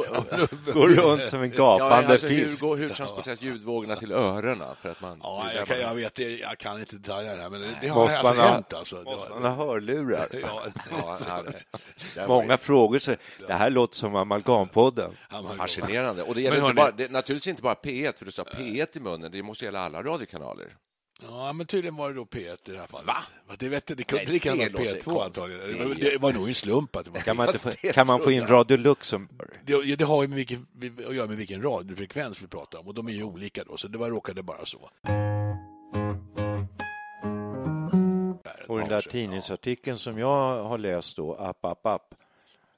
Går 0.73 0.87
runt 0.87 1.29
som 1.29 1.41
en 1.41 1.51
gapande 1.51 2.07
alltså, 2.07 2.27
hur, 2.27 2.45
fisk. 2.45 2.61
går, 2.61 2.77
hur 2.77 2.89
transporteras 2.89 3.41
ljudvågorna 3.41 3.95
till 3.95 4.11
öronen? 4.11 4.75
För 4.75 4.89
att 4.89 5.01
man, 5.01 5.19
Ja, 5.23 5.47
jag, 5.55 5.67
kan, 5.67 5.79
jag 5.79 5.95
vet 5.95 6.15
det. 6.15 6.37
Jag 6.37 6.57
kan 6.57 6.79
inte 6.79 6.95
detaljerna 6.95 7.48
här, 7.53 7.59
men 7.59 7.61
det, 7.61 7.77
det 7.81 7.87
har 7.87 8.01
Måste 8.01 8.17
alltså 8.19 8.33
man 8.33 8.47
hänt. 8.47 8.73
Alltså. 8.73 8.95
Det 8.97 9.03
Måste 9.03 9.29
var- 9.29 9.39
man 9.39 9.51
ha 9.51 9.65
hörlurar? 9.65 10.29
Ja, 10.41 10.65
Ja, 11.25 11.43
det- 12.15 12.27
Många 12.27 12.57
frågor. 12.57 12.99
Så 12.99 13.15
det 13.47 13.53
här 13.53 13.69
låter 13.69 13.95
som 13.97 14.15
Amalgampodden. 14.15 15.11
amalgam. 15.29 15.57
Fascinerande. 15.57 16.23
Och 16.23 16.35
det 16.35 16.41
gäller 16.41 16.61
Men 16.61 16.69
inte 16.69 16.81
hörni- 16.81 16.91
bara, 16.91 16.97
det, 17.07 17.11
naturligtvis 17.11 17.47
inte 17.47 17.61
bara 17.61 17.73
P1, 17.73 18.17
för 18.17 18.25
du 18.25 18.31
sa 18.31 18.43
P1 18.43 18.97
i 18.97 18.99
munnen. 18.99 19.31
Det 19.31 19.43
måste 19.43 19.65
gälla 19.65 19.79
alla 19.79 20.03
radiokanaler. 20.03 20.75
Ja, 21.21 21.53
men 21.53 21.65
tydligen 21.67 21.95
var 21.95 22.09
det 22.09 22.15
då 22.15 22.23
P1 22.25 22.69
i 22.69 22.71
det 22.71 22.77
här 22.77 22.87
fallet. 22.87 23.07
Va? 23.07 23.15
Det, 23.57 23.69
vet, 23.69 23.89
jag, 23.89 23.97
det 23.97 24.03
kunde 24.03 24.25
lika 24.25 24.55
gärna 24.55 24.77
vara 24.77 24.83
låter 24.85 24.99
P2 25.01 25.03
konstigt. 25.03 25.43
antagligen. 25.43 25.77
Det 25.77 25.85
var, 25.85 25.95
det 26.11 26.17
var 26.21 26.33
nog 26.33 26.47
en 26.47 26.55
slump 26.55 26.95
att 26.95 27.05
det 27.05 27.11
var 27.11 27.19
Kan 27.19 27.37
man, 27.37 27.47
inte 27.47 27.59
få, 27.59 27.71
kan 27.93 28.07
man 28.07 28.19
få 28.19 28.31
in. 28.31 28.47
Radio 28.47 28.77
Luxemburg? 28.77 29.49
det, 29.65 29.95
det 29.95 30.05
har 30.05 30.21
ju 30.21 30.27
med 30.27 30.35
vilken, 30.37 30.67
att 31.07 31.15
göra 31.15 31.27
med 31.27 31.37
vilken 31.37 31.61
radiofrekvens 31.61 32.41
vi 32.41 32.47
pratar 32.47 32.79
om 32.79 32.87
och 32.87 32.93
de 32.93 33.07
är 33.07 33.13
ju 33.13 33.23
olika 33.23 33.63
då, 33.63 33.77
så 33.77 33.87
det 33.87 33.97
var, 33.97 34.09
råkade 34.09 34.43
bara 34.43 34.65
så. 34.65 34.89
Och 38.69 38.79
den 38.79 38.89
där 38.89 39.01
tidningsartikeln 39.01 39.97
som 39.97 40.17
jag 40.17 40.63
har 40.63 40.77
läst 40.77 41.17
då, 41.17 41.35
App, 41.35 41.65
app, 41.65 41.85
app, 41.85 42.15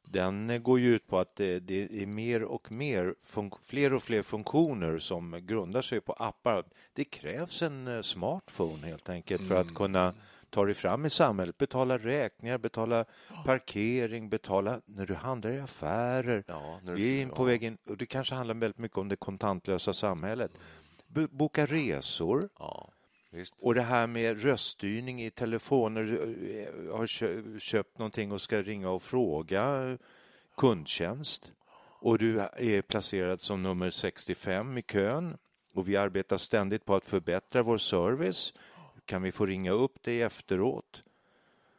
den 0.04 0.64
går 0.64 0.80
ju 0.80 0.96
ut 0.96 1.08
på 1.08 1.20
att 1.20 1.36
det, 1.36 1.60
det 1.60 2.02
är 2.02 2.06
mer 2.06 2.44
och 2.44 2.72
mer, 2.72 3.16
fler 3.62 3.94
och 3.94 4.04
fler 4.04 4.24
funktioner 4.24 5.00
som 5.00 5.40
grundar 5.42 5.82
sig 5.82 6.02
på 6.02 6.14
appar. 6.14 6.64
Det 6.94 7.04
krävs 7.04 7.62
en 7.62 7.88
eh, 7.88 8.02
smartphone 8.02 8.88
helt 8.88 9.10
enkelt 9.10 9.48
för 9.48 9.56
att 9.56 9.76
kunna 9.76 10.14
ta 10.50 10.66
dig 10.66 10.74
fram 10.74 11.06
i 11.06 11.10
samhället, 11.10 11.58
betala 11.58 11.98
räkningar, 11.98 12.58
betala 12.58 13.06
parkering, 13.46 14.30
betala 14.30 14.82
när 14.86 15.06
du 15.06 15.14
handlar 15.14 15.52
i 15.52 15.60
affärer. 15.60 16.44
Ja, 16.48 16.80
Vi 16.84 17.18
är 17.18 17.22
in 17.22 17.30
på 17.30 17.44
vägen, 17.44 17.78
och 17.90 17.98
det 17.98 18.06
kanske 18.06 18.36
handlar 18.36 18.56
väldigt 18.56 18.78
mycket 18.78 18.98
om 18.98 19.08
det 19.08 19.16
kontantlösa 19.16 19.94
samhället. 19.94 20.52
Boka 21.30 21.66
resor. 21.66 22.50
Visst. 23.34 23.56
Och 23.62 23.76
det 23.76 23.82
här 23.82 24.08
med 24.08 24.42
röststyrning 24.44 25.22
i 25.22 25.30
telefoner, 25.32 26.20
eh, 26.52 26.96
har 26.98 27.08
kö- 27.08 27.60
köpt 27.60 27.98
någonting 27.98 28.32
och 28.32 28.42
ska 28.42 28.62
ringa 28.62 28.90
och 28.90 29.04
fråga 29.04 29.98
kundtjänst 30.58 31.52
och 32.02 32.18
du 32.18 32.40
är 32.40 32.82
placerad 32.82 33.42
som 33.42 33.64
nummer 33.64 33.90
65 33.90 34.78
i 34.78 34.82
kön 34.82 35.38
och 35.74 35.90
vi 35.90 35.98
arbetar 35.98 36.38
ständigt 36.38 36.86
på 36.86 36.96
att 36.96 37.06
förbättra 37.06 37.64
vår 37.64 37.78
service. 37.78 38.54
Kan 39.06 39.22
vi 39.22 39.32
få 39.32 39.46
ringa 39.46 39.72
upp 39.72 40.04
dig 40.04 40.22
efteråt? 40.22 41.04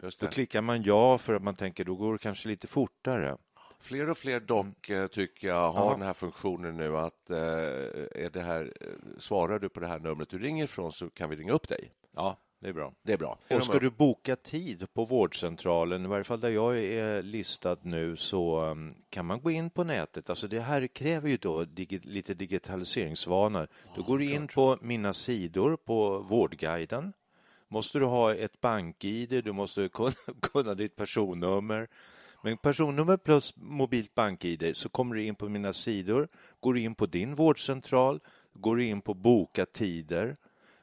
Just 0.02 0.20
Då 0.20 0.26
det. 0.26 0.32
klickar 0.32 0.62
man 0.62 0.82
ja 0.82 1.18
för 1.18 1.34
att 1.34 1.42
man 1.42 1.54
tänker 1.54 1.84
då 1.84 1.94
går 1.94 2.12
det 2.12 2.18
kanske 2.18 2.48
lite 2.48 2.66
fortare. 2.66 3.36
Fler 3.82 4.10
och 4.10 4.18
fler 4.18 4.40
dock 4.40 4.90
eh, 4.90 5.06
tycker 5.06 5.48
jag 5.48 5.72
har 5.72 5.84
Ja. 5.84 5.90
den 5.90 6.02
här 6.02 6.14
funktionen 6.14 6.76
nu 6.76 6.96
att 6.96 7.30
eh, 7.30 7.36
är 7.38 8.30
det 8.32 8.42
här, 8.42 8.72
eh, 8.80 8.86
svarar 9.18 9.58
du 9.58 9.68
på 9.68 9.80
det 9.80 9.86
här 9.86 9.98
numret 9.98 10.28
du 10.30 10.38
ringer 10.38 10.64
ifrån 10.64 10.92
så 10.92 11.10
kan 11.10 11.30
vi 11.30 11.36
ringa 11.36 11.52
upp 11.52 11.68
dig. 11.68 11.92
Ja, 12.16 12.36
det 12.60 12.68
är 12.68 12.72
bra. 12.72 12.92
Det 13.02 13.12
är 13.12 13.16
bra. 13.18 13.38
Och 13.50 13.64
ska 13.64 13.78
du 13.78 13.90
boka 13.90 14.36
tid 14.36 14.86
på 14.94 15.04
vårdcentralen, 15.04 16.04
i 16.04 16.08
varje 16.08 16.24
fall 16.24 16.40
där 16.40 16.48
jag 16.50 16.78
är 16.78 17.22
listad 17.22 17.76
nu, 17.82 18.16
så 18.16 18.60
um, 18.60 18.90
kan 19.10 19.26
man 19.26 19.40
gå 19.40 19.50
in 19.50 19.70
på 19.70 19.84
nätet. 19.84 20.30
Alltså 20.30 20.48
det 20.48 20.60
här 20.60 20.86
kräver 20.86 21.28
ju 21.28 21.36
då 21.36 21.64
digi 21.64 21.98
lite 21.98 22.34
digitaliseringsvanor. 22.34 23.68
Då 23.96 24.02
går 24.02 24.18
du 24.18 24.32
in 24.32 24.48
på 24.48 24.78
mina 24.80 25.12
sidor 25.12 25.76
på 25.76 26.18
Vårdguiden. 26.18 27.12
Måste 27.68 27.98
du 27.98 28.04
ha 28.04 28.34
ett 28.34 28.60
bank-id, 28.60 29.44
du 29.44 29.52
måste 29.52 29.88
kunna, 29.88 30.12
kunna 30.52 30.74
ditt 30.74 30.96
personnummer. 30.96 31.88
Men 32.42 32.56
personnummer 32.56 33.16
plus 33.16 33.56
mobilt 33.56 34.14
bank-id 34.14 34.76
så 34.76 34.88
kommer 34.88 35.14
du 35.14 35.22
in 35.22 35.34
på 35.34 35.48
mina 35.48 35.72
sidor, 35.72 36.28
går 36.60 36.74
du 36.74 36.80
in 36.80 36.94
på 36.94 37.06
din 37.06 37.34
vårdcentral, 37.34 38.20
går 38.52 38.76
du 38.76 38.84
in 38.84 39.00
på 39.02 39.14
boka 39.14 39.66
tider. 39.66 40.36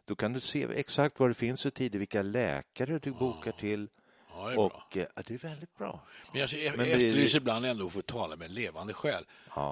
Då 0.06 0.16
kan 0.16 0.34
du 0.34 0.40
se 0.40 0.68
exakt 0.76 1.20
vad 1.20 1.30
det 1.30 1.34
finns 1.34 1.62
för 1.64 1.70
tider, 1.70 2.00
vilka 2.00 2.22
läkare 2.22 3.00
du 3.00 3.12
bokar 3.12 3.52
till. 3.52 3.88
Ja, 4.36 4.48
det 4.48 4.54
är. 4.54 4.60
Och 4.60 4.98
eh, 4.98 5.06
ja, 5.16 5.22
det 5.28 5.34
är 5.34 5.38
väldigt 5.38 5.78
bra. 5.78 6.02
Men 6.32 6.42
jag, 6.42 6.50
Men 6.78 6.86
det- 6.86 6.92
efterlyser 6.92 7.38
ibland 7.38 7.66
ändå 7.66 7.86
att 7.86 7.92
få 7.92 8.02
tala 8.02 8.36
med 8.36 8.46
en 8.46 8.54
levande 8.54 8.94
själ. 8.94 9.26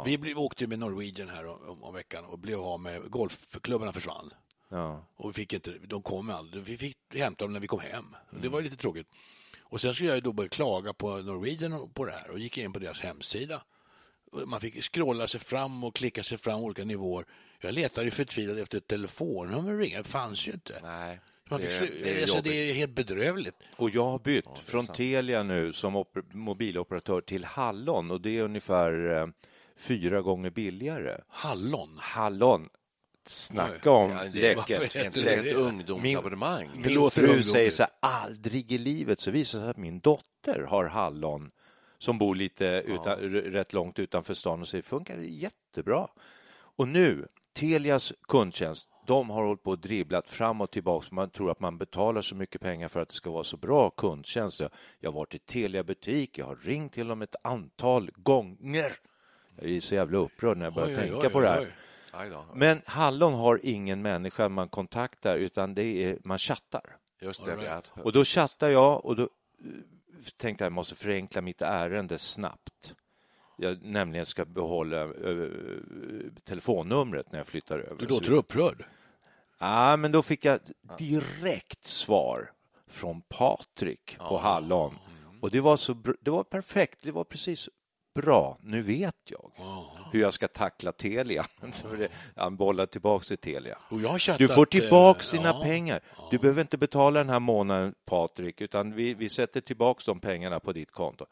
Vi 0.05 0.17
blev, 0.17 0.37
åkte 0.39 0.67
med 0.67 0.79
Norwegian 0.79 1.29
här 1.29 1.47
om, 1.47 1.69
om, 1.69 1.83
om 1.83 1.93
veckan 1.93 2.25
och 2.25 2.39
blev 2.39 2.59
av 2.59 2.79
med 2.79 3.09
golfklubbarna 3.11 3.93
försvann. 3.93 4.29
Ja. 4.69 5.05
Och 5.15 5.29
vi 5.29 5.33
fick 5.33 5.53
inte, 5.53 5.71
de 5.71 6.01
kom 6.01 6.29
aldrig. 6.29 6.63
Vi 6.63 6.77
fick 6.77 6.97
hämta 7.15 7.45
dem 7.45 7.53
när 7.53 7.59
vi 7.59 7.67
kom 7.67 7.79
hem. 7.79 8.05
Mm. 8.31 8.41
Det 8.41 8.49
var 8.49 8.61
lite 8.61 8.75
tråkigt. 8.77 9.07
Och 9.69 9.81
sen 9.81 9.93
skulle 9.93 10.09
jag 10.09 10.15
ju 10.15 10.21
då 10.21 10.33
börja 10.33 10.49
klaga 10.49 10.93
på 10.93 11.17
Norwegian 11.17 11.89
på 11.93 12.05
det 12.05 12.11
här 12.11 12.31
och 12.31 12.39
gick 12.39 12.57
in 12.57 12.73
på 12.73 12.79
deras 12.79 12.99
hemsida. 13.01 13.61
Man 14.45 14.61
fick 14.61 14.83
scrolla 14.83 15.27
sig 15.27 15.39
fram 15.39 15.83
och 15.83 15.95
klicka 15.95 16.23
sig 16.23 16.37
fram 16.37 16.59
olika 16.59 16.83
nivåer. 16.85 17.25
Jag 17.59 17.73
letade 17.73 18.05
ju 18.05 18.11
förtvivlat 18.11 18.57
efter 18.57 18.77
ett 18.77 18.87
telefonnummer 18.87 19.73
att 19.73 19.79
ringa. 19.79 19.97
Det 19.97 20.03
fanns 20.03 20.47
ju 20.47 20.51
inte. 20.51 20.79
Nej, 20.83 21.19
Man 21.49 21.59
fick 21.59 21.69
det, 21.79 21.85
det 22.03 22.09
är 22.17 22.21
alltså, 22.21 22.37
jobbigt. 22.37 22.51
det 22.51 22.69
är 22.69 22.73
helt 22.73 22.95
bedrövligt. 22.95 23.55
Och 23.75 23.89
jag 23.89 24.05
har 24.05 24.19
bytt 24.19 24.45
från 24.63 24.87
Telia 24.87 25.43
nu 25.43 25.73
som 25.73 25.95
oper- 25.97 26.35
mobiloperatör 26.35 27.21
till 27.21 27.45
Hallon 27.45 28.11
och 28.11 28.21
det 28.21 28.37
är 28.39 28.43
ungefär 28.43 29.17
eh, 29.21 29.27
fyra 29.77 30.21
gånger 30.21 30.49
billigare. 30.49 31.17
Hallon. 31.27 31.97
Hallon, 32.01 32.69
snacka 33.29 33.91
om 33.91 34.11
Ja, 34.11 34.23
det, 34.33 34.55
läckert. 34.55 34.95
ett 34.95 35.53
ungdomsabonnemang? 35.55 36.69
Min 36.75 36.93
låter 36.93 37.27
fru 37.27 37.43
säger 37.43 37.71
så 37.71 37.83
här, 37.83 37.91
aldrig 37.99 38.71
i 38.71 38.77
livet 38.77 39.19
så 39.19 39.31
visar 39.31 39.59
det 39.59 39.63
sig 39.63 39.69
att 39.71 39.77
min 39.77 39.99
dotter 39.99 40.65
har 40.69 40.85
hallon 40.85 41.51
som 41.99 42.17
bor 42.17 42.35
lite 42.35 42.83
utan, 42.85 43.13
r- 43.19 43.49
rätt 43.51 43.73
långt 43.73 43.99
utanför 43.99 44.33
stan 44.33 44.61
och 44.61 44.67
säger 44.67 44.81
funkar 44.81 45.17
jättebra. 45.17 46.07
Och 46.51 46.87
nu, 46.87 47.27
Telias 47.53 48.13
kundtjänst, 48.27 48.89
de 49.07 49.29
har 49.29 49.43
hållit 49.43 49.63
på 49.63 49.71
och 49.71 49.79
dribblat 49.79 50.29
fram 50.29 50.61
och 50.61 50.71
tillbaka. 50.71 51.07
Man 51.11 51.29
tror 51.29 51.51
att 51.51 51.59
man 51.59 51.77
betalar 51.77 52.21
så 52.21 52.35
mycket 52.35 52.61
pengar 52.61 52.87
för 52.87 52.99
att 53.01 53.09
det 53.09 53.15
ska 53.15 53.29
vara 53.31 53.43
så 53.43 53.57
bra 53.57 53.89
kundtjänst. 53.89 54.59
Jag 54.99 55.11
har 55.11 55.15
varit 55.19 55.33
i 55.35 55.39
Telia-butik, 55.39 56.37
jag 56.37 56.45
har 56.45 56.55
ringt 56.55 56.93
till 56.93 57.07
dem 57.07 57.21
ett 57.21 57.35
antal 57.43 58.11
gånger. 58.15 58.91
Jag 59.61 59.69
är 59.71 59.81
så 59.81 59.95
jävla 59.95 60.17
upprörd 60.17 60.57
när 60.57 60.65
jag 60.65 60.73
börjar 60.73 60.87
Oj, 60.89 60.95
oj, 60.95 61.01
tänka 61.01 61.27
oj, 61.27 61.33
på 61.33 61.41
det 61.41 61.47
här. 61.49 61.67
Men 62.53 62.81
Hallon 62.85 63.33
har 63.33 63.59
ingen 63.63 64.01
människa 64.01 64.49
man 64.49 64.69
kontaktar 64.69 65.37
utan 65.37 65.73
det 65.73 65.83
är, 65.83 66.17
man 66.23 66.37
chattar. 66.37 66.97
Just 67.21 67.45
det, 67.45 67.55
right. 67.55 67.91
Och 68.03 68.11
då 68.11 68.23
chattar 68.23 68.69
jag 68.69 69.05
och 69.05 69.15
då 69.15 69.23
eh, 69.23 69.29
tänkte 70.37 70.63
jag 70.63 70.65
jag 70.65 70.73
måste 70.73 70.95
förenkla 70.95 71.41
mitt 71.41 71.61
ärende 71.61 72.19
snabbt. 72.19 72.93
Jag 73.57 73.83
nämligen 73.83 74.25
ska 74.25 74.45
behålla 74.45 75.01
eh, 75.01 75.49
telefonnumret 76.43 77.31
när 77.31 77.39
jag 77.39 77.47
flyttar 77.47 77.79
över. 77.79 77.95
Du 77.99 78.07
låter 78.07 78.31
upprörd. 78.31 78.85
Ja, 79.59 79.97
men 79.97 80.11
då 80.11 80.23
fick 80.23 80.45
jag 80.45 80.59
direkt 80.97 81.85
svar 81.85 82.51
från 82.87 83.21
Patrik 83.21 84.17
på 84.17 84.37
Hallon. 84.37 84.95
Och 85.41 85.51
det 85.51 85.61
var, 85.61 85.77
så, 85.77 85.93
det 86.21 86.31
var 86.31 86.43
perfekt, 86.43 86.99
det 87.01 87.11
var 87.11 87.23
precis 87.23 87.69
bra. 88.21 88.57
Nu 88.61 88.81
vet 88.81 89.15
jag 89.25 89.51
hur 90.11 90.21
jag 90.21 90.33
ska 90.33 90.47
tackla 90.47 90.91
Telia. 90.91 91.45
Det, 91.97 92.09
han 92.35 92.55
bollar 92.55 92.85
tillbaka 92.85 93.23
till 93.23 93.37
Telia. 93.37 93.77
Chattat, 94.17 94.37
Du 94.37 94.47
får 94.47 94.65
tillbaks 94.65 95.33
eh, 95.33 95.37
dina 95.39 95.49
ja. 95.49 95.63
pengar. 95.63 95.99
Du 96.31 96.37
behöver 96.37 96.61
inte 96.61 96.77
betala 96.77 97.19
den 97.19 97.29
här 97.29 97.39
månaden, 97.39 97.93
Patrik, 98.05 98.61
utan 98.61 98.93
vi, 98.95 99.13
vi 99.13 99.29
sätter 99.29 99.61
tillbaks 99.61 100.05
de 100.05 100.19
pengarna 100.19 100.59
på 100.59 100.73
ditt 100.73 100.91
konto. 100.91 101.25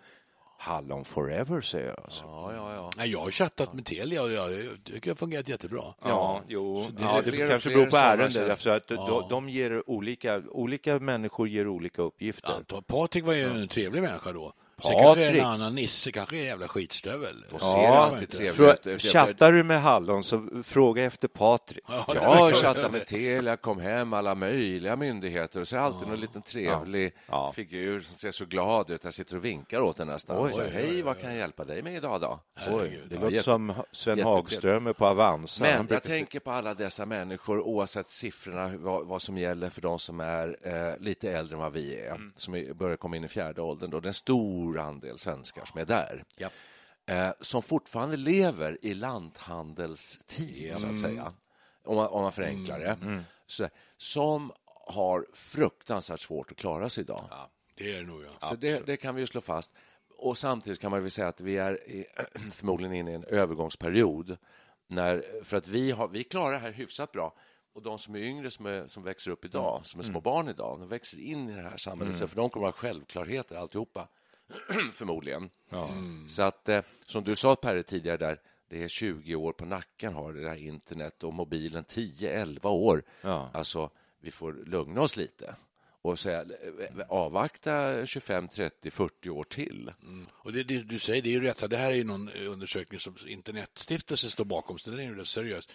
Hallon 0.57 1.05
forever, 1.05 1.61
säger 1.61 1.87
jag. 1.87 1.99
Alltså. 2.03 2.23
Ja, 2.23 2.53
ja, 2.53 2.73
ja. 2.73 2.91
Nej, 2.97 3.11
jag 3.11 3.19
har 3.19 3.31
chattat 3.31 3.73
med 3.73 3.85
Telia 3.85 4.23
och 4.23 4.31
jag 4.31 4.51
jag 4.51 4.83
tycker 4.83 5.01
det 5.01 5.09
har 5.09 5.15
fungerat 5.15 5.47
jättebra. 5.47 5.83
Ja, 6.01 6.41
jo, 6.47 6.87
det 6.97 7.03
ja, 7.03 7.21
det, 7.25 7.31
fler 7.31 7.49
kanske 7.49 7.69
fler 7.69 7.77
beror 7.77 7.91
på 7.91 7.97
ärendet. 7.97 8.33
tjänster. 8.33 8.71
Därför 8.71 8.77
att 8.77 9.07
de, 9.07 9.29
de 9.29 9.49
ger 9.49 9.89
olika, 9.89 10.41
olika 10.49 10.99
människor 10.99 11.47
ger 11.47 11.67
olika 11.67 12.01
uppgifter. 12.01 12.53
Antar. 12.53 12.81
Patrik 12.81 13.25
var 13.25 13.33
ju 13.33 13.43
en 13.43 13.67
trevlig 13.67 14.01
människa 14.01 14.31
då. 14.31 14.53
Patrik. 14.81 14.99
kanske 14.99 15.25
en 15.39 15.45
annan 15.45 15.75
nisse, 15.75 16.11
kanske 16.11 16.37
en 16.37 16.43
jävla 16.43 16.67
skitstövel. 16.67 17.35
Och 17.51 17.61
ser 17.61 17.87
alltid 17.87 18.29
trevligt 18.29 18.59
Frå- 18.85 18.89
ut. 18.89 19.01
Chattar 19.01 19.51
du 19.51 19.63
med 19.63 19.81
Hallon 19.81 20.23
så 20.23 20.47
fråga 20.63 21.03
efter 21.03 21.27
Patrik. 21.27 21.83
Ja, 21.87 22.05
Jag 22.15 22.21
har 22.21 22.51
chattat 22.53 22.91
med 22.91 23.07
Telia, 23.07 23.57
kom 23.57 23.79
hem, 23.79 24.13
alla 24.13 24.35
möjliga 24.35 24.95
myndigheter 24.95 25.61
och 25.61 25.67
så 25.67 25.75
är 25.75 25.79
det 25.79 25.85
alltid 25.85 26.07
någon 26.07 26.19
liten 26.19 26.41
trevlig 26.41 27.13
Ja. 27.29 27.51
figur 27.55 28.01
som 28.01 28.15
ser 28.15 28.31
så 28.31 28.45
glad 28.45 28.91
ut. 28.91 29.03
Jag 29.03 29.13
sitter 29.13 29.35
och 29.35 29.45
vinkar 29.45 29.79
åt 29.79 29.97
den 29.97 30.07
nästan. 30.07 30.45
Oj, 30.45 30.51
så, 30.51 30.61
oj, 30.61 30.69
Hej, 30.73 31.01
vad 31.01 31.19
kan 31.21 31.29
jag 31.29 31.37
hjälpa 31.39 31.65
dig 31.65 31.81
med 31.83 31.95
idag 31.95 32.21
då? 32.21 32.39
Herregud. 32.55 32.99
Det 33.09 33.15
Ja, 33.15 33.21
låter 33.21 33.37
som 33.37 33.67
Sven 33.91 34.17
jättetrevligt. 34.17 34.25
Hagström 34.25 34.93
på 34.93 35.05
Avanza. 35.07 35.63
Men 35.63 35.71
jag 35.71 35.85
brukar- 35.85 36.07
tänker 36.07 36.39
på 36.39 36.51
alla 36.51 36.73
dessa 36.73 37.05
människor, 37.05 37.59
oavsett 37.61 38.09
siffrorna, 38.09 38.71
vad, 38.77 39.07
vad 39.07 39.21
som 39.21 39.37
gäller 39.37 39.69
för 39.69 39.81
de 39.81 39.99
som 39.99 40.19
är 40.19 40.57
eh, 40.63 40.99
lite 41.03 41.31
äldre 41.31 41.55
än 41.55 41.59
vad 41.61 41.73
vi 41.73 41.99
är, 41.99 42.11
Mm. 42.15 42.31
som 42.35 42.55
är, 42.55 42.73
börjar 42.73 42.97
komma 42.97 43.15
in 43.17 43.23
i 43.23 43.27
fjärde 43.27 43.61
åldern. 43.61 43.89
Då. 43.89 43.99
Det 43.99 44.05
är 44.05 44.09
en 44.09 44.13
stor 44.65 44.79
andel 44.79 45.17
svenskar 45.17 45.65
som 45.65 45.81
är 45.81 45.85
där. 45.85 46.23
Ja. 46.37 46.49
Eh, 47.05 47.31
som 47.39 47.61
fortfarande 47.61 48.17
lever 48.17 48.77
i 48.81 48.93
lanthandelstid, 48.93 50.75
så 50.75 50.87
att 50.87 50.99
säga. 50.99 51.33
Om 51.83 51.95
man, 51.95 52.07
om 52.07 52.21
man 52.21 52.31
förenklar 52.31 52.79
det. 52.79 52.97
Mm. 53.01 53.23
Så, 53.47 53.69
som 53.97 54.51
har 54.87 55.25
fruktansvärt 55.33 56.19
svårt 56.19 56.51
att 56.51 56.57
klara 56.57 56.89
sig 56.89 57.03
idag. 57.03 57.25
Det 57.75 57.91
är 57.91 57.97
det 57.97 58.07
nog, 58.07 58.23
ja. 58.23 58.47
Så 58.47 58.55
det, 58.55 58.85
det 58.85 58.97
kan 58.97 59.15
vi 59.15 59.21
ju 59.21 59.27
slå 59.27 59.41
fast. 59.41 59.75
Och 60.17 60.37
samtidigt 60.37 60.79
kan 60.79 60.91
man 60.91 61.01
väl 61.01 61.11
säga 61.11 61.27
att 61.27 61.41
vi 61.41 61.57
är 61.57 61.89
i, 61.89 62.05
förmodligen 62.51 62.95
inne 62.95 63.11
i 63.11 63.13
en 63.13 63.23
övergångsperiod. 63.23 64.37
När, 64.87 65.43
för 65.43 65.57
att 65.57 65.67
vi, 65.67 65.91
har, 65.91 66.07
vi 66.07 66.23
klarar 66.23 66.51
det 66.51 66.59
här 66.59 66.71
hyfsat 66.71 67.11
bra. 67.11 67.33
Och 67.73 67.81
de 67.81 67.99
som 67.99 68.15
är 68.15 68.19
yngre, 68.19 68.51
som, 68.51 68.65
är, 68.65 68.87
som 68.87 69.03
växer 69.03 69.31
upp 69.31 69.45
idag, 69.45 69.81
som 69.83 69.99
är 69.99 70.03
små 70.03 70.21
barn 70.21 70.49
idag, 70.49 70.79
de 70.79 70.87
växer 70.87 71.19
in 71.19 71.49
i 71.49 71.55
det 71.55 71.61
här 71.61 71.77
samhället. 71.77 72.15
Så 72.15 72.27
för 72.27 72.35
de 72.35 72.49
kommer 72.49 72.67
att 72.67 72.75
ha 72.75 72.81
självklarheter 72.81 73.55
alltihopa, 73.55 74.07
förmodligen. 74.93 75.49
Så 76.27 76.43
att, 76.43 76.69
eh, 76.69 76.81
som 77.05 77.23
du 77.23 77.35
sa 77.35 77.55
Perre 77.55 77.83
tidigare 77.83 78.17
där, 78.17 78.41
det 78.69 78.83
är 78.83 78.87
20 78.87 79.35
år 79.35 79.53
på 79.53 79.65
nacken 79.65 80.13
har 80.13 80.33
det 80.33 80.43
där 80.43 80.55
internet 80.55 81.23
och 81.23 81.33
mobilen 81.33 81.83
10-11 81.83 82.67
år. 82.67 83.03
Ja. 83.21 83.49
Alltså, 83.53 83.89
vi 84.21 84.31
får 84.31 84.53
lugna 84.53 85.01
oss 85.01 85.17
lite 85.17 85.55
och 86.01 86.19
säga, 86.19 86.41
eh, 86.41 87.05
avvakta 87.09 88.05
25, 88.05 88.47
30, 88.47 88.91
40 88.91 89.29
år 89.29 89.43
till. 89.43 89.91
Och 90.31 90.53
det, 90.53 90.63
det 90.63 90.83
du 90.83 90.99
säger, 90.99 91.21
det 91.21 91.29
är 91.29 91.33
ju 91.33 91.41
rätt. 91.41 91.69
Det 91.69 91.77
här 91.77 91.91
är 91.91 91.95
ju 91.95 92.03
någon 92.03 92.29
eh, 92.29 92.51
undersökning 92.51 92.99
som 92.99 93.15
Internetstiftelsen 93.27 94.29
står 94.29 94.45
bakom, 94.45 94.77
så 94.77 94.91
den 94.91 94.99
är 94.99 95.03
ju 95.03 95.15
rätt 95.15 95.27
seriös. 95.27 95.69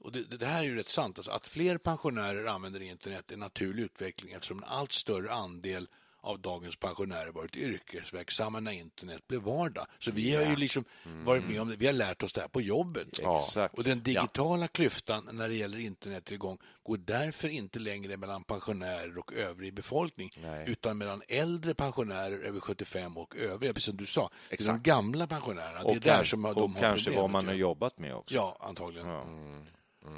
Och 0.00 0.12
det, 0.12 0.22
det 0.36 0.46
här 0.46 0.58
är 0.58 0.64
ju 0.64 0.74
rätt 0.74 0.88
sant. 0.88 1.18
Alltså, 1.18 1.30
att 1.30 1.46
fler 1.46 1.78
pensionärer 1.78 2.46
använder 2.46 2.82
internet 2.82 3.30
är 3.30 3.34
en 3.34 3.40
naturlig 3.40 3.82
utveckling 3.82 4.32
eftersom 4.32 4.58
en 4.58 4.64
allt 4.64 4.92
större 4.92 5.32
andel 5.32 5.88
av 6.26 6.40
dagens 6.40 6.76
pensionärer 6.76 7.32
varit 7.32 7.56
yrkesverksamma 7.56 8.60
när 8.60 8.72
internet 8.72 9.28
blev 9.28 9.40
vardag. 9.40 9.86
Så 9.98 10.10
vi 10.10 10.34
har 10.34 10.42
ju 10.42 10.56
liksom 10.56 10.84
varit 11.24 11.44
med 11.48 11.60
om 11.60 11.68
det. 11.68 11.76
Vi 11.76 11.86
har 11.86 11.92
lärt 11.92 12.22
oss 12.22 12.32
det 12.32 12.40
här 12.40 12.48
på 12.48 12.60
jobbet. 12.60 13.08
Ja. 13.22 13.44
Exakt. 13.46 13.74
Och 13.74 13.84
den 13.84 14.02
digitala 14.02 14.68
klyftan 14.68 15.28
när 15.32 15.48
det 15.48 15.54
gäller 15.54 15.78
internettillgång 15.78 16.58
går 16.82 16.96
därför 16.96 17.48
inte 17.48 17.78
längre 17.78 18.16
mellan 18.16 18.44
pensionärer 18.44 19.18
och 19.18 19.32
övrig 19.32 19.74
befolkning 19.74 20.30
Nej. 20.42 20.64
utan 20.66 20.98
mellan 20.98 21.22
äldre 21.28 21.74
pensionärer 21.74 22.38
över 22.38 22.60
75 22.60 23.16
och 23.16 23.36
övriga, 23.36 23.72
precis 23.72 23.86
som 23.86 23.96
du 23.96 24.06
sa. 24.06 24.24
Är 24.24 24.30
de 24.48 24.54
Exakt. 24.54 24.82
gamla 24.82 25.26
pensionärerna. 25.26 25.82
Det 25.82 25.90
är 25.90 25.96
Och, 25.96 26.00
där 26.00 26.24
som 26.24 26.42
de 26.42 26.48
och 26.48 26.70
har 26.70 26.80
kanske 26.80 27.10
vad 27.10 27.30
man 27.30 27.46
har 27.46 27.52
ja. 27.52 27.58
jobbat 27.58 27.98
med 27.98 28.14
också. 28.14 28.34
Ja, 28.34 28.56
antagligen. 28.60 29.06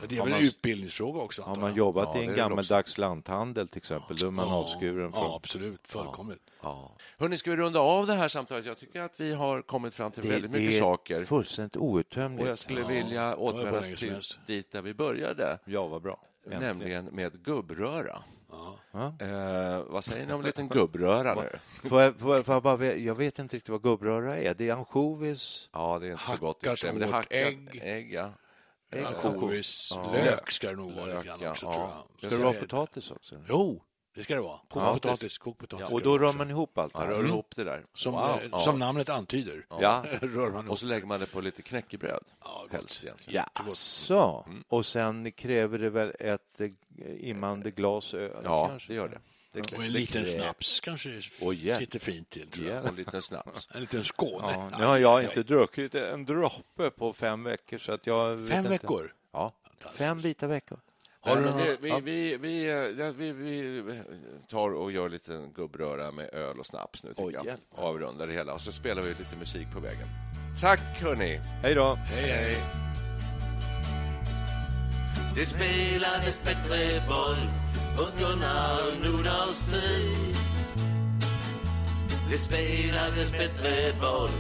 Det 0.09 0.15
är 0.15 0.19
Har 0.19 0.25
väl 0.25 0.33
man- 0.33 0.41
en 0.41 0.47
utbildningsfråga 0.47 1.21
också. 1.21 1.43
Har 1.43 1.57
man 1.57 1.75
jobbat 1.75 2.09
Ja, 2.15 2.15
i 2.15 2.19
det 2.19 2.25
en 2.25 2.31
är 2.31 2.35
det 2.37 2.39
gammeldags 2.43 2.99
lanthandel 2.99 3.69
till 3.69 3.79
exempel, 3.79 4.17
då 4.17 4.27
är 4.27 4.31
man 4.31 4.49
avskuren 4.49 5.13
från... 5.13 5.23
Ja, 5.23 5.37
absolut. 5.37 5.87
Fullkomligt. 5.87 6.43
Ja. 6.63 6.93
Hörrni, 7.19 7.37
ska 7.37 7.51
vi 7.51 7.57
runda 7.57 7.81
av 7.81 8.07
det 8.07 8.15
här 8.15 8.29
samtalet? 8.29 8.67
Jag 8.67 8.79
tycker 8.79 9.01
att 9.01 9.21
vi 9.21 9.35
har 9.35 9.63
kommit 9.63 9.95
fram 9.95 10.13
till 10.13 10.23
väldigt 10.29 10.51
mycket 10.51 10.75
är 10.75 10.79
saker. 10.81 11.21
fullständigt 11.21 11.77
outtömligt. 11.77 12.43
Och 12.43 12.49
jag 12.51 12.59
skulle 12.59 12.83
vilja 12.83 13.29
det 13.31 13.37
återvända 13.37 13.97
till 13.97 14.21
dit 14.47 14.73
där 14.73 14.83
vi 14.83 14.95
började, 14.95 15.59
Ja, 15.65 15.87
vad 15.87 16.03
bra. 16.03 16.21
Äntligen. 16.45 16.63
nämligen 16.79 17.05
med 17.05 17.43
gubbröra. 17.45 18.23
Eh, 19.21 19.83
vad 19.87 20.05
säger 20.05 20.27
ni 20.27 20.33
om 20.33 20.41
en 20.41 20.47
liten 20.47 20.69
gubbröra 20.69 21.35
nu? 21.35 21.59
Får 21.89 22.03
jag, 22.03 22.17
får 22.17 22.37
jag, 22.37 22.47
får 22.47 22.55
jag, 22.55 22.63
bara, 22.63 22.87
jag 22.87 23.15
vet 23.15 23.39
inte 23.39 23.57
riktigt 23.57 23.69
vad 23.71 23.83
gubbröra 23.83 24.37
är. 24.37 24.55
Det 24.55 24.69
är 24.69 24.73
ansjovis. 24.75 25.69
Ja, 25.73 25.99
det 25.99 26.07
är 26.07 26.13
inte 26.13 26.27
så 26.27 26.37
gott 26.37 26.65
i 26.65 26.67
och 26.67 26.71
för 26.71 26.77
sig, 26.77 26.91
men 26.93 27.01
det 27.01 27.07
är 27.07 27.13
Hackat 27.13 27.33
hackat 27.39 27.75
ägg. 27.75 27.81
ägg 27.83 28.13
ja. 28.13 28.31
Ansjovis. 29.07 29.93
Lök 30.13 30.51
ska 30.51 30.69
det 30.71 30.77
nog 30.77 30.93
vara 30.93 31.07
lite 31.07 31.27
grann 31.27 31.39
ja, 31.43 31.51
också, 31.51 31.67
ja. 31.67 31.73
tror 31.73 31.89
jag. 32.21 32.31
Ska 32.31 32.39
det 32.39 32.45
vara 32.45 32.61
potatis 32.61 33.11
också? 33.11 33.45
Jo, 33.49 33.83
det 34.15 34.25
ska 34.25 34.35
det 34.35 34.41
vara. 34.41 34.53
Ja, 34.53 34.67
Kokpotatis. 34.69 35.39
kokpotatis 35.39 35.91
Och 35.91 36.03
då 36.03 36.19
rör 36.19 36.33
man 36.33 36.51
ihop 36.51 36.79
allt 36.79 36.95
det 36.95 37.05
Ja, 37.05 37.11
rör 37.11 37.25
ihop 37.25 37.57
det 37.57 37.65
där. 37.65 37.87
Som, 37.95 38.13
Wow. 38.13 38.41
eh, 38.53 38.59
som 38.59 38.79
namnet 38.79 39.09
antyder. 39.09 39.67
Ja. 39.71 40.05
rör 40.21 40.51
man 40.51 40.61
ihop. 40.61 40.71
Och 40.71 40.79
så 40.79 40.87
lägger 40.87 41.07
man 41.07 41.21
det 41.21 41.27
på 41.27 41.41
lite 41.41 41.63
knäckebröd. 41.63 42.25
Ja, 42.45 42.67
helst 42.71 43.05
egentligen. 43.05 43.45
Ja, 43.55 43.65
så. 43.71 44.47
Och 44.69 44.87
sen 44.87 45.33
kräver 45.33 45.79
det 45.79 45.91
väl 45.91 46.13
ett 46.21 46.61
eh, 46.61 46.71
immande 47.19 47.71
glas 47.71 48.15
öl? 48.15 48.41
Ja, 48.45 48.69
kanske? 48.69 48.93
det 48.93 48.97
gör 48.97 49.09
det. 49.09 49.21
Det, 49.63 49.77
Och 49.77 49.85
en 49.85 49.93
det 49.93 49.99
liten 49.99 50.25
krävs. 50.25 50.35
snaps 50.35 50.81
kanske 50.81 51.21
Oj, 51.41 51.67
hjälp. 51.67 51.81
sitter 51.81 51.99
fint 51.99 52.31
till, 52.31 52.51
tror 52.51 52.67
Ja, 52.67 52.75
jag. 52.75 52.87
en 52.87 52.95
liten 52.95 53.23
snaps. 53.23 53.69
En 53.75 53.81
liten 53.81 54.05
Skåne. 54.05 54.53
Ja, 54.53 54.71
nu 54.79 54.85
har 54.85 54.99
jag 54.99 55.23
inte 55.25 55.43
druckit 55.43 55.95
en 55.95 56.25
droppe 56.25 56.91
på 56.91 57.13
fem 57.13 57.45
veckor. 57.45 57.79
Så 57.79 57.93
att 57.93 58.07
jag 58.07 58.49
Fem 58.49 58.59
inte. 58.59 58.69
veckor? 58.69 59.13
Ja, 59.33 59.53
fem 59.99 60.19
vita 60.19 60.47
veckor. 60.47 60.79
Vi, 61.27 61.77
vi, 61.81 62.37
vi, 62.37 63.33
vi, 63.33 63.33
vi 63.33 64.03
tar 64.49 64.71
och 64.75 64.93
gör 64.93 65.09
lite 65.09 65.49
gubbröra 65.55 66.13
med 66.13 66.35
öl 66.35 66.59
och 66.59 66.67
snaps 66.67 67.05
nu, 67.05 67.11
tycker 67.11 67.25
Oj, 67.25 67.33
jag. 67.45 67.57
Avrundar 67.75 68.27
det 68.27 68.33
hela. 68.33 68.55
Och 68.55 68.61
så 68.61 68.73
spelar 68.73 69.03
vi 69.03 69.09
lite 69.09 69.37
musik 69.39 69.67
på 69.75 69.81
vägen. 69.81 70.09
Tack, 70.61 70.81
hörni! 70.81 71.41
Hej 71.63 71.75
då! 71.75 71.95
Hej, 71.95 72.31
hej. 72.31 72.57
Det 75.37 75.47
spelades 75.47 76.43
bättre 76.45 77.03
boll 77.09 77.37
på 77.99 78.05
Gunnar 78.19 78.81
Nordahls 79.05 79.65
tid. 79.71 80.37
Det 82.31 82.39
spelades 82.39 83.33
bättre 83.33 83.93
boll 84.01 84.31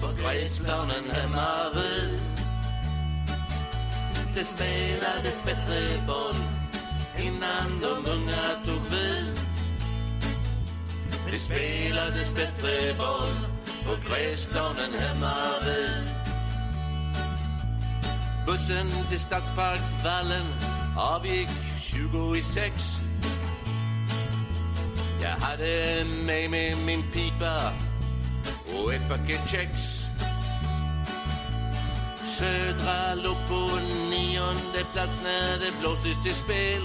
på 0.00 0.08
gräsplanen 0.22 1.10
hemma 1.10 1.50
vid. 1.74 2.20
Det 4.34 4.44
spelades 4.44 5.40
bättre 5.44 6.06
boll 6.06 6.42
innan 7.18 7.80
de 7.80 8.10
unga 8.10 8.48
tog 8.66 8.82
vid. 8.90 9.40
Det 11.32 11.38
spelades 11.38 12.34
bättre 12.34 12.94
boll 12.98 13.36
på 13.84 14.08
gräsplanen 14.08 14.92
hemma 14.98 15.34
vid. 15.64 16.04
Bussen 18.46 18.88
till 19.08 19.20
Stadsparksvallen 19.20 20.46
avgick 20.96 21.69
20 21.92 22.34
i 22.36 22.42
sex. 22.42 23.00
Jag 25.22 25.46
hade 25.46 26.04
med 26.26 26.50
mig 26.50 26.76
min 26.86 27.02
pipa 27.02 27.72
och 28.74 28.94
ett 28.94 29.08
paket 29.08 29.48
kex. 29.48 29.80
Södra 32.22 33.14
låg 33.14 33.36
på 33.48 33.78
nionde 34.10 34.84
plats 34.92 35.20
när 35.22 35.58
det 35.58 35.72
blåstes 35.80 36.22
till 36.22 36.34
spel. 36.34 36.82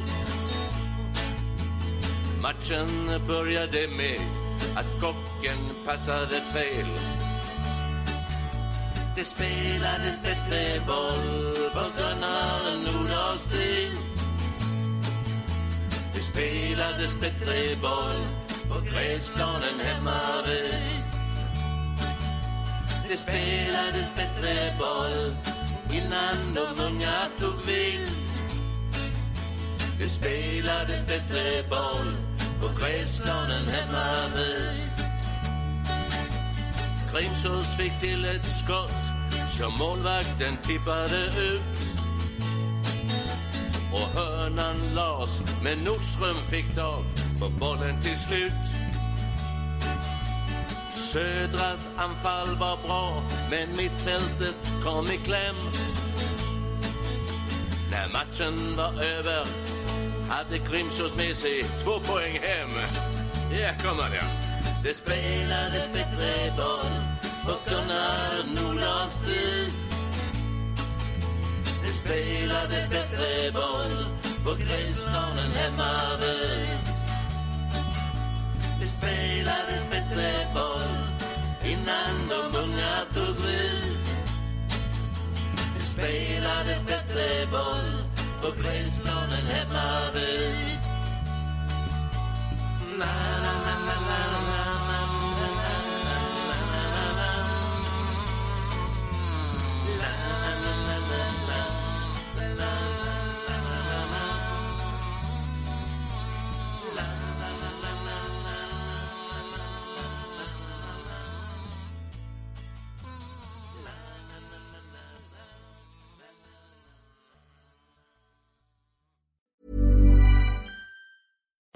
Matchen 2.41 3.22
började 3.28 3.88
med 3.88 4.20
att 4.76 5.01
kocken 5.01 5.86
passade 5.86 6.41
fel. 6.41 6.88
Det 9.16 9.24
spelades 9.24 10.22
bättre 10.22 10.82
boll 10.88 11.56
på 11.74 11.84
Gunnar 11.97 12.78
Nordahls 12.78 13.43
tid. 13.51 14.05
Det 16.36 16.41
spelades 16.41 17.15
bättre 17.15 17.75
boll 17.81 18.21
på 18.69 18.86
gräsplanen 18.91 19.79
hemma 19.79 20.21
vid. 20.45 21.03
Det 23.09 23.17
spelades 23.17 24.15
bättre 24.15 24.75
boll 24.79 25.36
innan 25.91 26.53
de 26.53 26.83
unga 26.83 27.11
tog 27.39 27.65
vid. 27.65 28.09
Det 29.99 30.09
spelades 30.09 31.07
bättre 31.07 31.69
boll 31.69 32.15
på 32.61 32.79
gräsplanen 32.79 33.67
hemma 33.67 34.36
vid. 34.36 34.91
Grimsås 37.13 37.77
fick 37.77 37.99
till 37.99 38.25
ett 38.25 38.45
skott 38.45 39.05
som 39.49 39.77
målvakten 39.77 40.57
tippade 40.63 41.25
ut. 41.25 41.86
Och 43.93 44.34
hörnan 44.46 44.76
las, 44.96 45.43
men 45.64 45.80
Nordström 45.80 46.36
fick 46.36 46.76
tag 46.76 47.04
på 47.39 47.50
bollen 47.50 48.02
till 48.02 48.18
slut. 48.18 48.54
Södras 50.91 51.89
anfall 51.98 52.56
var 52.56 52.78
bra, 52.88 53.24
men 53.50 53.78
mittfältet 53.78 54.74
kom 54.84 55.06
i 55.06 55.18
kläm. 55.18 55.56
När 57.91 58.08
matchen 58.14 58.76
var 58.78 59.04
över 59.04 59.46
hade 60.30 60.58
Grimsås 60.58 61.16
med 61.16 61.36
sig 61.36 61.64
två 61.84 62.00
poäng 62.00 62.39
hem. 62.41 62.70
Ja, 63.52 63.89
kommer 63.89 64.10
det. 64.10 64.26
Det 64.84 64.93
spelades 64.93 65.93
bättre 65.93 66.54
boll 66.58 66.91
på 67.46 67.70
Gunnar 67.70 68.46
Nordahls 68.56 69.26
tid. 69.26 69.74
Det 71.84 71.91
spelades 71.91 72.89
bättre 72.89 73.52
boll 73.52 74.14
på 74.46 74.54
gräsplanen 74.54 75.52
hemma 75.52 76.18
vid. 76.22 76.80
Det 78.80 78.88
spelades 78.88 79.89
bättre 79.89 80.32
boll 80.54 80.98
innan 81.64 82.28
de 82.30 82.58
unga 82.58 82.96
tog 83.14 83.36
vid. 83.46 83.98
Det 85.76 85.84
spelades 85.84 86.86
bättre 86.86 87.48
boll 87.52 87.91
på 88.41 88.62
gräsplanen 88.62 89.46
hemma 89.48 90.12
vid. 90.14 90.80
Na, 93.00 93.14
na, 93.43 93.54
na, 93.66 93.76
na, 93.88 93.98
na, 94.10 94.22
na, 94.38 95.00
na. 95.50 95.55